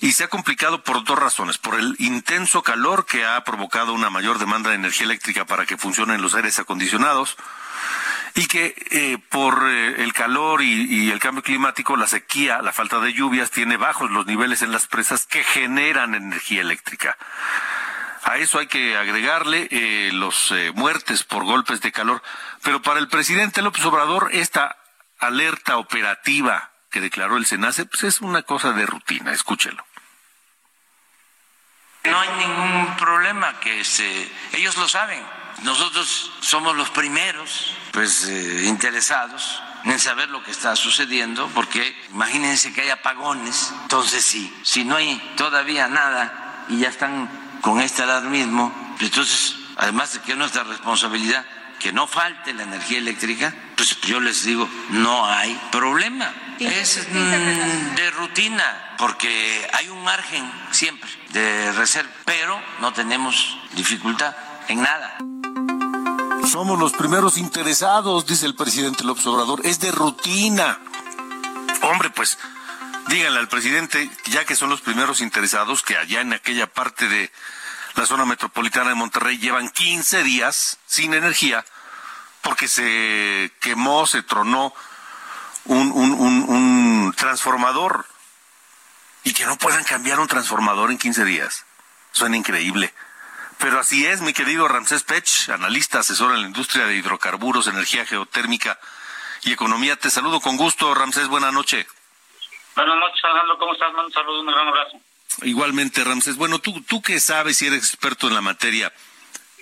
y 0.00 0.12
se 0.12 0.24
ha 0.24 0.28
complicado 0.28 0.82
por 0.82 1.04
dos 1.04 1.18
razones. 1.18 1.58
Por 1.58 1.78
el 1.78 1.94
intenso 1.98 2.62
calor 2.62 3.06
que 3.06 3.24
ha 3.24 3.42
provocado 3.44 3.92
una 3.92 4.10
mayor 4.10 4.38
demanda 4.38 4.70
de 4.70 4.76
energía 4.76 5.04
eléctrica 5.04 5.44
para 5.44 5.66
que 5.66 5.76
funcionen 5.76 6.22
los 6.22 6.34
aires 6.34 6.58
acondicionados 6.58 7.36
y 8.34 8.46
que 8.46 8.74
eh, 8.90 9.18
por 9.28 9.66
eh, 9.68 10.02
el 10.02 10.12
calor 10.12 10.62
y, 10.62 11.10
el 11.10 11.18
cambio 11.18 11.42
climático, 11.42 11.96
la 11.96 12.06
sequía, 12.06 12.62
la 12.62 12.72
falta 12.72 13.00
de 13.00 13.12
lluvias, 13.12 13.50
tiene 13.50 13.76
bajos 13.76 14.10
los 14.10 14.26
niveles 14.26 14.62
en 14.62 14.72
las 14.72 14.86
presas 14.86 15.26
que 15.26 15.42
generan 15.42 16.14
energía 16.14 16.60
eléctrica. 16.60 17.16
A 18.24 18.36
eso 18.36 18.58
hay 18.58 18.66
que 18.66 18.96
agregarle 18.96 19.68
eh, 19.70 20.10
los 20.12 20.52
muertes 20.74 21.24
por 21.24 21.44
golpes 21.44 21.80
de 21.80 21.90
calor. 21.90 22.22
Pero 22.62 22.82
para 22.82 23.00
el 23.00 23.08
presidente 23.08 23.62
López 23.62 23.84
Obrador, 23.84 24.28
esta 24.32 24.76
alerta 25.18 25.78
operativa 25.78 26.70
que 26.90 27.00
declaró 27.00 27.36
el 27.36 27.46
SENACE, 27.46 27.86
pues 27.86 28.04
es 28.04 28.20
una 28.20 28.42
cosa 28.42 28.72
de 28.72 28.84
rutina, 28.84 29.32
escúchelo. 29.32 29.84
No 32.04 32.18
hay 32.18 32.30
ningún 32.38 32.96
problema 32.96 33.60
que 33.60 33.84
se, 33.84 34.30
ellos 34.52 34.76
lo 34.76 34.88
saben. 34.88 35.22
Nosotros 35.62 36.32
somos 36.40 36.76
los 36.76 36.90
primeros, 36.90 37.74
pues, 37.92 38.24
eh, 38.24 38.64
interesados 38.66 39.62
en 39.84 39.98
saber 39.98 40.28
lo 40.28 40.42
que 40.42 40.50
está 40.50 40.76
sucediendo, 40.76 41.48
porque 41.54 41.96
imagínense 42.10 42.72
que 42.72 42.82
hay 42.82 42.90
apagones. 42.90 43.72
Entonces, 43.82 44.24
sí, 44.24 44.54
si 44.62 44.84
no 44.84 44.96
hay 44.96 45.16
todavía 45.36 45.88
nada 45.88 46.64
y 46.68 46.78
ya 46.78 46.88
están 46.88 47.28
con 47.60 47.80
este 47.80 48.02
alarmismo, 48.02 48.96
entonces, 49.00 49.56
además 49.76 50.12
de 50.12 50.20
que 50.20 50.32
es 50.32 50.38
nuestra 50.38 50.64
responsabilidad 50.64 51.44
que 51.78 51.92
no 51.92 52.06
falte 52.06 52.52
la 52.52 52.64
energía 52.64 52.98
eléctrica, 52.98 53.54
pues 53.74 53.98
yo 54.02 54.20
les 54.20 54.44
digo, 54.44 54.68
no 54.90 55.24
hay 55.26 55.58
problema. 55.72 56.32
Es 56.58 57.08
mm, 57.10 57.94
de 57.94 58.10
rutina, 58.10 58.94
porque 58.98 59.66
hay 59.72 59.88
un 59.88 60.04
margen 60.04 60.50
siempre 60.72 61.10
de 61.30 61.72
reserva, 61.72 62.10
pero 62.26 62.60
no 62.80 62.92
tenemos 62.92 63.58
dificultad 63.72 64.36
en 64.68 64.82
nada. 64.82 65.16
Somos 66.50 66.80
los 66.80 66.92
primeros 66.94 67.38
interesados, 67.38 68.26
dice 68.26 68.44
el 68.44 68.56
presidente 68.56 69.04
López 69.04 69.24
Obrador. 69.28 69.60
Es 69.62 69.78
de 69.78 69.92
rutina. 69.92 70.80
Hombre, 71.82 72.10
pues 72.10 72.38
díganle 73.06 73.38
al 73.38 73.46
presidente, 73.46 74.10
ya 74.24 74.44
que 74.44 74.56
son 74.56 74.68
los 74.68 74.80
primeros 74.80 75.20
interesados, 75.20 75.84
que 75.84 75.96
allá 75.96 76.22
en 76.22 76.32
aquella 76.32 76.66
parte 76.66 77.06
de 77.06 77.30
la 77.94 78.04
zona 78.04 78.24
metropolitana 78.24 78.88
de 78.88 78.96
Monterrey 78.96 79.38
llevan 79.38 79.70
15 79.70 80.24
días 80.24 80.78
sin 80.86 81.14
energía 81.14 81.64
porque 82.42 82.66
se 82.66 83.52
quemó, 83.60 84.04
se 84.08 84.24
tronó 84.24 84.74
un, 85.66 87.14
transformador 87.16 88.06
y 89.22 89.34
que 89.34 89.46
no 89.46 89.56
puedan 89.56 89.84
cambiar 89.84 90.18
un 90.18 90.26
transformador 90.26 90.90
en 90.90 90.98
15 90.98 91.24
días. 91.24 91.64
Suena 92.10 92.36
increíble. 92.36 92.92
Pero 93.60 93.78
así 93.78 94.06
es, 94.06 94.22
mi 94.22 94.32
querido 94.32 94.66
Ramsés 94.68 95.04
Pech, 95.04 95.50
analista, 95.50 95.98
asesor 95.98 96.34
en 96.34 96.40
la 96.40 96.46
industria 96.46 96.86
de 96.86 96.96
hidrocarburos, 96.96 97.66
energía 97.66 98.06
geotérmica 98.06 98.78
y 99.42 99.52
economía. 99.52 99.96
Te 99.96 100.08
saludo 100.08 100.40
con 100.40 100.56
gusto, 100.56 100.94
Ramsés, 100.94 101.28
buena 101.28 101.52
noche. 101.52 101.86
Buenas 102.74 102.96
noches, 102.96 103.22
Alejandro, 103.22 103.58
¿cómo 103.58 103.74
estás? 103.74 103.92
Un 103.92 104.12
saludo, 104.12 104.40
un 104.40 104.46
gran 104.46 104.66
abrazo. 104.66 105.00
Igualmente, 105.42 106.02
Ramsés. 106.02 106.36
Bueno, 106.36 106.60
tú, 106.60 106.80
tú 106.82 107.02
que 107.02 107.20
sabes 107.20 107.60
y 107.60 107.66
eres 107.66 107.80
experto 107.80 108.28
en 108.28 108.34
la 108.34 108.40
materia, 108.40 108.92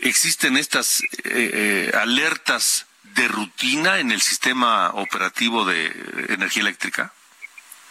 ¿existen 0.01 0.57
estas 0.57 1.03
eh, 1.03 1.09
eh, 1.24 1.90
alertas 1.96 2.86
de 3.03 3.26
rutina 3.26 3.99
en 3.99 4.12
el 4.12 4.20
sistema 4.20 4.90
operativo 4.90 5.64
de 5.64 5.86
energía 6.28 6.62
eléctrica? 6.62 7.12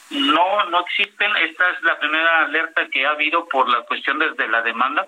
No, 0.09 0.63
no 0.69 0.79
existen. 0.85 1.35
Esta 1.35 1.69
es 1.71 1.81
la 1.83 1.99
primera 1.99 2.43
alerta 2.43 2.87
que 2.89 3.05
ha 3.05 3.11
habido 3.11 3.45
por 3.49 3.67
la 3.67 3.81
cuestión 3.81 4.19
desde 4.19 4.47
la 4.47 4.61
demanda. 4.61 5.05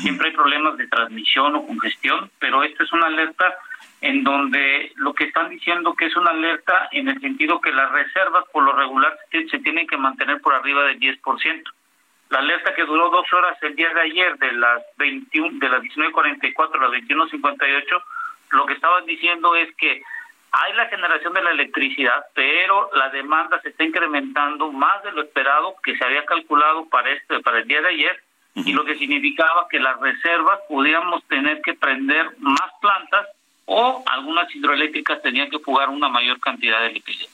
Siempre 0.00 0.28
hay 0.28 0.34
problemas 0.34 0.76
de 0.76 0.88
transmisión 0.88 1.54
o 1.54 1.66
congestión, 1.66 2.30
pero 2.38 2.62
esta 2.64 2.82
es 2.82 2.92
una 2.92 3.06
alerta 3.06 3.56
en 4.00 4.24
donde 4.24 4.92
lo 4.96 5.14
que 5.14 5.24
están 5.24 5.48
diciendo 5.48 5.94
que 5.94 6.06
es 6.06 6.16
una 6.16 6.30
alerta 6.30 6.88
en 6.92 7.08
el 7.08 7.20
sentido 7.20 7.60
que 7.60 7.72
las 7.72 7.90
reservas 7.92 8.44
por 8.52 8.64
lo 8.64 8.72
regular 8.72 9.16
se 9.30 9.58
tienen 9.60 9.86
que 9.86 9.96
mantener 9.96 10.40
por 10.40 10.54
arriba 10.54 10.84
del 10.84 10.98
10%. 10.98 11.62
La 12.30 12.38
alerta 12.40 12.74
que 12.74 12.84
duró 12.84 13.10
dos 13.10 13.32
horas 13.32 13.56
el 13.62 13.76
día 13.76 13.92
de 13.94 14.00
ayer, 14.00 14.36
de 14.38 14.52
las 14.52 14.82
21, 14.96 15.58
de 15.60 15.68
las 15.68 15.82
19.44 15.82 16.74
a 16.74 16.88
las 16.88 16.90
21.58, 16.90 18.02
lo 18.50 18.66
que 18.66 18.74
estaban 18.74 19.06
diciendo 19.06 19.54
es 19.54 19.74
que 19.76 20.02
hay 20.50 20.72
la 20.74 20.86
generación 20.86 21.32
de 21.32 21.42
la 21.42 21.50
electricidad, 21.50 22.26
pero 22.34 22.90
la 22.94 23.10
demanda 23.10 23.60
se 23.60 23.70
está 23.70 23.84
incrementando 23.84 24.72
más 24.72 25.02
de 25.02 25.12
lo 25.12 25.22
esperado 25.22 25.76
que 25.82 25.96
se 25.96 26.04
había 26.04 26.24
calculado 26.24 26.88
para 26.88 27.10
este 27.10 27.40
para 27.40 27.58
el 27.58 27.68
día 27.68 27.80
de 27.80 27.88
ayer 27.88 28.23
y 28.54 28.72
lo 28.72 28.84
que 28.84 28.96
significaba 28.96 29.66
que 29.68 29.80
las 29.80 29.98
reservas 30.00 30.60
pudiéramos 30.68 31.24
tener 31.24 31.60
que 31.60 31.74
prender 31.74 32.26
más 32.38 32.70
plantas 32.80 33.26
o 33.66 34.04
algunas 34.06 34.54
hidroeléctricas 34.54 35.22
tenían 35.22 35.50
que 35.50 35.58
jugar 35.58 35.88
una 35.88 36.08
mayor 36.08 36.38
cantidad 36.40 36.80
de 36.80 36.88
electricidad. 36.88 37.30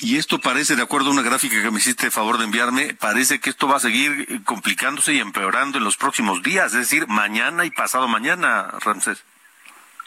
Y 0.00 0.16
esto 0.16 0.40
parece, 0.40 0.74
de 0.74 0.82
acuerdo 0.82 1.10
a 1.10 1.12
una 1.12 1.22
gráfica 1.22 1.62
que 1.62 1.70
me 1.70 1.78
hiciste 1.78 2.10
favor 2.10 2.38
de 2.38 2.44
enviarme, 2.44 2.94
parece 2.94 3.40
que 3.40 3.50
esto 3.50 3.68
va 3.68 3.76
a 3.76 3.80
seguir 3.80 4.42
complicándose 4.44 5.14
y 5.14 5.20
empeorando 5.20 5.78
en 5.78 5.84
los 5.84 5.96
próximos 5.96 6.42
días, 6.42 6.74
es 6.74 6.90
decir, 6.90 7.06
mañana 7.06 7.64
y 7.64 7.70
pasado 7.70 8.08
mañana, 8.08 8.68
Ramsés. 8.84 9.24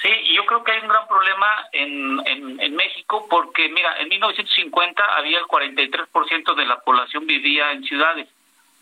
Sí, 0.01 0.09
y 0.09 0.35
yo 0.35 0.45
creo 0.45 0.63
que 0.63 0.73
hay 0.73 0.81
un 0.81 0.89
gran 0.89 1.07
problema 1.07 1.47
en, 1.71 2.19
en, 2.27 2.59
en 2.59 2.75
México 2.75 3.25
porque, 3.29 3.69
mira, 3.69 3.97
en 4.01 4.09
1950 4.09 5.01
había 5.17 5.39
el 5.39 5.45
43% 5.45 6.55
de 6.55 6.65
la 6.65 6.79
población 6.81 7.25
vivía 7.25 7.71
en 7.71 7.83
ciudades. 7.85 8.27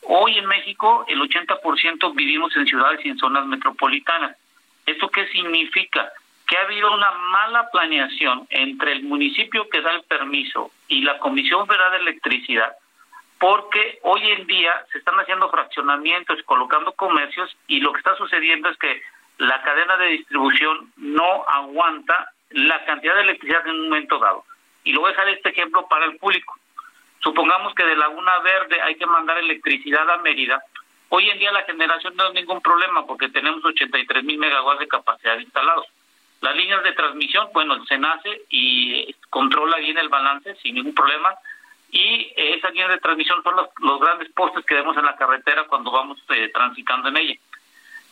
Hoy 0.05 0.37
en 0.37 0.45
México 0.45 1.05
el 1.07 1.21
80% 1.21 2.15
vivimos 2.15 2.55
en 2.55 2.67
ciudades 2.67 2.99
y 3.05 3.09
en 3.09 3.17
zonas 3.17 3.45
metropolitanas. 3.45 4.35
¿Esto 4.85 5.09
qué 5.09 5.27
significa? 5.27 6.11
Que 6.45 6.57
ha 6.57 6.61
habido 6.61 6.93
una 6.93 7.11
mala 7.11 7.69
planeación 7.71 8.45
entre 8.49 8.91
el 8.93 9.03
municipio 9.03 9.69
que 9.69 9.81
da 9.81 9.91
el 9.91 10.03
permiso 10.03 10.71
y 10.89 11.01
la 11.03 11.19
Comisión 11.19 11.65
Federal 11.65 11.91
de 11.91 11.97
Electricidad, 11.99 12.73
porque 13.39 13.99
hoy 14.03 14.21
en 14.31 14.45
día 14.45 14.71
se 14.91 14.97
están 14.97 15.15
haciendo 15.19 15.49
fraccionamientos, 15.49 16.43
colocando 16.43 16.91
comercios 16.93 17.55
y 17.67 17.79
lo 17.79 17.93
que 17.93 17.99
está 17.99 18.15
sucediendo 18.17 18.69
es 18.69 18.77
que 18.77 19.01
la 19.37 19.61
cadena 19.63 19.97
de 19.97 20.07
distribución 20.07 20.91
no 20.97 21.45
aguanta 21.47 22.33
la 22.49 22.83
cantidad 22.85 23.15
de 23.15 23.21
electricidad 23.21 23.65
en 23.65 23.75
un 23.75 23.89
momento 23.89 24.19
dado. 24.19 24.45
Y 24.83 24.91
lo 24.91 25.01
voy 25.01 25.09
a 25.09 25.11
dejar 25.11 25.29
este 25.29 25.49
ejemplo 25.49 25.87
para 25.87 26.05
el 26.05 26.17
público. 26.17 26.55
Supongamos 27.23 27.73
que 27.73 27.85
de 27.85 27.95
Laguna 27.95 28.39
Verde 28.39 28.81
hay 28.81 28.95
que 28.95 29.05
mandar 29.05 29.37
electricidad 29.37 30.09
a 30.09 30.17
Mérida. 30.17 30.61
Hoy 31.09 31.29
en 31.29 31.39
día 31.39 31.51
la 31.51 31.63
generación 31.63 32.15
no 32.15 32.27
es 32.27 32.33
ningún 32.33 32.61
problema 32.61 33.05
porque 33.05 33.29
tenemos 33.29 33.63
83 33.63 34.23
mil 34.23 34.37
megawatts 34.37 34.79
de 34.79 34.87
capacidad 34.87 35.39
instalados. 35.39 35.87
Las 36.41 36.55
líneas 36.55 36.83
de 36.83 36.91
transmisión, 36.91 37.47
bueno, 37.53 37.83
se 37.85 37.97
nace 37.97 38.41
y 38.49 39.13
controla 39.29 39.77
bien 39.77 39.97
el 39.97 40.09
balance 40.09 40.55
sin 40.55 40.75
ningún 40.75 40.93
problema. 40.93 41.33
Y 41.89 42.33
esas 42.35 42.71
líneas 42.71 42.89
de 42.89 42.97
transmisión 42.97 43.41
son 43.43 43.55
los, 43.55 43.99
grandes 44.01 44.29
postes 44.33 44.65
que 44.65 44.75
vemos 44.75 44.97
en 44.97 45.05
la 45.05 45.15
carretera 45.15 45.63
cuando 45.65 45.91
vamos 45.91 46.17
eh, 46.29 46.49
transitando 46.53 47.07
en 47.09 47.17
ella 47.17 47.39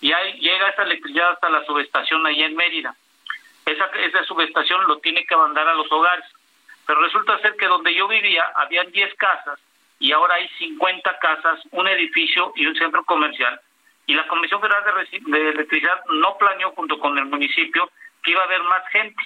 y 0.01 0.11
ahí 0.11 0.33
llega 0.39 0.69
esa 0.69 0.83
electricidad 0.83 1.31
hasta 1.31 1.49
la 1.49 1.63
subestación 1.63 2.25
allá 2.25 2.47
en 2.47 2.55
Mérida. 2.55 2.95
Esa 3.65 4.23
subestación 4.25 4.85
lo 4.87 4.97
tiene 4.97 5.23
que 5.25 5.37
mandar 5.37 5.67
a 5.67 5.75
los 5.75 5.89
hogares. 5.91 6.25
Pero 6.85 7.01
resulta 7.01 7.39
ser 7.39 7.55
que 7.55 7.67
donde 7.67 7.93
yo 7.93 8.07
vivía 8.07 8.43
habían 8.55 8.91
10 8.91 9.13
casas 9.15 9.59
y 9.99 10.11
ahora 10.11 10.35
hay 10.35 10.47
50 10.57 11.19
casas, 11.19 11.59
un 11.71 11.87
edificio 11.87 12.53
y 12.55 12.65
un 12.65 12.75
centro 12.75 13.03
comercial. 13.05 13.59
Y 14.07 14.15
la 14.15 14.27
Comisión 14.27 14.59
Federal 14.59 14.83
de, 14.83 15.19
de 15.19 15.49
Electricidad 15.49 16.03
no 16.09 16.37
planeó 16.37 16.71
junto 16.71 16.99
con 16.99 17.17
el 17.17 17.25
municipio 17.25 17.89
que 18.23 18.31
iba 18.31 18.41
a 18.41 18.45
haber 18.45 18.63
más 18.63 18.87
gente. 18.89 19.23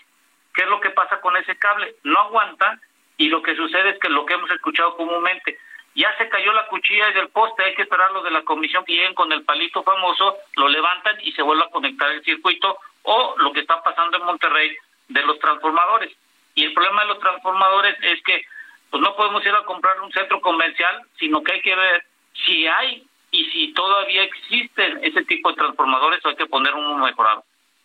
¿Qué 0.53 0.63
es 0.63 0.69
lo 0.69 0.79
que 0.79 0.89
pasa 0.89 1.19
con 1.21 1.35
ese 1.37 1.57
cable? 1.57 1.95
No 2.03 2.19
aguanta 2.19 2.79
y 3.17 3.29
lo 3.29 3.41
que 3.41 3.55
sucede 3.55 3.91
es 3.91 3.99
que 3.99 4.09
lo 4.09 4.25
que 4.25 4.33
hemos 4.33 4.49
escuchado 4.51 4.97
comúnmente, 4.97 5.57
ya 5.95 6.15
se 6.17 6.27
cayó 6.27 6.51
la 6.51 6.67
cuchilla 6.67 7.09
del 7.11 7.29
poste, 7.29 7.63
hay 7.63 7.75
que 7.75 7.83
esperar 7.83 8.11
lo 8.11 8.21
de 8.21 8.31
la 8.31 8.43
comisión 8.43 8.83
que 8.83 8.93
lleguen 8.93 9.13
con 9.13 9.31
el 9.31 9.43
palito 9.43 9.81
famoso, 9.83 10.37
lo 10.57 10.67
levantan 10.67 11.15
y 11.21 11.31
se 11.31 11.41
vuelve 11.41 11.63
a 11.63 11.69
conectar 11.69 12.11
el 12.11 12.23
circuito, 12.23 12.77
o 13.03 13.35
lo 13.37 13.53
que 13.53 13.61
está 13.61 13.81
pasando 13.81 14.17
en 14.17 14.25
Monterrey 14.25 14.75
de 15.07 15.21
los 15.23 15.39
transformadores. 15.39 16.11
Y 16.55 16.63
el 16.63 16.73
problema 16.73 17.01
de 17.01 17.09
los 17.09 17.19
transformadores 17.19 17.97
es 18.01 18.21
que 18.23 18.45
pues 18.89 19.01
no 19.03 19.15
podemos 19.15 19.45
ir 19.45 19.53
a 19.53 19.63
comprar 19.63 19.99
un 19.99 20.11
centro 20.11 20.39
comercial, 20.41 21.01
sino 21.19 21.43
que 21.43 21.53
hay 21.53 21.61
que 21.61 21.75
ver 21.75 22.05
si 22.45 22.65
hay 22.65 23.05
y 23.31 23.45
si 23.51 23.73
todavía 23.73 24.23
existen 24.23 24.99
ese 25.03 25.23
tipo 25.25 25.49
de 25.49 25.57
transformadores 25.57 26.23
o 26.23 26.29
hay 26.29 26.35
que 26.35 26.45
poner 26.45 26.73
uno 26.73 26.95
mejorado. 27.03 27.43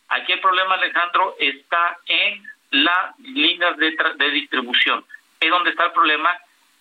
Aquí 0.08 0.32
el 0.32 0.40
problema, 0.40 0.74
Alejandro, 0.74 1.34
está 1.38 1.98
en 2.06 2.42
las 2.70 3.18
líneas 3.18 3.76
de, 3.76 3.96
de 4.16 4.30
distribución. 4.30 5.04
Es 5.40 5.50
donde 5.50 5.70
está 5.70 5.86
el 5.86 5.92
problema 5.92 6.36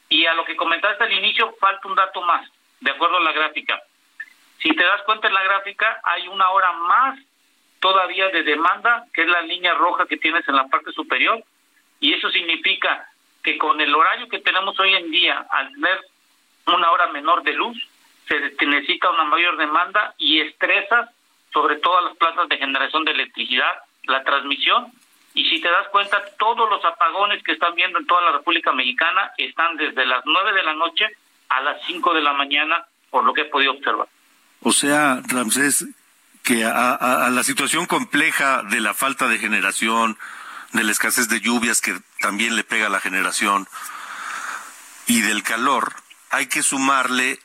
y 0.09 0.25
a 0.25 0.33
lo 0.33 0.45
que 0.45 0.55
comentaste 0.55 1.03
al 1.03 1.13
inicio, 1.13 1.55
falta 1.59 1.87
un 1.87 1.95
dato 1.95 2.21
más, 2.21 2.47
de 2.79 2.91
acuerdo 2.91 3.17
a 3.17 3.21
la 3.21 3.31
gráfica. 3.31 3.81
Si 4.59 4.69
te 4.75 4.83
das 4.83 5.01
cuenta 5.03 5.27
en 5.27 5.33
la 5.33 5.43
gráfica, 5.43 6.01
hay 6.03 6.27
una 6.27 6.49
hora 6.49 6.71
más 6.73 7.19
todavía 7.79 8.27
de 8.29 8.43
demanda, 8.43 9.05
que 9.13 9.21
es 9.21 9.27
la 9.27 9.41
línea 9.41 9.73
roja 9.73 10.05
que 10.05 10.17
tienes 10.17 10.47
en 10.47 10.55
la 10.55 10.67
parte 10.67 10.91
superior, 10.91 11.43
y 11.99 12.13
eso 12.13 12.29
significa 12.29 13.09
que 13.43 13.57
con 13.57 13.79
el 13.79 13.93
horario 13.93 14.27
que 14.27 14.39
tenemos 14.39 14.79
hoy 14.79 14.93
en 14.93 15.11
día, 15.11 15.45
al 15.49 15.71
tener 15.73 15.99
una 16.67 16.91
hora 16.91 17.07
menor 17.07 17.43
de 17.43 17.53
luz, 17.53 17.77
se 18.27 18.65
necesita 18.65 19.09
una 19.09 19.23
mayor 19.23 19.57
demanda 19.57 20.13
y 20.17 20.39
estresa 20.41 21.11
sobre 21.51 21.77
todas 21.77 22.03
las 22.03 22.17
plantas 22.17 22.47
de 22.47 22.57
generación 22.57 23.03
de 23.05 23.11
electricidad, 23.11 23.79
la 24.03 24.23
transmisión 24.23 24.91
y 25.33 25.49
si 25.49 25.61
te 25.61 25.69
das 25.69 25.87
cuenta, 25.91 26.17
todos 26.37 26.69
los 26.69 26.83
apagones 26.83 27.43
que 27.43 27.53
están 27.53 27.75
viendo 27.75 27.99
en 27.99 28.05
toda 28.05 28.21
la 28.21 28.31
República 28.33 28.71
Mexicana 28.73 29.31
están 29.37 29.77
desde 29.77 30.05
las 30.05 30.23
9 30.25 30.53
de 30.53 30.63
la 30.63 30.73
noche 30.73 31.05
a 31.49 31.61
las 31.61 31.77
5 31.87 32.13
de 32.13 32.21
la 32.21 32.33
mañana, 32.33 32.85
por 33.09 33.23
lo 33.23 33.33
que 33.33 33.41
he 33.41 33.45
podido 33.45 33.73
observar. 33.73 34.07
O 34.61 34.71
sea, 34.71 35.21
Ramsés, 35.27 35.87
que 36.43 36.65
a, 36.65 37.29
la 37.31 37.43
situación 37.43 37.85
compleja 37.85 38.63
de 38.63 38.81
la 38.81 38.93
falta 38.93 39.27
de 39.27 39.37
generación, 39.37 40.17
de 40.73 40.83
la 40.83 40.91
escasez 40.91 41.29
de 41.29 41.41
lluvias 41.41 41.81
que 41.81 41.95
también 42.19 42.55
le 42.55 42.63
pega 42.63 42.87
a 42.87 42.89
la 42.89 42.99
generación 42.99 43.67
y 45.07 45.21
del 45.21 45.43
calor, 45.43 45.93
hay 46.29 46.47
que 46.47 46.61
sumarle 46.61 47.39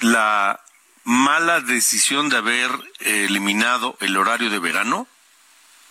la 0.00 0.60
mala 1.04 1.60
decisión 1.60 2.28
de 2.28 2.36
haber 2.36 2.70
eliminado 3.00 3.96
el 4.00 4.16
horario 4.16 4.50
de 4.50 4.58
verano? 4.58 5.06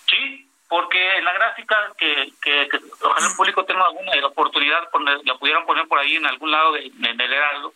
Sí, 0.10 0.48
porque 0.70 1.18
en 1.18 1.26
la 1.26 1.34
gráfica 1.34 1.76
que, 1.98 2.32
que, 2.42 2.70
ojalá 3.02 3.28
el 3.28 3.36
público 3.36 3.66
tenga 3.66 3.86
alguna 3.86 4.12
oportunidad, 4.28 4.88
la 5.26 5.38
pudieran 5.38 5.66
poner 5.66 5.88
por 5.88 6.00
ahí 6.00 6.16
en 6.16 6.26
algún 6.26 6.52
lado 6.52 6.74
de, 6.74 6.86
en 6.86 7.22
el 7.22 7.34
Heraldo, 7.34 7.74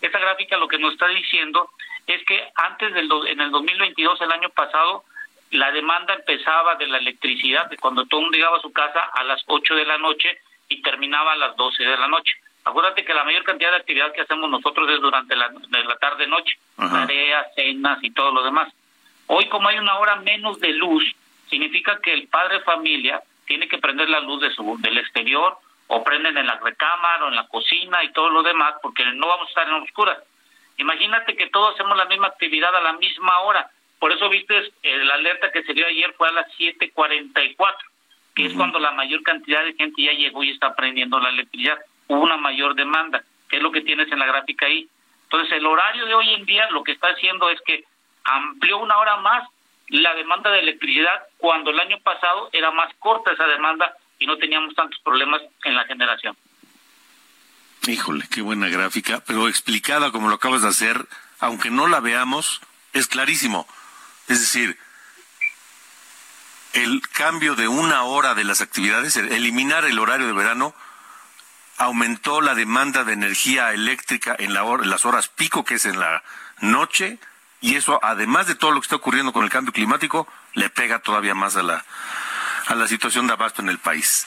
esa 0.00 0.18
gráfica 0.18 0.56
lo 0.56 0.68
que 0.68 0.78
nos 0.78 0.92
está 0.92 1.08
diciendo 1.08 1.70
es 2.06 2.24
que 2.26 2.48
antes 2.56 2.92
del 2.94 3.08
en 3.28 3.40
el 3.40 3.50
2022, 3.50 4.20
el 4.20 4.32
año 4.32 4.50
pasado, 4.50 5.04
la 5.52 5.70
demanda 5.70 6.14
empezaba 6.14 6.76
de 6.76 6.86
la 6.86 6.98
electricidad, 6.98 7.68
de 7.68 7.76
cuando 7.76 8.06
todo 8.06 8.20
el 8.20 8.24
mundo 8.24 8.36
llegaba 8.36 8.56
a 8.56 8.62
su 8.62 8.72
casa 8.72 9.00
a 9.12 9.22
las 9.22 9.42
8 9.46 9.74
de 9.74 9.84
la 9.84 9.98
noche 9.98 10.38
y 10.68 10.80
terminaba 10.80 11.32
a 11.32 11.36
las 11.36 11.56
12 11.56 11.82
de 11.82 11.96
la 11.96 12.08
noche. 12.08 12.32
Acuérdate 12.64 13.04
que 13.04 13.12
la 13.12 13.24
mayor 13.24 13.44
cantidad 13.44 13.70
de 13.70 13.76
actividad 13.76 14.12
que 14.12 14.22
hacemos 14.22 14.48
nosotros 14.48 14.88
es 14.88 15.00
durante 15.00 15.36
la, 15.36 15.52
la 15.70 15.96
tarde-noche, 15.96 16.56
tareas, 16.76 17.54
cenas 17.54 17.98
y 18.02 18.12
todo 18.12 18.32
lo 18.32 18.42
demás. 18.42 18.72
Hoy, 19.26 19.46
como 19.48 19.68
hay 19.68 19.78
una 19.78 19.98
hora 19.98 20.16
menos 20.16 20.58
de 20.60 20.72
luz, 20.72 21.04
significa 21.50 21.98
que 22.00 22.12
el 22.12 22.28
padre 22.28 22.58
de 22.58 22.64
familia 22.64 23.20
tiene 23.46 23.68
que 23.68 23.78
prender 23.78 24.08
la 24.08 24.20
luz 24.20 24.40
de 24.40 24.50
su, 24.52 24.78
del 24.80 24.98
exterior 24.98 25.58
o 25.88 26.02
prenden 26.02 26.38
en 26.38 26.46
la 26.46 26.58
recámara 26.58 27.26
o 27.26 27.28
en 27.28 27.36
la 27.36 27.46
cocina 27.48 28.02
y 28.04 28.12
todo 28.12 28.30
lo 28.30 28.42
demás, 28.42 28.74
porque 28.80 29.04
no 29.04 29.26
vamos 29.26 29.46
a 29.46 29.48
estar 29.48 29.68
en 29.68 29.82
oscuras. 29.82 30.18
Imagínate 30.78 31.36
que 31.36 31.48
todos 31.48 31.74
hacemos 31.74 31.98
la 31.98 32.06
misma 32.06 32.28
actividad 32.28 32.74
a 32.74 32.80
la 32.80 32.94
misma 32.94 33.40
hora. 33.40 33.70
Por 34.02 34.10
eso, 34.10 34.28
viste, 34.28 34.72
la 34.82 35.14
alerta 35.14 35.52
que 35.52 35.62
se 35.62 35.74
dio 35.74 35.86
ayer 35.86 36.12
fue 36.18 36.26
a 36.26 36.32
las 36.32 36.48
7.44, 36.58 37.56
que 38.34 38.46
es 38.46 38.52
cuando 38.54 38.80
la 38.80 38.90
mayor 38.90 39.22
cantidad 39.22 39.62
de 39.62 39.74
gente 39.74 40.02
ya 40.02 40.10
llegó 40.10 40.42
y 40.42 40.50
está 40.50 40.74
prendiendo 40.74 41.20
la 41.20 41.28
electricidad 41.28 41.78
hubo 42.08 42.20
una 42.20 42.36
mayor 42.36 42.74
demanda, 42.74 43.22
que 43.48 43.58
es 43.58 43.62
lo 43.62 43.70
que 43.70 43.82
tienes 43.82 44.10
en 44.10 44.18
la 44.18 44.26
gráfica 44.26 44.66
ahí. 44.66 44.88
Entonces, 45.22 45.52
el 45.52 45.64
horario 45.64 46.04
de 46.06 46.14
hoy 46.14 46.34
en 46.34 46.44
día 46.46 46.68
lo 46.70 46.82
que 46.82 46.90
está 46.90 47.10
haciendo 47.10 47.48
es 47.48 47.60
que 47.64 47.84
amplió 48.24 48.78
una 48.78 48.98
hora 48.98 49.18
más 49.18 49.48
la 49.86 50.12
demanda 50.14 50.50
de 50.50 50.58
electricidad 50.58 51.22
cuando 51.38 51.70
el 51.70 51.78
año 51.78 52.00
pasado 52.00 52.50
era 52.52 52.72
más 52.72 52.92
corta 52.98 53.30
esa 53.30 53.46
demanda 53.46 53.94
y 54.18 54.26
no 54.26 54.36
teníamos 54.36 54.74
tantos 54.74 54.98
problemas 55.04 55.42
en 55.62 55.76
la 55.76 55.84
generación. 55.84 56.36
Híjole, 57.86 58.24
qué 58.28 58.42
buena 58.42 58.68
gráfica, 58.68 59.22
pero 59.24 59.46
explicada 59.46 60.10
como 60.10 60.28
lo 60.28 60.34
acabas 60.34 60.62
de 60.62 60.70
hacer, 60.70 61.06
aunque 61.38 61.70
no 61.70 61.86
la 61.86 62.00
veamos, 62.00 62.60
es 62.94 63.06
clarísimo. 63.06 63.68
Es 64.32 64.40
decir, 64.40 64.78
el 66.72 67.02
cambio 67.06 67.54
de 67.54 67.68
una 67.68 68.04
hora 68.04 68.34
de 68.34 68.44
las 68.44 68.62
actividades, 68.62 69.14
eliminar 69.16 69.84
el 69.84 69.98
horario 69.98 70.26
de 70.26 70.32
verano, 70.32 70.74
aumentó 71.76 72.40
la 72.40 72.54
demanda 72.54 73.04
de 73.04 73.12
energía 73.12 73.74
eléctrica 73.74 74.34
en, 74.38 74.54
la 74.54 74.64
las 74.84 75.04
horas 75.04 75.28
pico, 75.28 75.66
que 75.66 75.74
es 75.74 75.84
en 75.84 76.00
la 76.00 76.22
noche, 76.60 77.18
y 77.60 77.74
eso, 77.74 78.00
además 78.02 78.46
de 78.46 78.54
todo 78.54 78.70
lo 78.70 78.80
que 78.80 78.86
está 78.86 78.96
ocurriendo 78.96 79.34
con 79.34 79.44
el 79.44 79.50
cambio 79.50 79.74
climático, 79.74 80.26
le 80.54 80.70
pega 80.70 81.00
todavía 81.00 81.34
más 81.34 81.56
a 81.56 81.62
la, 81.62 81.84
a 82.68 82.74
la 82.74 82.88
situación 82.88 83.26
de 83.26 83.34
abasto 83.34 83.60
en 83.60 83.68
el 83.68 83.78
país. 83.78 84.26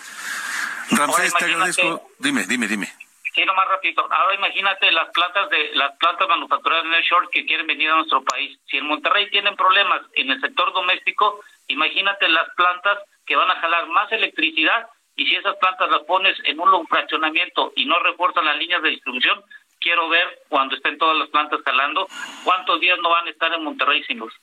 Ramsés, 0.91 1.33
te 1.33 1.45
agradezco. 1.45 2.11
Dime, 2.19 2.45
dime, 2.45 2.67
dime. 2.67 2.93
Sí, 3.35 3.43
más 3.45 3.67
rápido. 3.67 4.07
Ahora 4.09 4.35
imagínate 4.35 4.89
las 4.93 5.09
plantas 5.09 5.49
de 5.49 5.75
las 5.75 5.97
plantas 5.97 6.27
manufacturadas 6.29 6.85
en 6.85 6.93
el 6.93 7.03
short 7.03 7.29
que 7.31 7.45
quieren 7.45 7.67
venir 7.67 7.89
a 7.89 7.97
nuestro 7.97 8.23
país. 8.23 8.57
Si 8.67 8.77
en 8.77 8.87
Monterrey 8.87 9.29
tienen 9.29 9.57
problemas 9.57 10.03
en 10.13 10.31
el 10.31 10.39
sector 10.39 10.71
doméstico, 10.73 11.41
imagínate 11.67 12.29
las 12.29 12.49
plantas 12.55 12.99
que 13.25 13.35
van 13.35 13.51
a 13.51 13.59
jalar 13.59 13.87
más 13.87 14.09
electricidad 14.13 14.87
y 15.17 15.25
si 15.25 15.35
esas 15.35 15.57
plantas 15.57 15.91
las 15.91 16.03
pones 16.03 16.37
en 16.45 16.61
un 16.61 16.87
fraccionamiento 16.87 17.73
y 17.75 17.85
no 17.85 17.99
refuerzan 17.99 18.45
las 18.45 18.57
líneas 18.57 18.81
de 18.81 18.91
distribución, 18.91 19.43
quiero 19.81 20.07
ver 20.07 20.43
cuando 20.47 20.75
estén 20.77 20.97
todas 20.97 21.17
las 21.17 21.27
plantas 21.27 21.59
jalando, 21.65 22.07
cuántos 22.45 22.79
días 22.79 22.97
no 23.01 23.09
van 23.09 23.27
a 23.27 23.31
estar 23.31 23.53
en 23.53 23.65
Monterrey 23.65 24.01
sin 24.05 24.19
luz. 24.19 24.33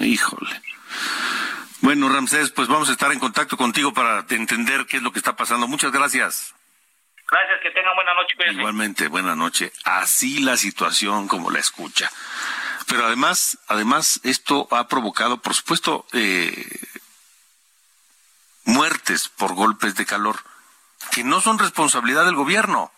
Híjole. 0.00 0.50
Bueno, 1.80 2.08
Ramsés, 2.08 2.50
pues 2.50 2.66
vamos 2.66 2.88
a 2.88 2.92
estar 2.92 3.12
en 3.12 3.20
contacto 3.20 3.56
contigo 3.56 3.92
para 3.92 4.24
entender 4.30 4.86
qué 4.86 4.96
es 4.96 5.02
lo 5.02 5.12
que 5.12 5.18
está 5.20 5.36
pasando. 5.36 5.68
Muchas 5.68 5.92
gracias. 5.92 6.56
Gracias, 7.32 7.60
que 7.62 7.70
tengan 7.70 7.94
buena 7.94 8.12
noche. 8.12 8.34
Igualmente, 8.50 9.08
buena 9.08 9.34
noche. 9.34 9.72
Así 9.84 10.40
la 10.40 10.58
situación 10.58 11.28
como 11.28 11.50
la 11.50 11.60
escucha. 11.60 12.10
Pero 12.86 13.06
además, 13.06 13.56
además, 13.68 14.20
esto 14.22 14.68
ha 14.70 14.86
provocado, 14.86 15.38
por 15.40 15.54
supuesto, 15.54 16.06
eh, 16.12 16.78
muertes 18.64 19.30
por 19.30 19.54
golpes 19.54 19.94
de 19.94 20.04
calor, 20.04 20.40
que 21.10 21.24
no 21.24 21.40
son 21.40 21.58
responsabilidad 21.58 22.26
del 22.26 22.34
gobierno. 22.34 22.92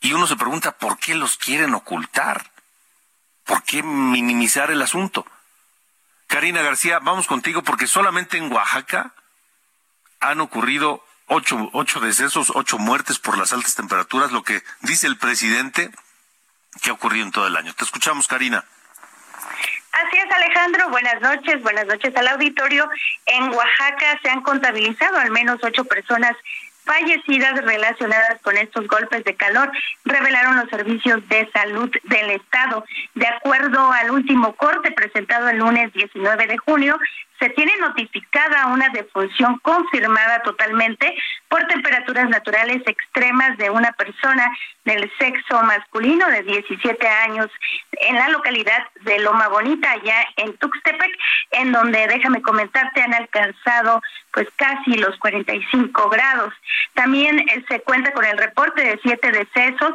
Y 0.00 0.14
uno 0.14 0.26
se 0.26 0.36
pregunta 0.36 0.78
por 0.78 0.98
qué 0.98 1.14
los 1.14 1.36
quieren 1.36 1.74
ocultar, 1.74 2.50
por 3.44 3.64
qué 3.64 3.82
minimizar 3.82 4.70
el 4.70 4.80
asunto. 4.80 5.26
Karina 6.26 6.62
García, 6.62 7.00
vamos 7.00 7.26
contigo 7.26 7.62
porque 7.62 7.86
solamente 7.86 8.38
en 8.38 8.50
Oaxaca 8.50 9.12
han 10.20 10.40
ocurrido 10.40 11.04
ocho, 11.28 11.70
ocho 11.72 12.00
decesos, 12.00 12.52
ocho 12.54 12.78
muertes 12.78 13.18
por 13.18 13.38
las 13.38 13.52
altas 13.52 13.74
temperaturas, 13.74 14.32
lo 14.32 14.42
que 14.42 14.62
dice 14.82 15.06
el 15.06 15.16
presidente 15.16 15.90
que 16.82 16.90
ha 16.90 16.94
ocurrido 16.94 17.24
en 17.26 17.32
todo 17.32 17.46
el 17.46 17.56
año. 17.56 17.74
Te 17.74 17.84
escuchamos, 17.84 18.26
Karina. 18.26 18.64
Así 19.92 20.16
es, 20.16 20.30
Alejandro. 20.30 20.90
Buenas 20.90 21.20
noches, 21.20 21.62
buenas 21.62 21.86
noches 21.86 22.14
al 22.16 22.28
auditorio. 22.28 22.88
En 23.26 23.48
Oaxaca 23.50 24.18
se 24.22 24.30
han 24.30 24.42
contabilizado 24.42 25.18
al 25.18 25.30
menos 25.30 25.58
ocho 25.62 25.84
personas 25.84 26.36
fallecidas 26.88 27.54
relacionadas 27.64 28.40
con 28.40 28.56
estos 28.56 28.86
golpes 28.88 29.22
de 29.24 29.34
calor, 29.34 29.70
revelaron 30.06 30.56
los 30.56 30.70
servicios 30.70 31.20
de 31.28 31.46
salud 31.52 31.90
del 32.04 32.30
Estado. 32.30 32.82
De 33.14 33.26
acuerdo 33.26 33.92
al 33.92 34.10
último 34.10 34.54
corte 34.56 34.90
presentado 34.92 35.50
el 35.50 35.58
lunes 35.58 35.92
19 35.92 36.46
de 36.46 36.56
junio, 36.56 36.98
se 37.38 37.50
tiene 37.50 37.72
notificada 37.76 38.66
una 38.66 38.88
defunción 38.88 39.58
confirmada 39.60 40.42
totalmente 40.42 41.16
por 41.48 41.66
temperaturas 41.66 42.28
naturales 42.28 42.82
extremas 42.86 43.56
de 43.58 43.70
una 43.70 43.92
persona 43.92 44.50
del 44.84 45.10
sexo 45.18 45.62
masculino 45.62 46.26
de 46.28 46.42
17 46.42 47.06
años 47.06 47.48
en 48.00 48.16
la 48.16 48.28
localidad 48.30 48.86
de 49.02 49.18
Loma 49.20 49.48
Bonita, 49.48 49.90
allá 49.90 50.26
en 50.36 50.56
Tuxtepec, 50.56 51.16
en 51.52 51.72
donde, 51.72 52.06
déjame 52.06 52.42
comentarte, 52.42 53.02
han 53.02 53.14
alcanzado 53.14 54.02
pues 54.32 54.48
casi 54.56 54.94
los 54.94 55.16
45 55.18 56.08
grados. 56.08 56.54
También 56.94 57.38
eh, 57.38 57.64
se 57.68 57.80
cuenta 57.80 58.12
con 58.12 58.24
el 58.24 58.38
reporte 58.38 58.82
de 58.82 58.98
siete 59.02 59.30
decesos 59.30 59.94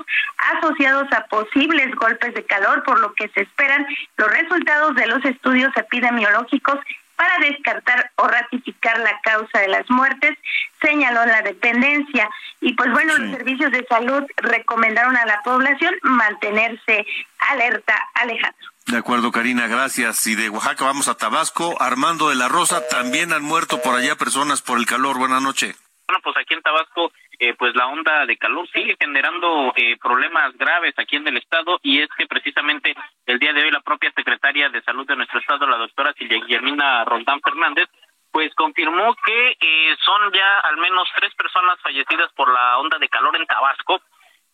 asociados 0.54 1.12
a 1.14 1.26
posibles 1.26 1.94
golpes 1.96 2.34
de 2.34 2.46
calor, 2.46 2.84
por 2.84 3.00
lo 3.00 3.14
que 3.14 3.30
se 3.30 3.41
esperan 3.41 3.86
los 4.18 4.32
resultados 4.32 4.96
de 4.96 5.08
los 5.08 5.24
estudios 5.26 5.76
epidemiológicos 5.76 6.80
para 7.16 7.38
descartar 7.39 8.11
o 8.16 8.28
ratificar 8.28 8.99
la 8.99 9.20
causa 9.22 9.59
de 9.59 9.68
las 9.68 9.89
muertes, 9.89 10.38
señaló 10.82 11.26
la 11.26 11.41
dependencia. 11.41 12.30
Y 12.61 12.74
pues 12.74 12.91
bueno, 12.91 13.18
los 13.18 13.32
servicios 13.32 13.72
de 13.72 13.86
salud 13.88 14.24
recomendaron 14.38 15.16
a 15.16 15.26
la 15.26 15.41
población 15.41 15.93
mantenerse 16.03 17.05
alerta, 17.49 17.95
Alejandro. 18.16 18.68
De 18.88 18.97
acuerdo, 18.97 19.32
Karina, 19.32 19.68
gracias. 19.68 20.28
Y 20.28 20.36
de 20.36 20.49
Oaxaca 20.49 20.86
vamos 20.86 21.07
a 21.07 21.16
Tabasco. 21.16 21.82
Armando 21.82 22.30
de 22.30 22.36
la 22.36 22.49
Rosa, 22.49 22.88
también 22.89 23.32
han 23.32 23.43
muerto 23.43 23.82
por 23.82 23.95
allá 23.95 24.16
personas 24.16 24.61
por 24.61 24.78
el 24.78 24.86
calor. 24.86 25.18
Buenas 25.18 25.41
noches. 25.41 25.76
Bueno, 26.07 26.20
pues 26.24 26.36
aquí 26.38 26.53
en 26.53 26.61
Tabasco 26.61 27.11
eh, 27.44 27.56
pues 27.60 27.76
la 27.76 27.88
onda 27.88 28.26
de 28.26 28.38
calor 28.38 28.66
sigue 28.70 28.96
generando 28.98 29.74
eh, 29.76 29.98
problemas 29.98 30.56
graves 30.58 30.94
aquí 30.98 31.18
en 31.18 31.28
el 31.28 31.36
estado 31.36 31.78
y 31.84 32.00
es 32.00 32.08
que 32.18 32.26
precisamente 32.26 32.96
el 33.26 33.38
día 33.38 33.52
de 33.52 33.64
hoy 33.64 33.70
la 33.70 33.82
propia 33.82 34.14
secretaria 34.16 34.70
de 34.70 34.82
salud 34.82 35.06
de 35.06 35.18
nuestro 35.18 35.41
estado, 35.41 35.68
la 35.68 35.76
doctora 35.76 36.14
Silvia 36.14 36.39
Guillermina 36.39 37.04
Rondán 37.04 37.41
Fernández, 37.41 37.89
pues 38.32 38.56
confirmó 38.56 39.14
que 39.26 39.58
eh, 39.60 39.94
son 40.06 40.32
ya 40.32 40.60
al 40.60 40.78
menos 40.78 41.06
tres 41.18 41.36
personas 41.36 41.82
fallecidas 41.82 42.32
por 42.32 42.50
la 42.50 42.78
onda 42.78 42.98
de 42.98 43.10
calor 43.10 43.36
en 43.36 43.46
Tabasco 43.46 44.02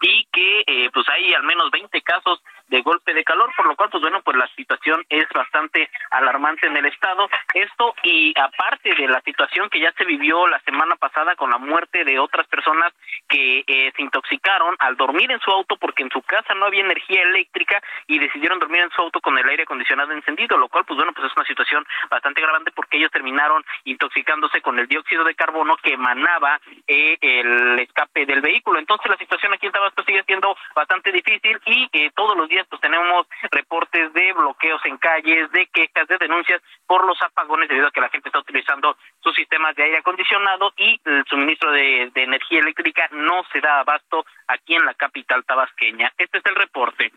y 0.02 0.26
que 0.32 0.90
pues 0.92 1.08
hay 1.10 1.32
al 1.36 1.44
menos 1.44 1.70
20 1.70 2.02
casos 2.02 2.42
de 2.70 2.82
golpe 2.82 3.13
de 3.13 3.24
calor, 3.24 3.51
por 3.55 3.67
lo 3.67 3.76
cual, 3.76 3.89
pues 3.89 4.01
bueno, 4.01 4.22
pues 4.22 4.38
la 4.38 4.47
situación 4.55 5.03
es 5.09 5.28
bastante 5.34 5.89
alarmante 6.11 6.67
en 6.67 6.78
el 6.78 6.86
estado. 6.86 7.28
Esto 7.53 7.95
y 8.03 8.34
aparte 8.39 8.93
de 8.95 9.07
la 9.07 9.22
situación 9.22 9.70
que 9.70 9.80
ya 9.80 9.91
se 9.93 10.05
vivió 10.05 10.47
la 10.47 10.59
semana 10.61 10.95
pasada 10.95 11.36
con 11.36 11.49
la 11.49 11.57
muerte 11.57 12.03
de 12.03 12.20
otras 12.20 12.47
personas 12.47 12.93
que 13.28 13.63
eh, 13.67 13.91
se 13.95 14.01
intoxicaron 14.01 14.76
al 14.80 14.95
dormir 14.95 15.32
en 15.32 15.39
su 15.39 15.51
auto 15.51 15.78
porque 15.78 16.03
en 16.03 16.09
su 16.11 16.22
casa 16.22 16.53
no 16.55 16.65
había 16.65 16.82
energía 16.82 17.22
eléctrica 17.24 17.82
y 18.07 18.20
decidieron 18.20 18.59
dormir 18.59 18.82
en 18.82 18.91
su 18.91 19.01
auto 19.01 19.20
con 19.22 19.38
el 19.38 19.47
aire 19.47 19.63
acondicionado 19.63 20.11
encendido, 20.11 20.57
lo 20.57 20.67
cual, 20.70 20.86
pues 20.86 20.97
bueno, 20.97 21.13
pues 21.13 21.30
es 21.30 21.36
una 21.36 21.45
situación 21.45 21.86
bastante 22.09 22.41
grande 22.41 22.72
porque 22.72 22.97
ellos 22.97 23.11
terminaron 23.11 23.63
intoxicándose 23.84 24.61
con 24.61 24.80
el 24.80 24.88
dióxido 24.88 25.24
de 25.24 25.36
carbono 25.36 25.78
que 25.78 25.93
emanaba 25.93 26.59
eh, 26.88 27.17
el 27.22 27.80
escape 27.80 28.26
del 28.26 28.41
vehículo. 28.41 28.80
Entonces 28.80 29.09
la 29.09 29.17
situación 29.17 29.53
aquí 29.53 29.65
en 29.65 29.72
Tabasco 29.72 30.03
sigue 30.03 30.24
siendo 30.24 30.55
bastante 30.76 31.11
difícil 31.11 31.59
y 31.65 31.89
eh, 31.93 32.11
todos 32.15 32.38
los 32.38 32.47
días 32.49 32.59
pues 32.68 32.82
tenemos 32.82 33.28
reportes 33.51 34.14
de 34.14 34.34
bloqueos 34.34 34.82
en 34.86 34.97
calles, 34.97 35.51
de 35.51 35.68
quejas, 35.68 36.07
de 36.07 36.18
denuncias 36.18 36.62
por 36.86 37.05
los 37.05 37.22
apagones 37.22 37.70
debido 37.70 37.88
a 37.88 37.91
que 37.91 38.01
la 38.01 38.10
gente 38.10 38.30
está 38.30 38.39
utilizando 38.39 38.97
sus 39.22 39.36
sistemas 39.36 39.76
de 39.76 39.84
aire 39.84 39.97
acondicionado 39.97 40.74
y 40.78 40.99
el 41.05 41.24
suministro 41.26 41.72
de, 41.72 42.12
energía 42.16 42.60
eléctrica 42.60 43.07
no 43.12 43.43
se 43.51 43.62
da 43.62 43.80
abasto 43.80 44.26
aquí 44.47 44.76
en 44.76 44.86
la 44.86 44.93
capital 44.93 45.43
tabasqueña. 45.45 46.12
Este 46.18 46.39
es 46.39 46.45
el 46.45 46.55
reporte. 46.55 47.12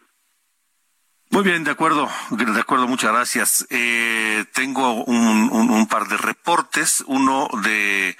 Muy 1.31 1.45
bien, 1.45 1.65
de 1.65 1.71
acuerdo, 1.71 2.09
de 2.31 2.61
acuerdo, 2.61 2.87
muchas 2.87 3.13
gracias. 3.13 3.67
Eh, 3.71 4.45
tengo 4.53 5.03
un, 5.05 5.89
par 5.89 6.05
de 6.05 6.19
reportes, 6.19 7.03
uno 7.07 7.49
de 7.63 8.17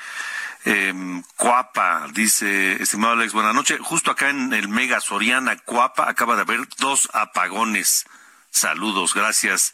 eh, 0.65 1.23
Coapa, 1.37 2.07
dice, 2.13 2.83
estimado 2.83 3.15
Alex, 3.15 3.33
buenas 3.33 3.55
noches. 3.55 3.79
Justo 3.81 4.11
acá 4.11 4.31
en 4.31 4.53
el 4.53 4.69
Mega 4.69 5.01
Soriana, 5.01 5.57
Coapa, 5.57 6.09
acaba 6.09 6.37
de 6.37 6.43
haber 6.43 6.69
dos 6.79 7.09
apagones. 7.13 8.07
Saludos, 8.51 9.15
gracias 9.15 9.73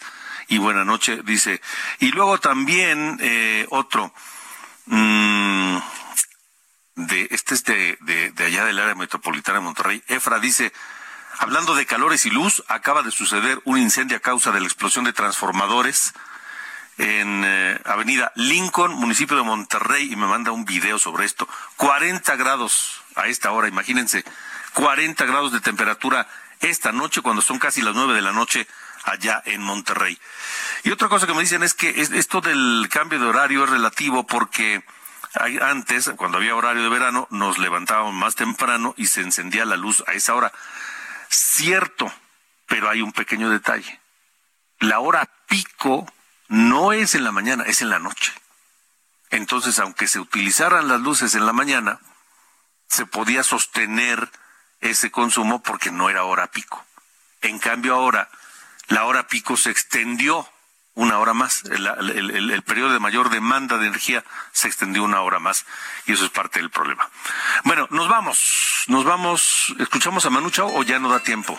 y 0.49 0.59
buena 0.59 0.85
noche, 0.85 1.21
dice. 1.25 1.61
Y 1.99 2.11
luego 2.13 2.39
también 2.39 3.19
eh, 3.21 3.67
otro, 3.71 4.13
mmm, 4.87 5.79
de, 6.95 7.29
este 7.31 7.55
es 7.55 7.65
de, 7.65 7.99
de, 8.01 8.31
de 8.31 8.45
allá 8.45 8.65
del 8.65 8.79
área 8.79 8.95
metropolitana 8.95 9.59
de 9.59 9.65
Monterrey, 9.65 10.03
Efra 10.09 10.39
dice, 10.39 10.73
Hablando 11.41 11.77
de 11.77 11.87
calores 11.87 12.27
y 12.27 12.31
luz, 12.31 12.65
acaba 12.67 13.03
de 13.03 13.13
suceder 13.13 13.61
un 13.65 13.79
incendio 13.79 14.17
a 14.17 14.21
causa 14.21 14.51
de 14.51 14.59
la 14.59 14.67
explosión 14.67 15.05
de 15.05 15.13
transformadores 15.13 16.13
en 16.99 17.43
eh, 17.45 17.81
Avenida 17.85 18.33
Lincoln, 18.35 18.93
municipio 18.95 19.37
de 19.37 19.45
Monterrey, 19.45 20.13
y 20.13 20.17
me 20.17 20.27
manda 20.27 20.53
un 20.53 20.65
video 20.65 20.99
sobre 20.99 21.25
esto. 21.25 21.49
40 21.77 22.37
grados 22.37 23.01
a 23.15 23.29
esta 23.29 23.53
hora, 23.53 23.69
imagínense, 23.69 24.25
40 24.75 25.25
grados 25.25 25.53
de 25.53 25.61
temperatura 25.61 26.29
esta 26.61 26.93
noche 26.93 27.23
cuando 27.23 27.41
son 27.41 27.59
casi 27.59 27.83
las 27.83 27.95
9 27.95 28.15
de 28.15 28.23
la 28.23 28.33
noche 28.33 28.67
allá 29.05 29.43
en 29.47 29.63
Monterrey. 29.63 30.19
Y 30.83 30.91
otra 30.91 31.09
cosa 31.09 31.27
que 31.27 31.35
me 31.35 31.41
dicen 31.41 31.63
es 31.63 31.75
que 31.75 32.01
esto 32.01 32.41
del 32.41 32.89
cambio 32.91 33.19
de 33.19 33.27
horario 33.27 33.65
es 33.65 33.71
relativo 33.71 34.27
porque 34.27 34.83
antes, 35.61 36.11
cuando 36.17 36.39
había 36.39 36.57
horario 36.57 36.83
de 36.83 36.89
verano, 36.89 37.29
nos 37.31 37.59
levantábamos 37.59 38.15
más 38.15 38.35
temprano 38.35 38.95
y 38.97 39.07
se 39.07 39.21
encendía 39.21 39.65
la 39.65 39.77
luz 39.77 40.03
a 40.07 40.13
esa 40.13 40.35
hora. 40.35 40.53
Cierto, 41.29 42.13
pero 42.67 42.89
hay 42.89 43.03
un 43.03 43.13
pequeño 43.13 43.51
detalle. 43.51 44.01
La 44.81 45.01
hora 45.01 45.29
pico 45.47 46.11
no 46.49 46.93
es 46.93 47.15
en 47.15 47.25
la 47.25 47.33
mañana, 47.33 47.65
es 47.65 47.83
en 47.83 47.91
la 47.91 47.99
noche. 47.99 48.33
Entonces, 49.31 49.79
aunque 49.79 50.09
se 50.09 50.21
utilizaran 50.21 50.89
las 50.89 51.01
luces 51.01 51.35
en 51.35 51.47
la 51.47 51.53
mañana, 51.53 52.01
se 52.89 53.07
podía 53.07 53.43
sostener 53.43 54.31
ese 54.81 55.11
consumo 55.11 55.63
porque 55.63 55.91
no 55.91 56.09
era 56.09 56.25
hora 56.25 56.51
pico. 56.51 56.85
En 57.43 57.59
cambio, 57.59 57.95
ahora 57.95 58.29
la 58.89 59.05
hora 59.05 59.29
pico 59.29 59.57
se 59.57 59.71
extendió 59.71 60.49
una 60.95 61.19
hora 61.19 61.35
más. 61.35 61.63
El, 61.65 62.63
periodo 62.65 62.93
de 62.93 62.99
mayor 62.99 63.31
demanda 63.31 63.79
de 63.79 63.87
energía 63.87 64.25
se 64.53 64.67
extendió 64.67 65.05
una 65.05 65.21
hora 65.21 65.39
más 65.39 65.67
y 66.07 66.13
eso 66.13 66.25
es 66.25 66.31
parte 66.31 66.59
del 66.59 66.71
problema. 66.71 67.09
Bueno, 67.65 67.87
nos 67.91 68.09
vamos, 68.09 68.85
nos 68.89 69.05
vamos, 69.05 69.75
¿escuchamos 69.79 70.25
a 70.27 70.31
Manu 70.31 70.51
Chao 70.51 70.75
o 70.75 70.83
ya 70.83 70.99
no 70.99 71.09
da 71.09 71.21
tiempo? 71.21 71.57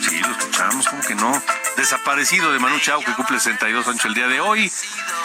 Sí, 0.00 0.18
lo 0.20 0.30
escuchamos, 0.30 0.88
como 0.88 1.02
que 1.02 1.14
no. 1.14 1.42
Desaparecido 1.76 2.52
de 2.52 2.58
Manu 2.58 2.78
Chao 2.80 3.00
que 3.00 3.12
cumple 3.14 3.38
62 3.38 3.86
años 3.88 4.04
el 4.04 4.14
día 4.14 4.28
de 4.28 4.40
hoy. 4.40 4.72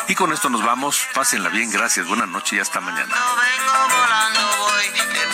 Y 0.07 0.15
con 0.15 0.31
esto 0.33 0.49
nos 0.49 0.63
vamos. 0.63 1.07
Pásenla 1.13 1.49
bien, 1.49 1.69
gracias, 1.71 2.07
buenas 2.07 2.27
noches 2.27 2.53
y 2.53 2.59
hasta 2.59 2.79
mañana. 2.79 3.13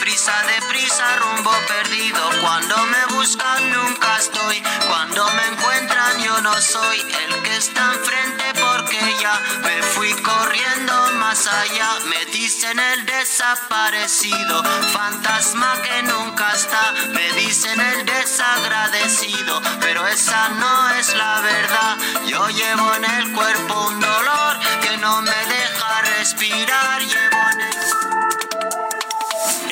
Deprisa, 0.09 0.43
deprisa, 0.47 1.15
rumbo 1.17 1.51
perdido. 1.67 2.19
Cuando 2.41 2.75
me 2.77 3.15
buscan 3.15 3.71
nunca 3.71 4.17
estoy. 4.17 4.61
Cuando 4.87 5.29
me 5.33 5.45
encuentran 5.47 6.23
yo 6.23 6.41
no 6.41 6.53
soy 6.61 6.99
el 6.99 7.43
que 7.43 7.57
está 7.57 7.93
enfrente 7.93 8.43
porque 8.59 8.99
ya 9.21 9.39
me 9.63 9.83
fui 9.83 10.11
corriendo 10.13 10.93
más 11.13 11.45
allá. 11.45 11.99
Me 12.09 12.25
dicen 12.31 12.79
el 12.79 13.05
desaparecido, 13.05 14.63
fantasma 14.93 15.75
que 15.83 16.03
nunca 16.03 16.53
está. 16.55 16.93
Me 17.13 17.31
dicen 17.33 17.79
el 17.79 18.05
desagradecido, 18.05 19.61
pero 19.79 20.07
esa 20.07 20.49
no 20.49 20.89
es 20.91 21.15
la 21.15 21.41
verdad. 21.41 21.97
Yo 22.25 22.49
llevo 22.49 22.95
en 22.95 23.05
el 23.05 23.31
cuerpo 23.33 23.87
un 23.89 23.99
dolor 23.99 24.59
que 24.81 24.97
no 24.97 25.21
me 25.21 25.45
deja 25.45 26.01
respirar. 26.17 27.01